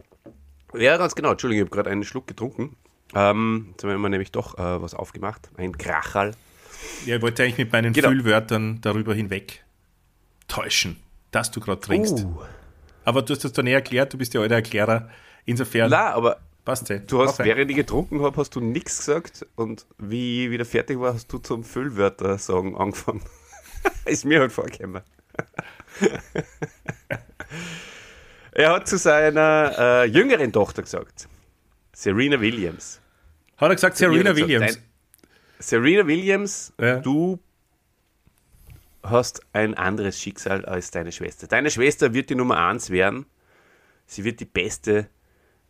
Ja, 0.75 0.97
ganz 0.97 1.15
genau. 1.15 1.33
Entschuldigung, 1.33 1.67
ich 1.67 1.71
habe 1.71 1.77
gerade 1.77 1.91
einen 1.91 2.05
Schluck 2.05 2.27
getrunken. 2.27 2.77
Ähm, 3.15 3.69
jetzt 3.73 3.85
haben 3.85 4.01
wir 4.01 4.09
nämlich 4.09 4.33
doch 4.33 4.59
äh, 4.59 4.83
was 4.83 4.95
aufgemacht. 4.95 5.51
Ein 5.57 5.77
Krachal. 5.77 6.33
Ja, 7.07 7.17
ich 7.17 7.23
wollte 7.23 7.43
eigentlich 7.43 7.59
mit 7.59 7.73
meinen 7.73 7.93
Genau. 7.93 8.09
Füllwörtern 8.09 8.81
darüber 8.81 9.15
hinweg 9.15 9.65
täuschen, 10.49 10.97
dass 11.31 11.51
du 11.51 11.61
gerade 11.61 11.81
trinkst. 11.81 12.25
Uh. 12.25 12.41
Aber 13.05 13.23
du 13.23 13.35
hast 13.35 13.45
das 13.45 13.53
dann 13.53 13.67
eh 13.67 13.73
erklärt, 13.73 14.13
du 14.13 14.19
bist 14.19 14.35
ja 14.35 14.41
alter 14.41 14.57
Erklärer. 14.57 15.11
Insofern 15.45 15.91
Na, 15.91 16.13
aber 16.13 16.39
passt 16.65 16.91
eh. 16.91 17.01
du 17.01 17.23
hast, 17.23 17.39
während 17.41 17.71
ich 17.71 17.77
getrunken 17.77 18.23
habe, 18.23 18.37
hast 18.37 18.55
du 18.55 18.61
nichts 18.61 18.99
gesagt 18.99 19.47
und 19.57 19.87
wie 19.99 20.45
ich 20.45 20.51
wieder 20.51 20.65
fertig 20.65 21.01
war, 21.01 21.15
hast 21.15 21.33
du 21.33 21.39
zum 21.39 21.65
Füllwörter 21.65 22.39
sagen 22.39 22.77
angefangen. 22.77 23.23
Ist 24.05 24.25
mir 24.25 24.41
halt 24.41 24.53
vorgekommen. 24.53 25.03
er 28.61 28.73
hat 28.75 28.89
zu 28.89 28.99
seiner 28.99 29.75
äh, 29.79 30.05
jüngeren 30.05 30.53
Tochter 30.53 30.83
gesagt, 30.83 31.29
Serena 31.93 32.41
Williams. 32.41 33.01
Hat 33.57 33.69
er 33.71 33.75
gesagt, 33.75 33.97
Serena 33.97 34.33
gesagt, 34.33 34.37
Williams? 34.39 34.75
dein- 34.75 34.85
Serena 35.59 36.07
Williams, 36.07 36.73
Ja. 36.81 36.97
du 37.01 37.39
hast 39.03 39.41
ein 39.53 39.75
anderes 39.75 40.19
Schicksal 40.21 40.65
als 40.65 40.91
deine 40.91 41.13
Schwester. 41.13 41.47
Deine 41.47 41.71
Schwester 41.71 42.13
wird 42.13 42.31
die 42.31 42.35
Nummer 42.35 42.59
1 42.59 42.91
werden. 42.91 43.27
Sie 44.07 44.25
wird 44.25 44.41
die 44.41 44.45
Beste 44.47 45.09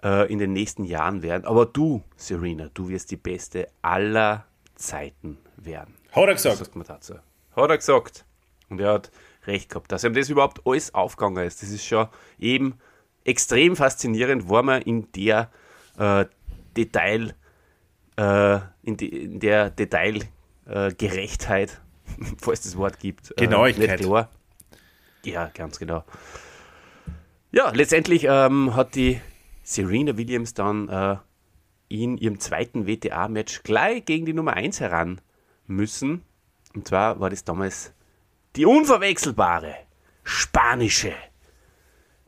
äh, 0.02 0.30
in 0.32 0.38
den 0.38 0.52
nächsten 0.52 0.84
Jahren 0.84 1.22
werden. 1.22 1.44
Aber 1.44 1.66
du, 1.66 2.02
Serena, 2.16 2.70
du 2.74 2.88
wirst 2.88 3.10
die 3.10 3.16
Beste 3.16 3.68
aller 3.82 4.46
Zeiten 4.74 5.38
werden. 5.56 5.94
Hat 6.12 6.26
er 6.28 6.34
gesagt. 6.34 6.56
sagt 6.56 6.74
man 6.76 6.86
dazu? 6.86 7.14
Hat 7.54 7.70
er 7.70 7.76
gesagt. 7.76 8.24
Und 8.68 8.80
er 8.80 8.94
hat 8.94 9.10
recht 9.46 9.70
gehabt. 9.70 9.92
Dass 9.92 10.04
ihm 10.04 10.14
das 10.14 10.28
überhaupt 10.28 10.66
alles 10.66 10.94
aufgegangen 10.94 11.46
ist, 11.46 11.62
das 11.62 11.70
ist 11.70 11.84
schon 11.84 12.08
eben 12.38 12.74
extrem 13.24 13.76
faszinierend, 13.76 14.48
war 14.48 14.62
man 14.62 14.82
in 14.82 15.10
der 15.12 15.50
äh, 15.98 16.24
Detail, 16.76 17.34
äh, 18.16 18.58
in, 18.82 18.96
die, 18.96 19.08
in 19.08 19.40
der 19.40 19.70
Detailgerechtheit, 19.70 21.70
äh, 21.70 22.24
falls 22.40 22.62
das 22.62 22.76
Wort 22.76 22.98
gibt. 22.98 23.32
äh, 23.32 23.44
Genauigkeit. 23.44 24.00
nicht 24.00 24.08
klar. 24.08 24.28
Ja, 25.24 25.50
ganz 25.52 25.78
genau. 25.78 26.04
Ja, 27.52 27.70
letztendlich 27.70 28.24
ähm, 28.28 28.74
hat 28.74 28.94
die 28.94 29.20
Serena 29.62 30.16
Williams 30.16 30.54
dann 30.54 30.88
äh, 30.88 31.16
in 31.88 32.16
ihrem 32.16 32.40
zweiten 32.40 32.86
WTA-Match 32.86 33.62
gleich 33.64 34.04
gegen 34.04 34.24
die 34.24 34.32
Nummer 34.32 34.54
1 34.54 34.80
heran 34.80 35.20
müssen. 35.66 36.22
Und 36.74 36.88
zwar 36.88 37.20
war 37.20 37.30
das 37.30 37.44
damals 37.44 37.92
die 38.56 38.66
unverwechselbare 38.66 39.76
spanische 40.24 41.14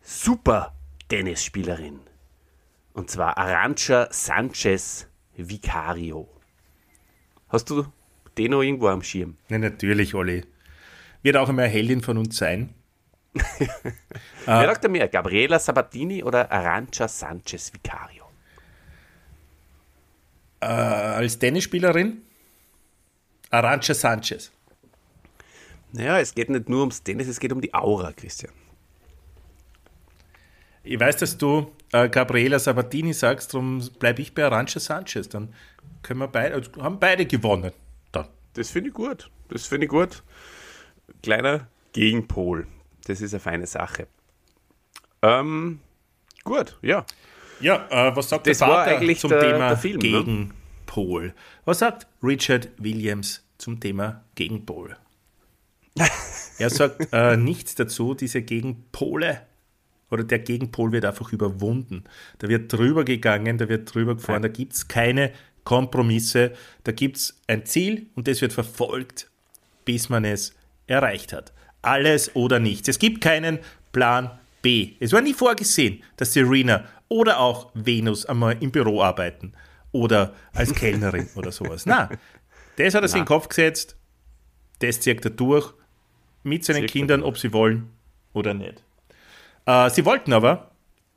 Super-Tennisspielerin. 0.02 2.00
Und 2.92 3.10
zwar 3.10 3.36
Arancha 3.38 4.08
Sanchez 4.10 5.06
Vicario. 5.36 6.28
Hast 7.48 7.70
du 7.70 7.86
den 8.38 8.52
noch 8.52 8.62
irgendwo 8.62 8.88
am 8.88 9.02
Schirm? 9.02 9.36
Ja, 9.48 9.58
natürlich, 9.58 10.14
Olli. 10.14 10.44
Wird 11.22 11.36
auch 11.36 11.48
eine 11.48 11.64
Heldin 11.64 12.02
von 12.02 12.18
uns 12.18 12.36
sein. 12.36 12.74
Wer 14.44 14.66
sagt 14.66 14.90
mehr? 14.90 15.08
Gabriela 15.08 15.58
Sabatini 15.58 16.22
oder 16.22 16.52
Arancha 16.52 17.08
Sanchez 17.08 17.72
Vicario? 17.72 18.24
Äh, 20.60 20.66
als 20.66 21.38
Tennisspielerin 21.38 22.22
Arancha 23.50 23.94
Sanchez. 23.94 24.52
Naja, 25.93 26.18
es 26.18 26.34
geht 26.34 26.49
nicht 26.51 26.68
nur 26.68 26.80
ums 26.80 27.03
Tennis, 27.03 27.28
es 27.28 27.38
geht 27.38 27.53
um 27.53 27.61
die 27.61 27.72
Aura, 27.74 28.12
Christian. 28.12 28.53
Ich 30.84 30.99
weiß, 30.99 31.16
dass 31.18 31.38
du 31.38 31.70
äh, 31.93 32.09
Gabriela 32.09 32.59
Sabatini 32.59 33.12
sagst, 33.12 33.55
darum 33.55 33.78
bleibe 34.01 34.20
ich 34.22 34.34
bei 34.34 34.45
Arancha 34.45 34.80
Sanchez. 34.80 35.28
Dann 35.28 35.55
können 36.03 36.20
wir 36.20 36.28
beide, 36.28 36.55
also 36.55 36.70
haben 36.82 36.99
beide 36.99 37.24
gewonnen. 37.26 37.72
Dann. 38.11 38.26
Das 38.55 38.70
finde 38.70 38.88
ich 38.88 38.95
gut. 38.95 39.30
Das 39.49 39.66
finde 39.66 39.84
ich 39.86 39.90
gut. 39.90 40.22
Kleiner 41.22 41.68
Gegenpol. 41.93 42.66
Das 43.07 43.20
ist 43.20 43.32
eine 43.32 43.40
feine 43.40 43.66
Sache. 43.66 44.09
Ähm, 45.22 45.78
gut, 46.43 46.78
ja. 46.82 47.05
Ja, 47.61 47.86
äh, 47.90 48.16
was 48.16 48.28
sagt 48.28 48.47
Das 48.49 48.59
der 48.59 48.66
Vater 48.68 48.97
eigentlich 48.97 49.20
zum 49.20 49.30
der- 49.30 49.40
Thema 49.40 49.68
der 49.68 49.76
Film, 49.76 49.99
ne? 49.99 50.01
Gegenpol? 50.01 51.34
Was 51.64 51.78
sagt 51.78 52.09
Richard 52.22 52.68
Williams 52.78 53.45
zum 53.59 53.78
Thema 53.78 54.24
Gegenpol? 54.34 54.97
Er 56.59 56.70
sagt 56.70 57.09
äh, 57.12 57.36
nichts 57.36 57.74
dazu, 57.74 58.14
diese 58.14 58.43
Gegenpole 58.43 59.43
oder 60.11 60.24
der 60.24 60.38
Gegenpol 60.38 60.93
wird 60.93 61.05
einfach 61.05 61.32
überwunden. 61.32 62.05
Da 62.38 62.49
wird 62.49 62.72
drüber 62.72 63.05
gegangen, 63.05 63.59
da 63.59 63.68
wird 63.68 63.93
drüber 63.93 64.14
gefahren, 64.14 64.43
da 64.43 64.49
gibt 64.49 64.74
es 64.74 64.88
keine 64.88 65.32
Kompromisse, 65.64 66.53
da 66.84 66.93
gibt 66.93 67.16
es 67.16 67.40
ein 67.47 67.64
Ziel 67.64 68.07
und 68.14 68.28
das 68.28 68.40
wird 68.40 68.53
verfolgt, 68.53 69.30
bis 69.84 70.09
man 70.09 70.24
es 70.24 70.55
erreicht 70.86 71.32
hat. 71.32 71.53
Alles 71.80 72.36
oder 72.36 72.59
nichts. 72.59 72.88
Es 72.88 72.99
gibt 72.99 73.20
keinen 73.20 73.59
Plan 73.93 74.30
B. 74.61 74.93
Es 75.01 75.12
war 75.12 75.20
nie 75.20 75.34
vorgesehen, 75.34 76.03
dass 76.16 76.32
Serena 76.32 76.84
oder 77.09 77.40
auch 77.40 77.70
Venus 77.74 78.26
einmal 78.26 78.57
im 78.61 78.70
Büro 78.70 79.03
arbeiten 79.03 79.53
oder 79.93 80.34
als 80.53 80.74
Kellnerin 80.74 81.28
oder 81.34 81.53
sowas. 81.53 81.86
Na, 81.86 82.11
das 82.76 82.95
hat 82.95 83.03
er 83.03 83.09
sich 83.09 83.16
in 83.16 83.22
den 83.22 83.28
Kopf 83.28 83.49
gesetzt, 83.49 83.97
das 84.78 85.01
zieht 85.01 85.24
er 85.24 85.30
durch 85.30 85.74
mit 86.43 86.64
seinen 86.64 86.82
er 86.82 86.88
Kindern, 86.88 87.22
ob 87.22 87.38
sie 87.38 87.53
wollen 87.53 87.90
oder 88.32 88.55
nicht. 88.55 88.82
Äh, 89.66 89.90
sie 89.90 90.05
wollten 90.05 90.32
aber, 90.32 90.70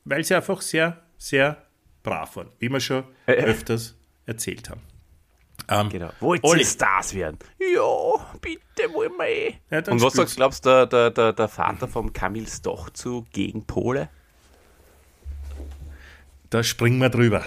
weil 0.04 0.24
sie 0.24 0.36
einfach 0.36 0.62
sehr, 0.62 1.02
sehr 1.18 1.58
brav 2.04 2.36
waren, 2.36 2.50
wie 2.60 2.70
wir 2.70 2.80
schon 2.80 3.04
Äh, 3.26 3.34
äh. 3.34 3.46
öfters 3.46 3.96
erzählt 4.26 4.70
haben. 4.70 4.82
Ähm, 5.68 5.90
Genau. 5.90 6.10
Wollt 6.20 6.44
ihr 6.44 6.66
Stars 6.66 7.14
werden? 7.14 7.40
Ja, 7.60 8.38
bitte 8.42 8.94
wollen 8.94 9.14
wir 9.18 9.28
eh. 9.28 9.56
Ja, 9.72 9.80
Und 9.92 10.02
was 10.02 10.14
sagst 10.14 10.36
du, 10.36 10.38
glaubst 10.38 10.66
du, 10.66 10.88
der, 10.88 11.10
der, 11.10 11.34
der, 11.34 11.48
Vater 11.48 11.88
vom 11.88 12.14
Camille 12.14 12.48
Stoch 12.48 12.90
zu 12.92 13.26
Gegenpole? 13.34 14.10
Da 16.52 16.62
springen 16.64 17.00
wir 17.00 17.10
drüber, 17.10 17.44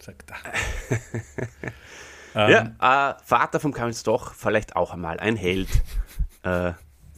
sagt 0.00 0.32
er. 2.34 2.48
ja, 2.50 3.10
äh, 3.10 3.14
Vater 3.24 3.60
vom 3.60 3.72
Camille 3.72 3.96
Stoch, 3.96 4.34
vielleicht 4.34 4.76
auch 4.76 4.92
einmal 4.92 5.18
ein 5.18 5.36
Held 5.36 5.70
äh, 6.42 6.72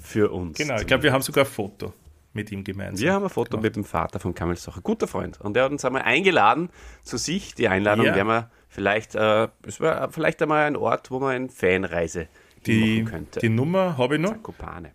für 0.09 0.31
uns. 0.33 0.57
Genau, 0.59 0.77
ich 0.77 0.87
glaube, 0.87 1.03
wir 1.05 1.13
haben 1.13 1.23
sogar 1.23 1.45
ein 1.45 1.51
Foto 1.51 1.93
mit 2.33 2.51
ihm 2.53 2.65
gemeinsam. 2.65 3.05
Wir 3.05 3.13
haben 3.13 3.25
ein 3.25 3.31
Foto 3.31 3.59
mit 3.59 3.77
dem 3.77 3.85
Vater 3.85 4.19
von 4.21 4.35
Kamil 4.35 4.57
Stoch, 4.57 4.77
ein 4.77 4.83
guter 4.83 5.07
Freund. 5.09 5.41
Und 5.41 5.55
der 5.55 5.65
hat 5.65 5.73
uns 5.73 5.85
einmal 5.85 6.03
eingeladen 6.03 6.71
zu 7.03 7.17
sich. 7.17 7.55
Die 7.55 7.69
Einladung 7.69 8.07
Ja. 8.07 8.15
wäre 8.15 8.27
wir 8.27 8.51
vielleicht, 8.69 9.15
äh, 9.15 9.49
es 9.63 9.81
wäre 9.81 10.09
vielleicht 10.13 10.41
einmal 10.43 10.67
ein 10.67 10.77
Ort, 10.77 11.11
wo 11.11 11.19
man 11.21 11.35
eine 11.35 11.49
Fanreise 11.49 12.29
die, 12.67 13.03
machen 13.03 13.13
könnte. 13.13 13.41
die 13.41 13.49
Nummer 13.49 13.97
habe 13.99 14.17
ich 14.17 14.21
noch. 14.21 14.33
Zakopane. 14.33 14.93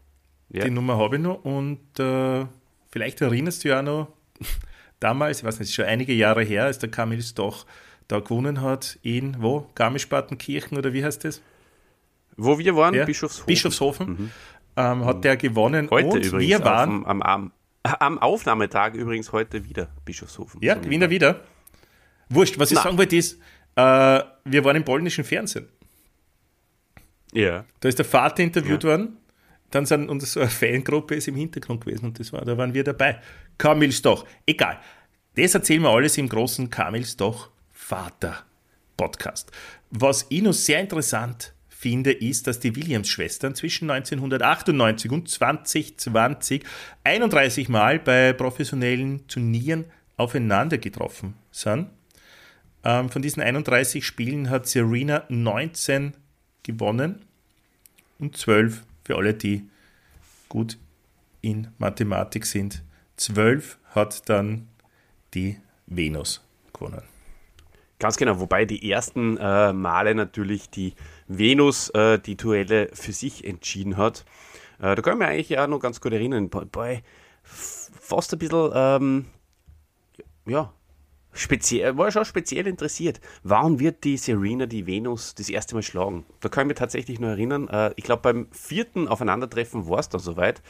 Ja. 0.49 0.63
Die 0.65 0.69
Nummer 0.71 0.97
habe 0.97 1.15
ich 1.17 1.21
noch 1.21 1.43
und 1.43 1.79
äh, 1.99 2.45
vielleicht 2.91 3.21
erinnerst 3.21 3.63
du 3.63 3.69
ja 3.69 3.81
noch 3.81 4.07
damals, 4.99 5.39
ich 5.39 5.43
weiß 5.43 5.59
nicht, 5.59 5.69
ist 5.69 5.75
schon 5.75 5.85
einige 5.85 6.13
Jahre 6.13 6.43
her, 6.43 6.65
als 6.65 6.79
der 6.79 6.89
Kamil 6.91 7.21
Stoch 7.21 7.65
da 8.07 8.19
gewonnen 8.19 8.61
hat 8.61 8.99
in, 9.01 9.41
wo? 9.41 9.67
Garmisch-Partenkirchen 9.75 10.77
oder 10.77 10.93
wie 10.93 11.03
heißt 11.03 11.23
das? 11.23 11.41
Wo 12.35 12.57
wir 12.57 12.75
waren, 12.75 12.93
Ja? 12.95 13.05
Bischofshofen. 13.05 13.45
Bischofshofen. 13.47 14.31
Ähm, 14.75 15.05
hat 15.05 15.23
der 15.23 15.37
gewonnen 15.37 15.89
Heute 15.89 16.07
und 16.07 16.25
übrigens. 16.25 16.49
wir 16.49 16.65
waren, 16.65 17.05
am, 17.05 17.21
am, 17.21 17.51
am 17.83 18.17
Aufnahmetag 18.19 18.93
übrigens 18.95 19.31
heute 19.31 19.67
wieder 19.69 19.89
Bischofshofen. 20.05 20.61
ja, 20.61 20.77
wir 20.83 21.09
wieder. 21.09 21.41
Wurscht, 22.29 22.57
was 22.57 22.71
ich 22.71 22.77
Na. 22.77 22.83
sagen 22.83 22.97
wollte 22.97 23.15
ist, 23.15 23.39
äh, 23.75 23.81
wir 24.45 24.63
waren 24.63 24.75
im 24.75 24.85
polnischen 24.85 25.23
Fernsehen. 25.23 25.67
Ja. 27.33 27.65
Da 27.79 27.89
ist 27.89 27.97
der 27.97 28.05
Vater 28.05 28.43
interviewt 28.43 28.83
worden. 28.83 29.17
Dann 29.71 29.85
sind 29.85 30.09
eine 30.09 30.49
Fangruppe 30.49 31.15
ist 31.15 31.27
im 31.27 31.35
Hintergrund 31.35 31.83
gewesen 31.83 32.05
und 32.05 32.19
das 32.19 32.31
war, 32.31 32.45
da 32.45 32.55
waren 32.57 32.73
wir 32.73 32.83
dabei. 32.83 33.19
Kamil 33.57 33.91
Stoch. 33.91 34.25
Egal. 34.45 34.79
Das 35.35 35.55
erzählen 35.55 35.81
wir 35.81 35.89
alles 35.89 36.17
im 36.19 36.29
großen 36.29 36.69
Kamil 36.69 37.03
Stoch 37.05 37.49
Vater 37.71 38.43
Podcast. 38.95 39.51
Was 39.89 40.27
ich 40.29 40.43
noch 40.43 40.53
sehr 40.53 40.79
interessant 40.79 41.52
finde, 41.83 42.13
ist, 42.13 42.47
dass 42.47 42.61
die 42.61 42.77
Williams-Schwestern 42.77 43.55
zwischen 43.55 43.91
1998 43.91 45.11
und 45.11 45.27
2020 45.27 46.63
31 47.03 47.67
Mal 47.67 47.99
bei 47.99 48.31
professionellen 48.31 49.27
Turnieren 49.27 49.83
aufeinander 50.15 50.77
getroffen 50.77 51.33
sind. 51.51 51.89
Ähm, 52.85 53.09
von 53.09 53.21
diesen 53.21 53.43
31 53.43 54.05
Spielen 54.05 54.49
hat 54.49 54.65
Serena 54.65 55.25
19 55.27 56.13
gewonnen 56.63 57.25
und 58.17 58.37
12 58.37 58.83
für 59.03 59.17
alle, 59.17 59.33
die 59.33 59.67
gut 60.47 60.77
in 61.41 61.67
Mathematik 61.79 62.45
sind. 62.45 62.81
12 63.17 63.77
hat 63.93 64.29
dann 64.29 64.69
die 65.33 65.57
Venus 65.87 66.41
gewonnen. 66.71 67.03
Ganz 67.99 68.15
genau, 68.15 68.39
wobei 68.39 68.63
die 68.63 68.89
ersten 68.89 69.35
äh, 69.35 69.73
Male 69.73 70.15
natürlich 70.15 70.69
die 70.69 70.93
Venus 71.27 71.89
äh, 71.89 72.19
die 72.19 72.37
Duelle 72.37 72.89
für 72.93 73.13
sich 73.13 73.45
entschieden 73.45 73.97
hat. 73.97 74.25
Äh, 74.79 74.95
da 74.95 75.01
kann 75.01 75.13
ich 75.13 75.19
mich 75.19 75.27
eigentlich 75.27 75.59
auch 75.59 75.67
noch 75.67 75.79
ganz 75.79 76.01
gut 76.01 76.13
erinnern. 76.13 76.49
Boy 76.49 77.01
f- 77.43 77.91
fast 77.99 78.33
ein 78.33 78.39
bisschen, 78.39 78.71
ähm, 78.73 79.25
ja, 80.45 80.73
speziell, 81.31 81.97
war 81.97 82.11
schon 82.11 82.25
speziell 82.25 82.67
interessiert. 82.67 83.21
Wann 83.43 83.79
wird 83.79 84.03
die 84.03 84.17
Serena 84.17 84.65
die 84.65 84.85
Venus 84.85 85.35
das 85.35 85.49
erste 85.49 85.75
Mal 85.75 85.83
schlagen? 85.83 86.25
Da 86.41 86.49
kann 86.49 86.65
ich 86.65 86.69
mich 86.69 86.77
tatsächlich 86.77 87.19
noch 87.19 87.29
erinnern. 87.29 87.67
Äh, 87.69 87.93
ich 87.95 88.03
glaube, 88.03 88.21
beim 88.21 88.47
vierten 88.51 89.07
Aufeinandertreffen 89.07 89.87
war 89.87 89.99
es 89.99 90.09
dann 90.09 90.21
soweit. 90.21 90.61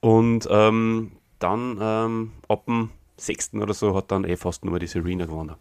Und 0.00 0.46
ähm, 0.50 1.12
dann 1.38 1.78
ähm, 1.80 2.32
ab 2.48 2.66
dem 2.66 2.90
sechsten 3.16 3.62
oder 3.62 3.74
so 3.74 3.94
hat 3.94 4.10
dann 4.10 4.24
eh 4.24 4.36
fast 4.36 4.64
nur 4.64 4.78
die 4.78 4.86
Serena 4.86 5.26
gewonnen. 5.26 5.54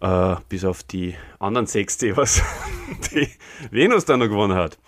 Äh, 0.00 0.36
bis 0.48 0.64
auf 0.64 0.82
die 0.82 1.14
anderen 1.38 1.66
sechs, 1.66 1.96
die 1.96 2.16
was 2.16 2.42
die 3.12 3.28
Venus 3.70 4.04
dann 4.04 4.20
noch 4.20 4.28
gewonnen 4.28 4.56
hat. 4.56 4.78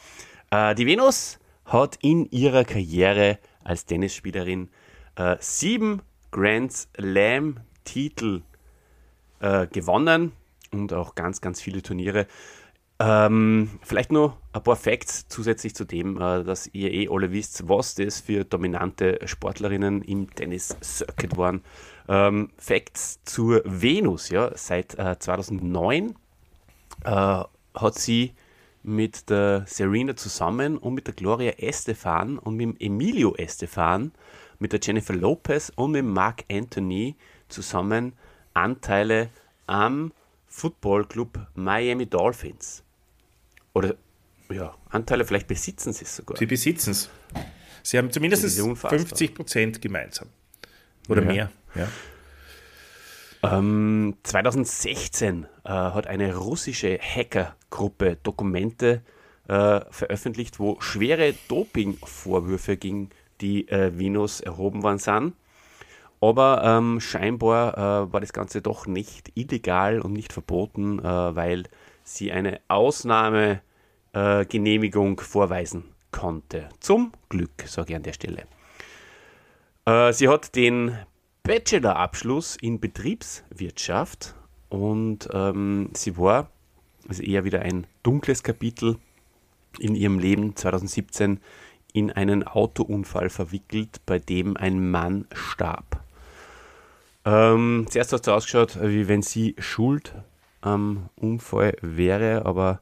Äh, 0.50 0.74
die 0.74 0.86
Venus 0.86 1.38
hat 1.64 1.98
in 2.02 2.30
ihrer 2.30 2.64
Karriere 2.64 3.38
als 3.64 3.86
Tennisspielerin 3.86 4.68
äh, 5.16 5.36
sieben 5.40 6.02
Grand 6.30 6.72
Slam-Titel 6.72 8.42
äh, 9.40 9.66
gewonnen 9.66 10.32
und 10.72 10.92
auch 10.92 11.14
ganz, 11.14 11.40
ganz 11.40 11.60
viele 11.60 11.82
Turniere. 11.82 12.26
Ähm, 13.00 13.78
vielleicht 13.82 14.10
nur 14.10 14.36
ein 14.52 14.62
paar 14.62 14.74
Facts 14.74 15.28
zusätzlich 15.28 15.74
zu 15.74 15.84
dem, 15.84 16.16
äh, 16.16 16.42
dass 16.42 16.68
ihr 16.72 16.92
eh 16.92 17.08
alle 17.08 17.30
wisst, 17.30 17.68
was 17.68 17.94
das 17.94 18.18
für 18.20 18.44
dominante 18.44 19.20
Sportlerinnen 19.24 20.02
im 20.02 20.34
Tennis-Circuit 20.34 21.36
waren. 21.36 21.62
Ähm, 22.08 22.50
Facts 22.56 23.20
zur 23.24 23.62
Venus, 23.64 24.30
ja, 24.30 24.50
seit 24.56 24.98
äh, 24.98 25.16
2009 25.16 26.16
äh, 27.04 27.10
hat 27.10 27.94
sie 27.94 28.34
mit 28.82 29.30
der 29.30 29.64
Serena 29.66 30.16
zusammen 30.16 30.76
und 30.76 30.94
mit 30.94 31.06
der 31.06 31.14
Gloria 31.14 31.52
Estefan 31.52 32.38
und 32.38 32.56
mit 32.56 32.64
dem 32.64 32.76
Emilio 32.80 33.34
Estefan, 33.36 34.12
mit 34.58 34.72
der 34.72 34.80
Jennifer 34.82 35.14
Lopez 35.14 35.70
und 35.76 35.92
mit 35.92 36.04
Mark 36.04 36.44
Anthony 36.50 37.14
zusammen 37.48 38.14
Anteile 38.54 39.30
am 39.68 40.12
Football 40.46 41.04
Club 41.04 41.38
Miami 41.54 42.06
Dolphins. 42.06 42.82
Oder 43.78 43.94
ja, 44.50 44.74
Anteile 44.90 45.24
vielleicht 45.24 45.46
besitzen 45.46 45.92
sie 45.92 46.04
es 46.04 46.16
sogar. 46.16 46.36
Sie 46.36 46.46
besitzen 46.46 46.90
es. 46.90 47.10
Sie 47.82 47.96
haben 47.96 48.10
zumindest 48.10 48.44
Das 48.44 48.52
ist 48.52 48.60
unfassbar. 48.60 48.98
50 48.98 49.34
Prozent 49.34 49.80
gemeinsam. 49.82 50.28
Oder 51.08 51.22
Ja. 51.22 51.28
mehr. 51.32 51.50
Ja. 51.74 51.88
Ähm, 53.58 54.16
2016 54.24 55.46
äh, 55.64 55.68
hat 55.68 56.06
eine 56.08 56.34
russische 56.34 56.98
Hackergruppe 56.98 58.16
Dokumente 58.22 59.02
äh, 59.46 59.80
veröffentlicht, 59.90 60.58
wo 60.58 60.80
schwere 60.80 61.34
Dopingvorwürfe 61.48 62.76
gegen 62.76 63.10
die 63.40 63.68
äh, 63.68 63.96
Venus 63.96 64.40
erhoben 64.40 64.82
worden 64.82 64.98
sind. 64.98 65.34
Aber 66.20 66.62
ähm, 66.64 67.00
scheinbar 67.00 67.74
äh, 67.78 68.12
war 68.12 68.20
das 68.20 68.32
Ganze 68.32 68.60
doch 68.60 68.86
nicht 68.88 69.30
illegal 69.36 70.00
und 70.00 70.14
nicht 70.14 70.32
verboten, 70.32 70.98
äh, 70.98 71.04
weil 71.04 71.64
sie 72.02 72.32
eine 72.32 72.60
Ausnahmegenehmigung 72.66 73.67
äh, 74.12 74.44
Genehmigung 74.44 75.20
vorweisen 75.20 75.84
konnte. 76.10 76.68
Zum 76.80 77.12
Glück, 77.28 77.64
sage 77.66 77.92
ich 77.92 77.96
an 77.96 78.02
der 78.02 78.12
Stelle. 78.12 78.46
Äh, 79.84 80.12
sie 80.12 80.28
hat 80.28 80.54
den 80.54 80.96
Bachelorabschluss 81.42 82.56
in 82.60 82.80
Betriebswirtschaft 82.80 84.34
und 84.68 85.28
ähm, 85.32 85.90
sie 85.94 86.16
war, 86.18 86.50
also 87.08 87.22
eher 87.22 87.44
wieder 87.44 87.62
ein 87.62 87.86
dunkles 88.02 88.42
Kapitel 88.42 88.98
in 89.78 89.94
ihrem 89.94 90.18
Leben 90.18 90.56
2017 90.56 91.40
in 91.92 92.12
einen 92.12 92.46
Autounfall 92.46 93.30
verwickelt, 93.30 94.00
bei 94.04 94.18
dem 94.18 94.56
ein 94.56 94.90
Mann 94.90 95.26
starb. 95.32 96.02
Ähm, 97.24 97.86
zuerst 97.88 98.12
hat 98.12 98.20
es 98.20 98.26
so 98.26 98.32
ausgeschaut, 98.32 98.78
wie 98.82 99.08
wenn 99.08 99.22
sie 99.22 99.54
schuld 99.58 100.14
am 100.60 101.08
Unfall 101.16 101.76
wäre, 101.80 102.44
aber 102.44 102.80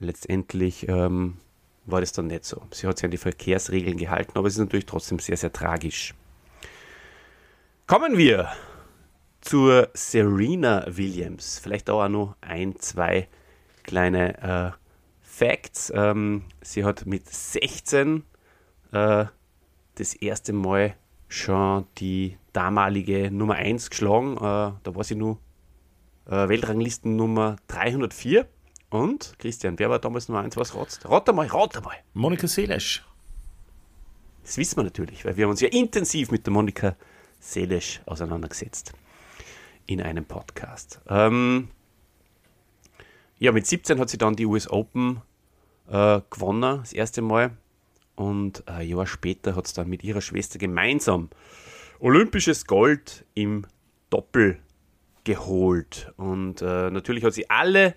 letztendlich 0.00 0.88
ähm, 0.88 1.36
war 1.86 2.00
das 2.00 2.12
dann 2.12 2.26
nicht 2.26 2.44
so. 2.44 2.62
Sie 2.72 2.86
hat 2.86 2.98
sich 2.98 3.04
an 3.04 3.10
die 3.10 3.16
Verkehrsregeln 3.16 3.96
gehalten, 3.96 4.32
aber 4.34 4.48
es 4.48 4.54
ist 4.54 4.60
natürlich 4.60 4.86
trotzdem 4.86 5.18
sehr, 5.18 5.36
sehr 5.36 5.52
tragisch. 5.52 6.14
Kommen 7.86 8.16
wir 8.16 8.48
zur 9.40 9.88
Serena 9.94 10.84
Williams. 10.88 11.58
Vielleicht 11.58 11.88
auch 11.90 12.08
noch 12.08 12.36
ein, 12.40 12.76
zwei 12.76 13.28
kleine 13.82 14.74
äh, 14.74 14.76
Facts. 15.22 15.92
Ähm, 15.94 16.44
sie 16.60 16.84
hat 16.84 17.06
mit 17.06 17.28
16 17.28 18.24
äh, 18.92 19.24
das 19.94 20.14
erste 20.14 20.52
Mal 20.52 20.94
schon 21.28 21.86
die 21.98 22.36
damalige 22.52 23.30
Nummer 23.30 23.54
1 23.54 23.90
geschlagen. 23.90 24.36
Äh, 24.36 24.40
da 24.40 24.94
war 24.94 25.04
sie 25.04 25.14
nur 25.14 25.38
äh, 26.26 26.48
Weltranglisten 26.48 27.16
Nummer 27.16 27.56
304. 27.68 28.46
Und 28.90 29.38
Christian, 29.38 29.78
wer 29.78 29.88
war 29.88 30.00
damals 30.00 30.28
Nummer 30.28 30.42
1? 30.42 30.56
Was 30.56 30.74
rotzt? 30.74 31.08
Rat 31.08 31.28
einmal, 31.28 31.46
rat 31.46 31.76
einmal. 31.76 31.96
Monika 32.12 32.48
Seelesch. 32.48 33.04
Das 34.42 34.56
wissen 34.56 34.78
wir 34.78 34.82
natürlich, 34.82 35.24
weil 35.24 35.36
wir 35.36 35.44
haben 35.44 35.50
uns 35.50 35.60
ja 35.60 35.68
intensiv 35.68 36.32
mit 36.32 36.44
der 36.44 36.52
Monika 36.52 36.96
Seelisch 37.38 38.00
auseinandergesetzt 38.04 38.92
in 39.86 40.02
einem 40.02 40.24
Podcast. 40.24 41.00
Ähm, 41.08 41.68
ja, 43.38 43.52
mit 43.52 43.66
17 43.66 44.00
hat 44.00 44.10
sie 44.10 44.18
dann 44.18 44.34
die 44.34 44.44
US 44.44 44.68
Open 44.68 45.22
äh, 45.88 46.20
gewonnen, 46.28 46.80
das 46.80 46.92
erste 46.92 47.22
Mal. 47.22 47.52
Und 48.16 48.68
ein 48.68 48.88
Jahr 48.88 49.06
später 49.06 49.54
hat 49.54 49.68
sie 49.68 49.74
dann 49.74 49.88
mit 49.88 50.02
ihrer 50.02 50.20
Schwester 50.20 50.58
gemeinsam 50.58 51.30
olympisches 52.00 52.66
Gold 52.66 53.24
im 53.34 53.66
Doppel 54.10 54.58
geholt. 55.24 56.12
Und 56.16 56.60
äh, 56.60 56.90
natürlich 56.90 57.24
hat 57.24 57.34
sie 57.34 57.48
alle 57.48 57.94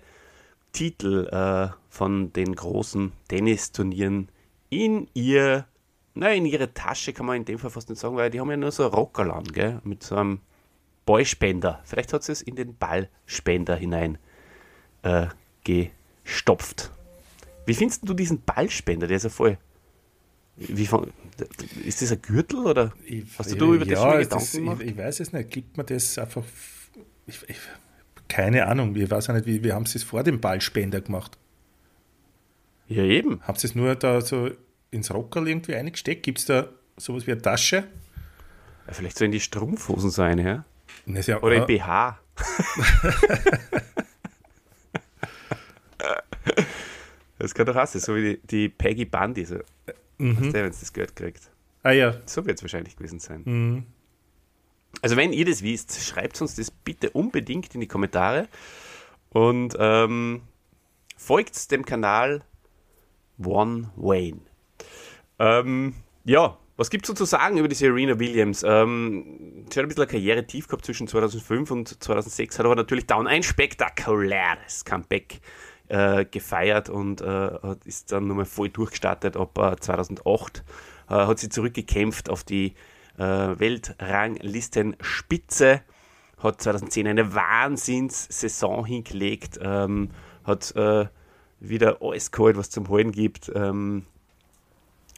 Titel 0.74 1.28
äh, 1.28 1.74
von 1.88 2.32
den 2.34 2.54
großen 2.54 3.12
Tennisturnieren 3.28 4.28
in 4.68 5.08
ihr, 5.14 5.66
na, 6.14 6.32
in 6.32 6.44
ihre 6.44 6.74
Tasche 6.74 7.14
kann 7.14 7.26
man 7.26 7.36
in 7.36 7.44
dem 7.46 7.58
Fall 7.58 7.70
fast 7.70 7.88
nicht 7.88 7.98
sagen, 7.98 8.16
weil 8.16 8.30
die 8.30 8.40
haben 8.40 8.50
ja 8.50 8.56
nur 8.56 8.72
so 8.72 8.84
ein 8.84 8.92
Rockerland, 8.92 9.54
gell, 9.54 9.80
mit 9.84 10.02
so 10.02 10.16
einem 10.16 10.40
Ballspender. 11.06 11.80
Vielleicht 11.84 12.12
hat 12.12 12.24
sie 12.24 12.32
es 12.32 12.42
in 12.42 12.56
den 12.56 12.76
Ballspender 12.76 13.76
hinein 13.76 14.18
äh, 15.02 15.28
gestopft. 15.62 16.90
Wie 17.66 17.74
findest 17.74 18.06
du 18.06 18.12
diesen 18.12 18.42
Ballspender? 18.42 19.06
Der 19.06 19.16
ist 19.16 19.22
ja 19.22 19.30
voll. 19.30 19.58
Wie 20.56 20.86
von, 20.86 21.12
ist 21.84 22.02
das 22.02 22.12
ein 22.12 22.22
Gürtel 22.22 22.66
oder 22.66 22.92
hast 23.38 23.52
du, 23.52 23.56
du 23.56 23.74
über 23.74 23.84
das 23.84 23.98
schon 23.98 24.08
mal 24.08 24.24
das, 24.24 24.28
Gedanken 24.28 24.56
gemacht? 24.56 24.82
ich, 24.82 24.90
ich 24.90 24.96
weiß 24.96 25.20
es 25.20 25.32
nicht. 25.32 25.50
Gibt 25.50 25.76
man 25.76 25.86
das 25.86 26.18
einfach. 26.18 26.44
Ich, 27.26 27.42
ich, 27.48 27.56
keine 28.28 28.66
Ahnung. 28.66 28.94
Ich 28.96 29.10
weiß 29.10 29.30
auch 29.30 29.34
nicht, 29.34 29.46
wie, 29.46 29.62
wie 29.64 29.72
haben 29.72 29.86
sie 29.86 29.98
es 29.98 30.04
vor 30.04 30.22
dem 30.22 30.40
Ballspender 30.40 31.00
gemacht? 31.00 31.38
Ja, 32.88 33.02
eben. 33.02 33.40
Haben 33.42 33.58
sie 33.58 33.66
es 33.66 33.74
nur 33.74 33.94
da 33.96 34.20
so 34.20 34.50
ins 34.90 35.12
Rockerl 35.12 35.48
irgendwie 35.48 35.74
eingesteckt? 35.74 36.22
Gibt 36.22 36.38
es 36.38 36.46
da 36.46 36.68
sowas 36.96 37.26
wie 37.26 37.32
eine 37.32 37.42
Tasche? 37.42 37.84
Ja, 38.86 38.92
vielleicht 38.92 39.18
so 39.18 39.24
in 39.24 39.32
die 39.32 39.40
Strumpfhosen 39.40 40.10
sein, 40.10 40.38
ja? 40.38 40.64
Ja, 41.06 41.42
Oder 41.42 41.56
im 41.56 41.66
BH. 41.66 42.18
das 47.38 47.54
kann 47.54 47.66
doch 47.66 47.86
sein, 47.86 48.00
so 48.00 48.14
wie 48.16 48.34
die, 48.34 48.40
die 48.46 48.68
Peggy 48.68 49.04
Bundy, 49.04 49.44
so, 49.44 49.56
mhm. 50.18 50.52
wenn 50.52 50.66
es 50.66 50.80
das 50.80 50.92
Geld 50.92 51.14
kriegt. 51.16 51.50
Ah 51.82 51.92
ja, 51.92 52.14
So 52.26 52.44
wird 52.46 52.58
es 52.58 52.62
wahrscheinlich 52.62 52.96
gewesen 52.96 53.18
sein. 53.18 53.42
mhm. 53.44 53.86
Also 55.02 55.16
wenn 55.16 55.32
ihr 55.32 55.44
das 55.44 55.62
wisst, 55.62 56.00
schreibt 56.00 56.40
uns 56.40 56.54
das 56.54 56.70
bitte 56.70 57.10
unbedingt 57.10 57.74
in 57.74 57.80
die 57.80 57.88
Kommentare 57.88 58.48
und 59.30 59.76
ähm, 59.78 60.42
folgt 61.16 61.70
dem 61.70 61.84
Kanal 61.84 62.42
One 63.42 63.90
Wayne. 63.96 64.40
Ähm, 65.38 65.94
ja, 66.24 66.56
was 66.76 66.90
gibt 66.90 67.04
es 67.04 67.08
so 67.08 67.14
zu 67.14 67.24
sagen 67.24 67.58
über 67.58 67.68
die 67.68 67.74
Serena 67.74 68.18
Williams? 68.18 68.64
Ähm, 68.66 69.66
sie 69.70 69.78
hat 69.78 69.84
ein 69.84 69.88
bisschen 69.88 70.02
eine 70.02 70.10
Karriere 70.10 70.46
tief 70.46 70.66
gehabt 70.66 70.84
zwischen 70.84 71.06
2005 71.06 71.70
und 71.70 72.02
2006, 72.02 72.58
hat 72.58 72.66
aber 72.66 72.76
natürlich 72.76 73.06
down 73.06 73.26
ein 73.26 73.42
spektakuläres 73.42 74.84
Comeback 74.84 75.40
äh, 75.88 76.24
gefeiert 76.24 76.88
und 76.88 77.20
äh, 77.20 77.50
ist 77.84 78.10
dann 78.10 78.26
nochmal 78.26 78.44
voll 78.44 78.70
durchgestartet. 78.70 79.36
Ab 79.36 79.56
äh, 79.58 79.76
2008 79.76 80.64
äh, 81.08 81.14
hat 81.14 81.38
sie 81.38 81.48
zurückgekämpft 81.48 82.28
auf 82.28 82.42
die 82.42 82.74
äh, 83.18 83.58
Weltranglistenspitze, 83.58 85.82
hat 86.38 86.60
2010 86.60 87.06
eine 87.06 87.34
Wahnsinnssaison 87.34 88.84
hingelegt, 88.84 89.58
ähm, 89.62 90.10
hat 90.44 90.74
äh, 90.76 91.06
wieder 91.60 92.02
alles 92.02 92.30
geholt, 92.30 92.56
was 92.56 92.70
zum 92.70 92.88
Holen 92.88 93.12
gibt, 93.12 93.50
ähm, 93.54 94.04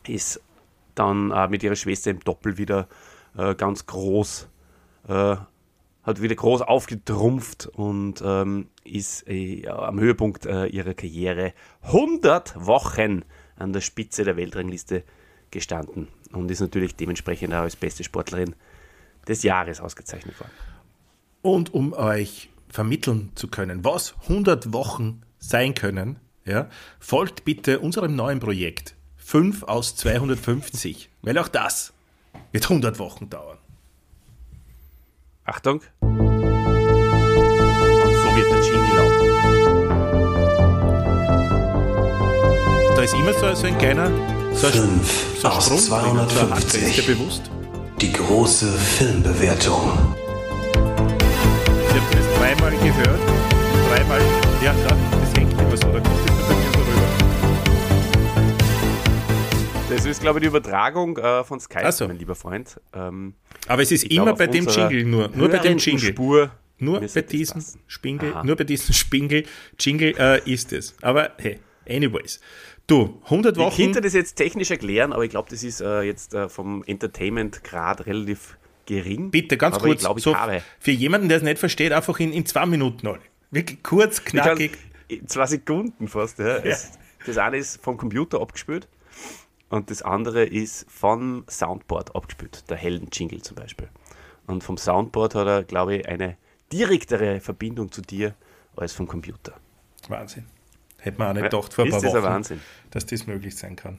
ist 0.07 0.41
dann 0.95 1.31
äh, 1.31 1.49
mit 1.49 1.63
ihrer 1.63 1.77
Schwester 1.77 2.11
im 2.11 2.21
Doppel 2.21 2.59
wieder 2.59 2.89
äh, 3.37 3.55
ganz 3.55 3.87
groß, 3.87 4.49
äh, 5.09 5.37
hat 6.03 6.23
wieder 6.23 6.37
groß 6.37 6.63
aufgetrumpft 6.63 7.67
und 7.67 8.23
ähm, 8.25 8.69
ist 8.85 9.29
äh, 9.29 9.67
am 9.69 9.99
Höhepunkt 9.99 10.47
äh, 10.47 10.67
ihrer 10.67 10.95
Karriere. 10.95 11.53
100 11.83 12.65
Wochen 12.65 13.25
an 13.57 13.73
der 13.73 13.81
Spitze 13.81 14.23
der 14.23 14.37
Weltrangliste 14.37 15.03
gestanden 15.51 16.07
und 16.33 16.51
ist 16.51 16.61
natürlich 16.61 16.97
dementsprechend 16.97 17.55
auch 17.55 17.63
als 17.63 17.77
beste 17.77 18.05
Sportlerin 18.05 18.55
des 19.27 19.43
Jahres 19.43 19.81
ausgezeichnet 19.81 20.39
worden. 20.39 20.53
Und 21.43 21.75
um 21.75 21.93
euch 21.93 22.51
vermitteln 22.69 23.33
zu 23.35 23.49
können, 23.49 23.85
was 23.85 24.15
100 24.23 24.73
Wochen 24.73 25.23
sein 25.39 25.75
können, 25.75 26.19
ja, 26.45 26.69
folgt 27.01 27.45
bitte 27.45 27.81
unserem 27.81 28.17
neuen 28.17 28.41
Projekt 28.41 28.95
5 29.17 29.65
aus 29.65 29.97
250, 29.97 31.11
weil 31.23 31.37
auch 31.39 31.49
das 31.49 31.93
wird 32.53 32.65
100 32.65 32.99
Wochen 32.99 33.29
dauern. 33.29 33.59
Achtung! 35.45 35.81
Und 36.01 36.19
so 38.15 38.37
wird 38.37 38.51
der 38.51 38.63
Jingle 38.63 38.97
lauten. 38.97 39.27
Da 42.97 43.03
ist 43.03 43.15
immer 43.15 43.33
so, 43.33 43.55
so 43.55 43.67
ein 43.67 43.79
kleiner 43.79 44.36
so 44.57 44.67
ein, 44.67 44.73
5 44.73 45.41
so 45.41 45.49
aus 45.49 45.67
Sprung, 45.67 45.81
so 45.87 45.91
ein 45.93 46.51
Hack, 46.51 46.59
ist 46.59 46.75
dir 46.75 46.81
250. 46.81 47.07
bewusst? 47.07 47.51
Die 48.01 48.13
große 48.13 48.67
Filmbewertung. 48.73 50.15
Ich 50.73 51.95
habe 51.95 52.17
das 52.17 52.27
dreimal 52.39 52.71
gehört. 52.73 53.21
Dreimal. 53.91 54.21
Ja, 54.63 54.75
da, 54.89 54.97
das 55.21 55.35
hängt 55.37 55.53
immer 55.53 55.77
so. 55.77 55.87
Da 55.89 56.01
kommt 56.01 56.07
es 56.07 56.33
bei 56.49 56.55
mir 56.55 56.71
so 56.73 56.79
rüber. 56.79 57.09
Das 59.91 60.05
ist, 60.05 60.21
glaube 60.21 60.39
ich, 60.39 60.43
die 60.43 60.49
Übertragung 60.49 61.17
äh, 61.17 61.45
von 61.45 61.61
Skype, 61.61 61.85
Ach 61.87 61.93
so. 61.93 62.07
mein 62.09 62.19
lieber 62.19 62.35
Freund. 62.35 62.81
Ähm, 62.93 63.35
Aber 63.69 63.83
es 63.83 63.93
ist 63.93 64.05
immer 64.05 64.33
auf 64.33 64.39
bei 64.39 64.47
dem 64.47 64.67
Jingle 64.67 65.05
nur. 65.05 65.29
Nur 65.35 65.49
bei 65.49 65.59
dem 65.59 65.79
Jingle. 65.79 66.09
Spur 66.11 66.51
Nur 66.79 67.01
bei 67.01 67.23
diesem. 67.23 67.63
Spingel, 67.87 68.35
nur 68.43 68.57
bei 68.57 68.65
diesem 68.65 68.93
Spingel, 68.95 69.45
Jingle 69.79 70.15
äh, 70.19 70.41
ist 70.51 70.73
es. 70.73 70.95
Aber 71.03 71.31
hey, 71.39 71.61
anyways. 71.89 72.41
Du, 72.87 73.21
100 73.25 73.57
Ich 73.57 73.63
Wochen. 73.63 73.77
könnte 73.83 74.01
das 74.01 74.13
jetzt 74.13 74.35
technisch 74.37 74.71
erklären, 74.71 75.13
aber 75.13 75.25
ich 75.25 75.31
glaube, 75.31 75.49
das 75.51 75.63
ist 75.65 75.81
äh, 75.81 76.03
jetzt 76.03 76.35
äh, 76.35 76.49
vom 76.49 76.85
Entertainment-Grad 76.85 78.07
relativ 78.07 78.57
gering. 78.87 79.31
Bitte, 79.31 79.57
ganz 79.57 79.79
kurz. 79.79 79.95
Ich 79.95 79.99
glaube, 80.01 80.21
ich 80.21 80.25
so, 80.25 80.37
habe. 80.37 80.63
für 80.79 80.93
jemanden, 80.93 81.29
der 81.29 81.39
es 81.39 81.43
nicht 81.43 81.59
versteht, 81.59 81.93
einfach 81.93 82.21
in, 82.21 82.33
in 82.33 82.47
zwei 82.47 82.65
Minuten 82.67 83.07
alle. 83.09 83.21
Wirklich 83.51 83.83
kurz, 83.83 84.19
Ich 84.19 84.25
kann, 84.27 84.41
knackig. 84.43 84.79
in 85.09 85.27
zwei 85.27 85.47
Sekunden 85.47 86.07
fast. 86.07 86.39
Ja. 86.39 86.59
Es, 86.59 86.93
das 87.27 87.39
eine 87.39 87.57
ist 87.57 87.83
vom 87.83 87.97
Computer 87.97 88.41
abgespielt 88.41 88.87
und 89.69 89.91
das 89.91 90.03
andere 90.03 90.45
ist 90.45 90.87
vom 90.89 91.45
Soundboard 91.51 92.15
abgespielt. 92.15 92.71
Der 92.71 92.77
Helden-Jingle 92.77 93.43
zum 93.43 93.57
Beispiel. 93.57 93.89
Und 94.47 94.63
vom 94.63 94.77
Soundboard 94.77 95.35
hat 95.35 95.47
er, 95.49 95.63
glaube 95.65 95.97
ich, 95.97 96.09
eine 96.09 96.37
direktere 96.73 97.41
Verbindung 97.41 97.91
zu 97.91 98.01
dir 98.01 98.35
als 98.77 98.93
vom 98.93 99.09
Computer. 99.09 99.55
Wahnsinn. 100.09 100.47
Hätte 101.07 101.19
man 101.19 101.29
auch 101.29 101.35
nicht 101.35 101.51
gedacht 101.51 101.73
vor 101.73 101.85
ein 101.85 101.89
ist 101.89 101.95
paar 101.95 102.03
das 102.03 102.13
Wochen, 102.15 102.23
Wahnsinn. 102.25 102.61
dass 102.91 103.07
das 103.07 103.27
möglich 103.27 103.57
sein 103.57 103.77
kann. 103.77 103.99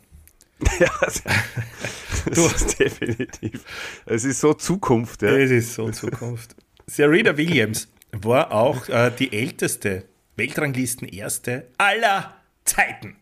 Ja, 0.79 0.89
das, 1.01 1.23
das 2.25 2.37
ist 2.37 2.79
definitiv. 2.79 3.63
Es 4.05 4.25
ist 4.25 4.41
so 4.41 4.53
Zukunft. 4.53 5.21
Ja. 5.21 5.29
Es 5.29 5.51
ist 5.51 5.75
so 5.75 5.89
Zukunft. 5.91 6.55
Serena 6.87 7.37
Williams 7.37 7.87
war 8.11 8.51
auch 8.51 8.89
äh, 8.89 9.11
die 9.17 9.31
älteste 9.31 10.05
Weltranglisten-Erste 10.35 11.67
aller 11.77 12.35
Zeiten. 12.65 13.15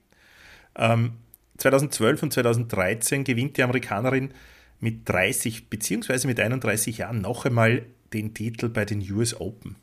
Ähm, 0.75 1.13
2012 1.57 2.23
und 2.23 2.33
2013 2.33 3.23
gewinnt 3.23 3.57
die 3.57 3.63
Amerikanerin 3.63 4.31
mit 4.79 5.07
30 5.07 5.69
bzw. 5.69 6.27
mit 6.27 6.39
31 6.39 6.97
Jahren 6.97 7.21
noch 7.21 7.45
einmal 7.45 7.86
den 8.13 8.33
Titel 8.33 8.69
bei 8.69 8.86
den 8.86 9.01
US 9.11 9.39
Open. 9.39 9.75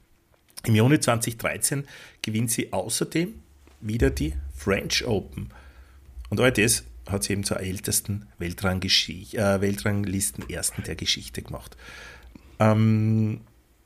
Im 0.64 0.74
Juni 0.74 0.98
2013 0.98 1.86
gewinnt 2.22 2.50
sie 2.50 2.72
außerdem 2.72 3.34
wieder 3.82 4.10
die 4.10 4.34
French 4.54 5.04
Open. 5.06 5.50
Und 6.30 6.40
all 6.40 6.52
das 6.52 6.84
hat 7.08 7.24
sie 7.24 7.34
eben 7.34 7.44
zur 7.44 7.60
ältesten 7.60 8.26
Weltranggeschich- 8.38 9.36
äh, 9.36 9.60
Weltranglisten-Ersten 9.60 10.84
der 10.84 10.94
Geschichte 10.94 11.42
gemacht. 11.42 11.76
Ähm, 12.58 13.40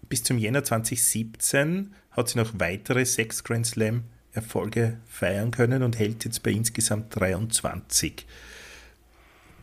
bis 0.09 0.23
zum 0.23 0.39
Jänner 0.39 0.63
2017 0.63 1.95
hat 2.13 2.29
sie 2.29 2.39
noch 2.39 2.53
weitere 2.59 3.05
sechs 3.05 3.43
Grand 3.43 3.67
Slam 3.67 4.05
Erfolge 4.33 5.01
feiern 5.07 5.51
können 5.51 5.83
und 5.83 5.99
hält 5.99 6.25
jetzt 6.25 6.43
bei 6.43 6.51
insgesamt 6.51 7.17
23. 7.19 8.27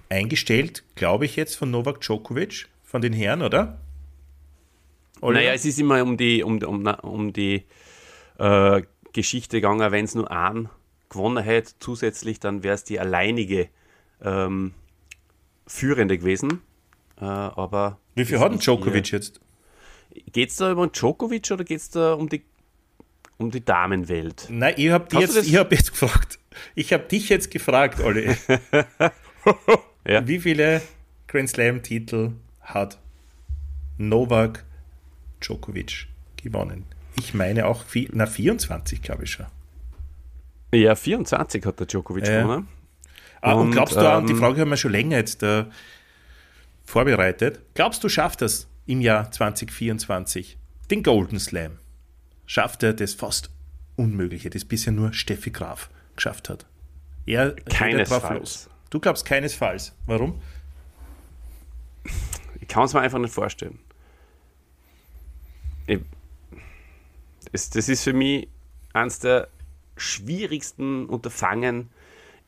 Eingestellt, 0.09 0.83
glaube 0.95 1.25
ich, 1.25 1.35
jetzt 1.35 1.55
von 1.55 1.71
Novak 1.71 2.01
Djokovic, 2.01 2.67
von 2.83 3.01
den 3.01 3.13
Herren, 3.13 3.43
oder? 3.43 3.79
Oliver? 5.21 5.41
Naja, 5.41 5.53
es 5.53 5.65
ist 5.65 5.79
immer 5.79 6.01
um 6.01 6.17
die, 6.17 6.43
um, 6.43 6.57
um, 6.63 6.85
um 6.85 7.33
die 7.33 7.63
äh, 8.39 8.81
Geschichte 9.13 9.57
gegangen, 9.57 9.91
wenn 9.91 10.05
es 10.05 10.15
nur 10.15 10.31
einen 10.31 10.69
gewonnen 11.09 11.43
hätte, 11.43 11.73
zusätzlich, 11.79 12.39
dann 12.39 12.63
wäre 12.63 12.75
es 12.75 12.83
die 12.83 12.99
alleinige 12.99 13.69
ähm, 14.21 14.73
Führende 15.67 16.17
gewesen. 16.17 16.61
Äh, 17.19 17.25
aber 17.25 17.99
Wie 18.15 18.25
viel 18.25 18.39
hat 18.39 18.51
denn 18.51 18.59
Djokovic 18.59 19.11
jetzt? 19.11 19.39
Geht 20.31 20.49
es 20.49 20.57
da 20.57 20.71
über 20.71 20.87
Djokovic 20.87 21.51
oder 21.51 21.63
geht 21.63 21.79
es 21.79 21.89
da 21.89 22.13
um 22.13 22.29
die, 22.29 22.43
um 23.37 23.51
die 23.51 23.63
Damenwelt? 23.63 24.47
Nein, 24.49 24.73
ich 24.77 24.89
habe 24.89 25.19
jetzt, 25.19 25.37
ich 25.37 25.55
hab 25.55 25.71
jetzt 25.71 25.91
gefragt. 25.99 26.39
Ich 26.75 26.93
habe 26.93 27.03
dich 27.03 27.29
jetzt 27.29 27.51
gefragt, 27.51 27.99
Olli. 27.99 28.35
Ja. 30.05 30.27
Wie 30.27 30.39
viele 30.39 30.81
Grand 31.27 31.49
Slam-Titel 31.49 32.33
hat 32.61 32.99
Novak 33.97 34.65
Djokovic 35.41 36.07
gewonnen? 36.35 36.85
Ich 37.15 37.33
meine 37.33 37.65
auch, 37.67 37.85
na 38.11 38.25
24, 38.25 39.01
glaube 39.01 39.23
ich 39.25 39.31
schon. 39.31 39.45
Ja, 40.73 40.95
24 40.95 41.65
hat 41.65 41.79
der 41.79 41.87
Djokovic 41.87 42.25
Ja. 42.27 42.41
gewonnen. 42.41 42.67
Ah, 43.41 43.53
und, 43.53 43.67
Und, 43.67 43.71
glaubst 43.71 43.95
du, 43.95 43.99
auch, 43.99 44.17
und 44.19 44.27
die 44.27 44.33
ähm, 44.33 44.39
Frage 44.39 44.61
haben 44.61 44.69
wir 44.69 44.77
schon 44.77 44.91
länger 44.91 45.17
jetzt 45.17 45.43
äh, 45.43 45.65
vorbereitet, 46.85 47.59
glaubst 47.73 48.03
du, 48.03 48.09
schafft 48.09 48.41
das 48.41 48.67
im 48.85 49.01
Jahr 49.01 49.31
2024 49.31 50.57
den 50.89 51.03
Golden 51.03 51.39
Slam? 51.39 51.77
Schafft 52.45 52.83
er 52.83 52.93
das 52.93 53.13
fast 53.13 53.49
Unmögliche, 53.95 54.49
das 54.49 54.65
bisher 54.65 54.93
nur 54.93 55.13
Steffi 55.13 55.51
Graf 55.51 55.89
geschafft 56.15 56.49
hat? 56.49 56.65
Er 57.25 57.51
Keinesfalls. 57.55 58.69
Du 58.89 58.99
glaubst 58.99 59.25
keinesfalls. 59.25 59.93
Warum? 60.05 60.41
Ich 62.59 62.67
kann 62.67 62.85
es 62.85 62.93
mir 62.93 63.01
einfach 63.01 63.19
nicht 63.19 63.33
vorstellen. 63.33 63.79
Ich, 65.87 65.99
es, 67.53 67.69
das 67.69 67.87
ist 67.87 68.03
für 68.03 68.13
mich 68.13 68.49
eines 68.91 69.19
der 69.19 69.47
schwierigsten 69.95 71.05
Unterfangen 71.05 71.89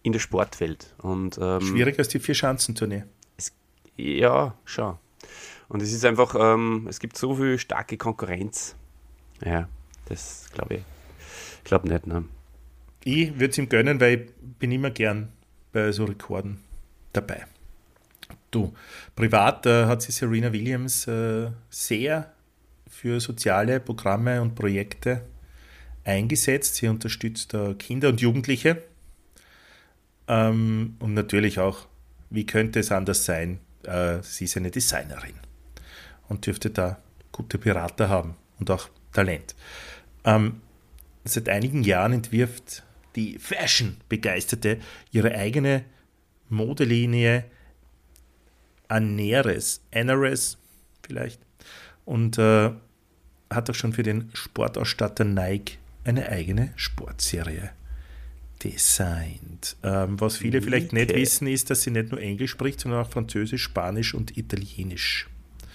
in 0.03 0.11
der 0.11 0.19
Sportwelt. 0.19 0.93
Und 0.97 1.37
ähm, 1.41 1.61
Schwieriger 1.61 1.99
als 1.99 2.09
die 2.09 2.19
Vier-Schanzentournee. 2.19 3.03
ja, 3.95 4.55
schon. 4.65 4.97
Und 5.67 5.81
es 5.81 5.93
ist 5.93 6.05
einfach, 6.05 6.35
ähm, 6.37 6.87
es 6.89 6.99
gibt 6.99 7.17
so 7.17 7.35
viel 7.35 7.57
starke 7.57 7.97
Konkurrenz. 7.97 8.75
Ja, 9.43 9.67
das 10.07 10.47
glaube 10.53 10.75
ich. 10.75 10.81
Ich 11.59 11.63
glaube 11.63 11.87
nicht, 11.87 12.05
ne? 12.05 12.25
Ich 13.03 13.33
würde 13.33 13.51
es 13.51 13.57
ihm 13.57 13.69
gönnen, 13.69 13.99
weil 13.99 14.13
ich 14.21 14.31
bin 14.59 14.71
immer 14.71 14.91
gern 14.91 15.29
bei 15.71 15.91
so 15.91 16.05
Rekorden 16.05 16.59
dabei. 17.13 17.45
Du, 18.51 18.73
privat 19.15 19.65
äh, 19.65 19.85
hat 19.85 20.01
sich 20.01 20.15
Serena 20.15 20.53
Williams 20.53 21.07
äh, 21.07 21.49
sehr 21.69 22.34
für 22.95 23.19
soziale 23.19 23.79
Programme 23.79 24.41
und 24.41 24.55
Projekte 24.55 25.21
eingesetzt. 26.05 26.75
Sie 26.75 26.87
unterstützt 26.87 27.53
äh, 27.53 27.73
Kinder 27.73 28.09
und 28.09 28.21
Jugendliche. 28.21 28.81
Ähm, 30.27 30.95
und 30.99 31.13
natürlich 31.13 31.59
auch, 31.59 31.87
wie 32.29 32.45
könnte 32.45 32.79
es 32.79 32.91
anders 32.91 33.25
sein, 33.25 33.59
äh, 33.83 34.19
sie 34.21 34.45
ist 34.45 34.55
eine 34.55 34.71
Designerin 34.71 35.35
und 36.29 36.45
dürfte 36.47 36.69
da 36.69 36.97
gute 37.31 37.57
Berater 37.57 38.07
haben 38.07 38.37
und 38.59 38.71
auch 38.71 38.89
Talent. 39.11 39.55
Ähm, 40.23 40.61
seit 41.25 41.49
einigen 41.49 41.83
Jahren 41.83 42.13
entwirft 42.13 42.83
die 43.15 43.37
Fashion-Begeisterte 43.39 44.79
ihre 45.11 45.35
eigene 45.35 45.83
Modelinie 46.49 47.45
Aneres, 48.87 49.81
Anares 49.93 50.57
vielleicht, 51.05 51.41
und 52.05 52.37
äh, 52.37 52.71
hat 53.49 53.69
auch 53.69 53.75
schon 53.75 53.93
für 53.93 54.03
den 54.03 54.29
Sportausstatter 54.33 55.23
Nike 55.23 55.77
eine 56.03 56.29
eigene 56.29 56.71
Sportserie 56.75 57.71
designt. 58.63 59.75
Ähm, 59.83 60.19
was 60.19 60.37
viele 60.37 60.61
vielleicht 60.61 60.93
nicht 60.93 61.13
wissen, 61.13 61.47
ist, 61.47 61.69
dass 61.69 61.81
sie 61.83 61.91
nicht 61.91 62.11
nur 62.11 62.21
Englisch 62.21 62.51
spricht, 62.51 62.79
sondern 62.79 63.05
auch 63.05 63.09
Französisch, 63.09 63.63
Spanisch 63.63 64.13
und 64.13 64.37
Italienisch. 64.37 65.27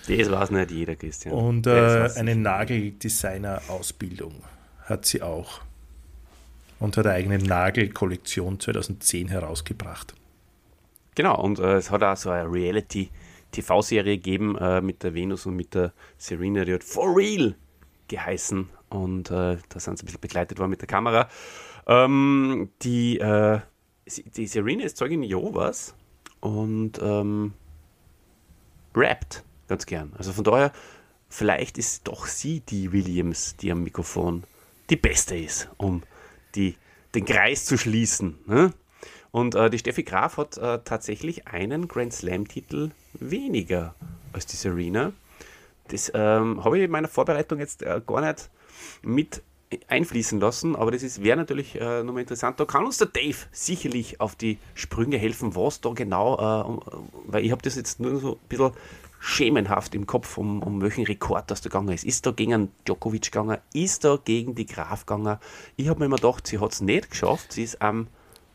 Das 0.09 0.31
weiß 0.31 0.51
nicht 0.51 0.71
jeder, 0.71 0.97
Christian. 0.97 1.35
Und 1.35 1.67
äh, 1.67 2.09
eine. 2.17 2.35
Nageldesigner-Ausbildung 2.37 4.35
hat 4.85 5.05
sie 5.07 5.23
auch. 5.23 5.61
Und 6.79 6.97
hat 6.97 7.07
eine 7.07 7.17
eigene 7.17 7.39
Nagelkollektion 7.39 8.59
2010 8.59 9.29
herausgebracht. 9.29 10.15
Genau, 11.15 11.39
und 11.41 11.59
äh, 11.59 11.75
es 11.75 11.91
hat 11.91 12.03
auch 12.03 12.17
so 12.17 12.31
eine 12.31 12.51
Reality-TV-Serie 13.51 14.17
gegeben 14.17 14.57
äh, 14.57 14.81
mit 14.81 15.03
der 15.03 15.15
Venus 15.15 15.47
und 15.47 15.57
mit 15.57 15.75
der 15.75 15.93
Serena, 16.17 16.65
die 16.65 16.75
hat 16.75 16.85
For 16.85 17.15
Real 17.15 17.55
geheißen. 18.09 18.69
Und 18.89 19.31
äh, 19.31 19.57
da 19.69 19.81
sind 19.81 19.99
sie 19.99 20.05
ein 20.05 20.07
bisschen 20.07 20.21
begleitet 20.21 20.59
worden 20.59 20.71
mit 20.71 20.81
der 20.81 20.89
Kamera. 20.89 21.29
Ähm, 21.87 22.71
die, 22.83 23.19
äh, 23.19 23.61
die 24.37 24.47
Serena 24.47 24.85
ist 24.85 24.97
Zeugin 24.97 25.23
Jehovas 25.23 25.95
und 26.41 26.99
ähm, 27.01 27.53
rappt 28.95 29.45
ganz 29.69 29.87
gern. 29.87 30.13
Also 30.19 30.33
von 30.33 30.45
daher, 30.45 30.73
vielleicht 31.29 31.79
ist 31.79 32.09
doch 32.09 32.27
sie 32.27 32.61
die 32.61 32.93
Williams, 32.93 33.57
die 33.57 33.71
am 33.71 33.85
Mikrofon 33.85 34.45
die 34.91 34.97
Beste 34.97 35.37
ist, 35.37 35.69
um 35.77 36.03
die, 36.57 36.75
den 37.15 37.25
Kreis 37.25 37.65
zu 37.65 37.79
schließen. 37.79 38.39
Ne? 38.47 38.73
Und 39.31 39.55
äh, 39.55 39.71
die 39.71 39.79
Steffi 39.79 40.03
Graf 40.03 40.37
hat 40.39 40.59
äh, 40.59 40.81
tatsächlich 40.85 41.47
einen 41.47 41.87
Grand 41.87 42.13
Slam-Titel 42.13 42.91
weniger 43.15 43.95
als 44.33 44.47
die 44.47 44.57
Serena. 44.57 45.13
Das 45.89 46.11
ähm, 46.15 46.63
habe 46.65 46.79
ich 46.79 46.85
in 46.85 46.91
meiner 46.91 47.09
Vorbereitung 47.09 47.59
jetzt 47.59 47.83
äh, 47.83 48.01
gar 48.07 48.21
nicht 48.21 48.51
mit 49.03 49.43
einfließen 49.89 50.41
lassen, 50.41 50.75
aber 50.75 50.91
das 50.91 51.23
wäre 51.23 51.37
natürlich 51.37 51.81
äh, 51.81 52.03
nochmal 52.03 52.23
interessant. 52.23 52.59
Da 52.59 52.65
kann 52.65 52.85
uns 52.85 52.99
der 52.99 53.07
Dave 53.07 53.37
sicherlich 53.53 54.21
auf 54.21 54.35
die 54.35 54.59
Sprünge 54.75 55.17
helfen, 55.17 55.55
was 55.55 55.81
da 55.81 55.91
genau, 55.91 56.35
äh, 56.37 56.81
weil 57.27 57.45
ich 57.45 57.53
habe 57.53 57.63
das 57.63 57.77
jetzt 57.77 58.01
nur 58.01 58.19
so 58.19 58.33
ein 58.33 58.49
bisschen 58.49 58.73
schemenhaft 59.21 59.95
im 59.95 60.07
Kopf, 60.07 60.39
um, 60.39 60.63
um 60.63 60.81
welchen 60.81 61.05
Rekord 61.05 61.51
das 61.51 61.61
da 61.61 61.69
gegangen 61.69 61.91
ist. 61.91 62.05
Ist 62.05 62.27
da 62.27 62.33
gegen 62.33 62.55
einen 62.55 62.73
Djokovic 62.87 63.31
gegangen? 63.31 63.59
Ist 63.75 64.05
da 64.05 64.19
gegen 64.25 64.55
die 64.55 64.67
Graf 64.67 65.07
gegangen? 65.07 65.39
Ich 65.77 65.89
habe 65.89 66.01
mir 66.01 66.07
immer 66.07 66.17
gedacht, 66.17 66.47
sie 66.47 66.59
hat 66.59 66.73
es 66.73 66.81
nicht 66.81 67.11
geschafft. 67.11 67.53
Sie 67.53 67.63
ist 67.63 67.83
am, 67.83 68.09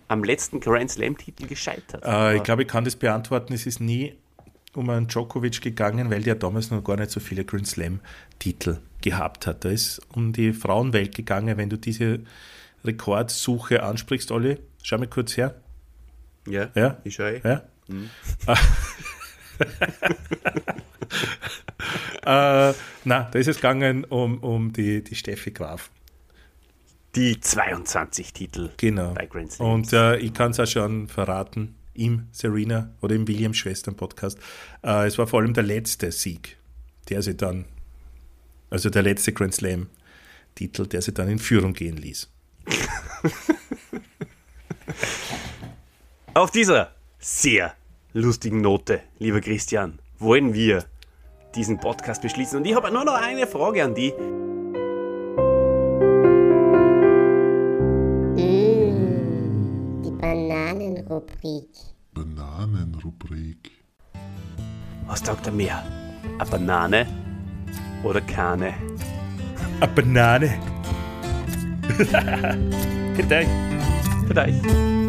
am 0.07 0.23
letzten 0.23 0.59
Grand 0.59 0.89
Slam-Titel 0.89 1.45
gescheitert. 1.47 2.03
Äh, 2.03 2.37
ich 2.37 2.43
glaube, 2.43 2.63
ich 2.63 2.67
kann 2.67 2.83
das 2.83 2.95
beantworten. 2.95 3.53
Es 3.53 3.67
ist 3.67 3.79
nie 3.79 4.15
um 4.77 4.89
einen 4.89 5.07
Djokovic 5.07 5.61
gegangen, 5.61 6.09
weil 6.09 6.23
der 6.23 6.35
damals 6.35 6.71
noch 6.71 6.83
gar 6.83 6.97
nicht 6.97 7.11
so 7.11 7.19
viele 7.19 7.45
Grand 7.45 7.67
Slam-Titel 7.67 8.77
gehabt 9.01 9.47
hat. 9.47 9.65
Da 9.65 9.69
ist 9.69 10.01
um 10.13 10.33
die 10.33 10.53
Frauenwelt 10.53 11.15
gegangen. 11.15 11.57
Wenn 11.57 11.69
du 11.69 11.77
diese 11.77 12.19
Rekordsuche 12.83 13.83
ansprichst, 13.83 14.31
Olli, 14.31 14.57
schau 14.83 14.97
mal 14.97 15.07
kurz 15.07 15.37
her. 15.37 15.55
Ja, 16.47 16.69
Ja? 16.75 16.97
ich 17.03 17.15
schaue. 17.15 17.41
Ja? 17.43 17.63
äh, 22.25 22.73
na, 23.03 23.29
da 23.31 23.39
ist 23.39 23.47
es 23.47 23.57
gegangen 23.57 24.03
um, 24.05 24.39
um 24.39 24.73
die, 24.73 25.03
die 25.03 25.15
Steffi 25.15 25.51
Graf. 25.51 25.89
Die 27.15 27.39
22 27.39 28.33
Titel 28.33 28.69
Genau. 28.77 29.13
bei 29.13 29.25
Grand 29.25 29.51
Slams. 29.53 29.73
Und 29.73 29.93
äh, 29.93 30.17
ich 30.17 30.33
kann 30.33 30.51
es 30.51 30.59
auch 30.59 30.67
schon 30.67 31.07
verraten, 31.07 31.75
im 31.95 32.27
Serena 32.31 32.93
oder 33.01 33.15
im 33.15 33.27
Williams 33.27 33.57
Schwestern 33.57 33.95
Podcast. 33.95 34.37
Äh, 34.83 35.07
es 35.07 35.17
war 35.17 35.27
vor 35.27 35.41
allem 35.41 35.53
der 35.53 35.63
letzte 35.63 36.11
Sieg, 36.11 36.57
der 37.09 37.21
sie 37.21 37.35
dann, 37.35 37.65
also 38.69 38.89
der 38.89 39.03
letzte 39.03 39.33
Grand 39.33 39.53
Slam 39.55 39.87
Titel, 40.55 40.87
der 40.87 41.01
sie 41.01 41.13
dann 41.13 41.27
in 41.29 41.39
Führung 41.39 41.73
gehen 41.73 41.97
ließ. 41.97 42.29
Auf 46.33 46.51
dieser 46.51 46.93
sehr 47.19 47.75
lustigen 48.13 48.61
Note, 48.61 49.01
lieber 49.19 49.41
Christian, 49.41 49.99
wollen 50.19 50.53
wir 50.53 50.85
diesen 51.55 51.79
Podcast 51.79 52.21
beschließen. 52.21 52.57
Und 52.59 52.65
ich 52.65 52.75
habe 52.75 52.91
nur 52.91 53.05
noch 53.05 53.15
eine 53.15 53.47
Frage 53.47 53.83
an 53.83 53.95
die. 53.95 54.13
Bananenrubrik. 61.05 61.69
Bananenrubrik. 62.13 63.71
Was 65.05 65.21
taugt 65.21 65.45
er 65.45 65.53
mehr? 65.53 65.83
Eine 66.39 66.49
Banane 66.49 67.07
oder 68.03 68.21
keine? 68.21 68.73
Eine 69.79 69.91
Banane. 69.93 70.59
Gute. 73.15 73.45
Vielleicht. 74.27 75.04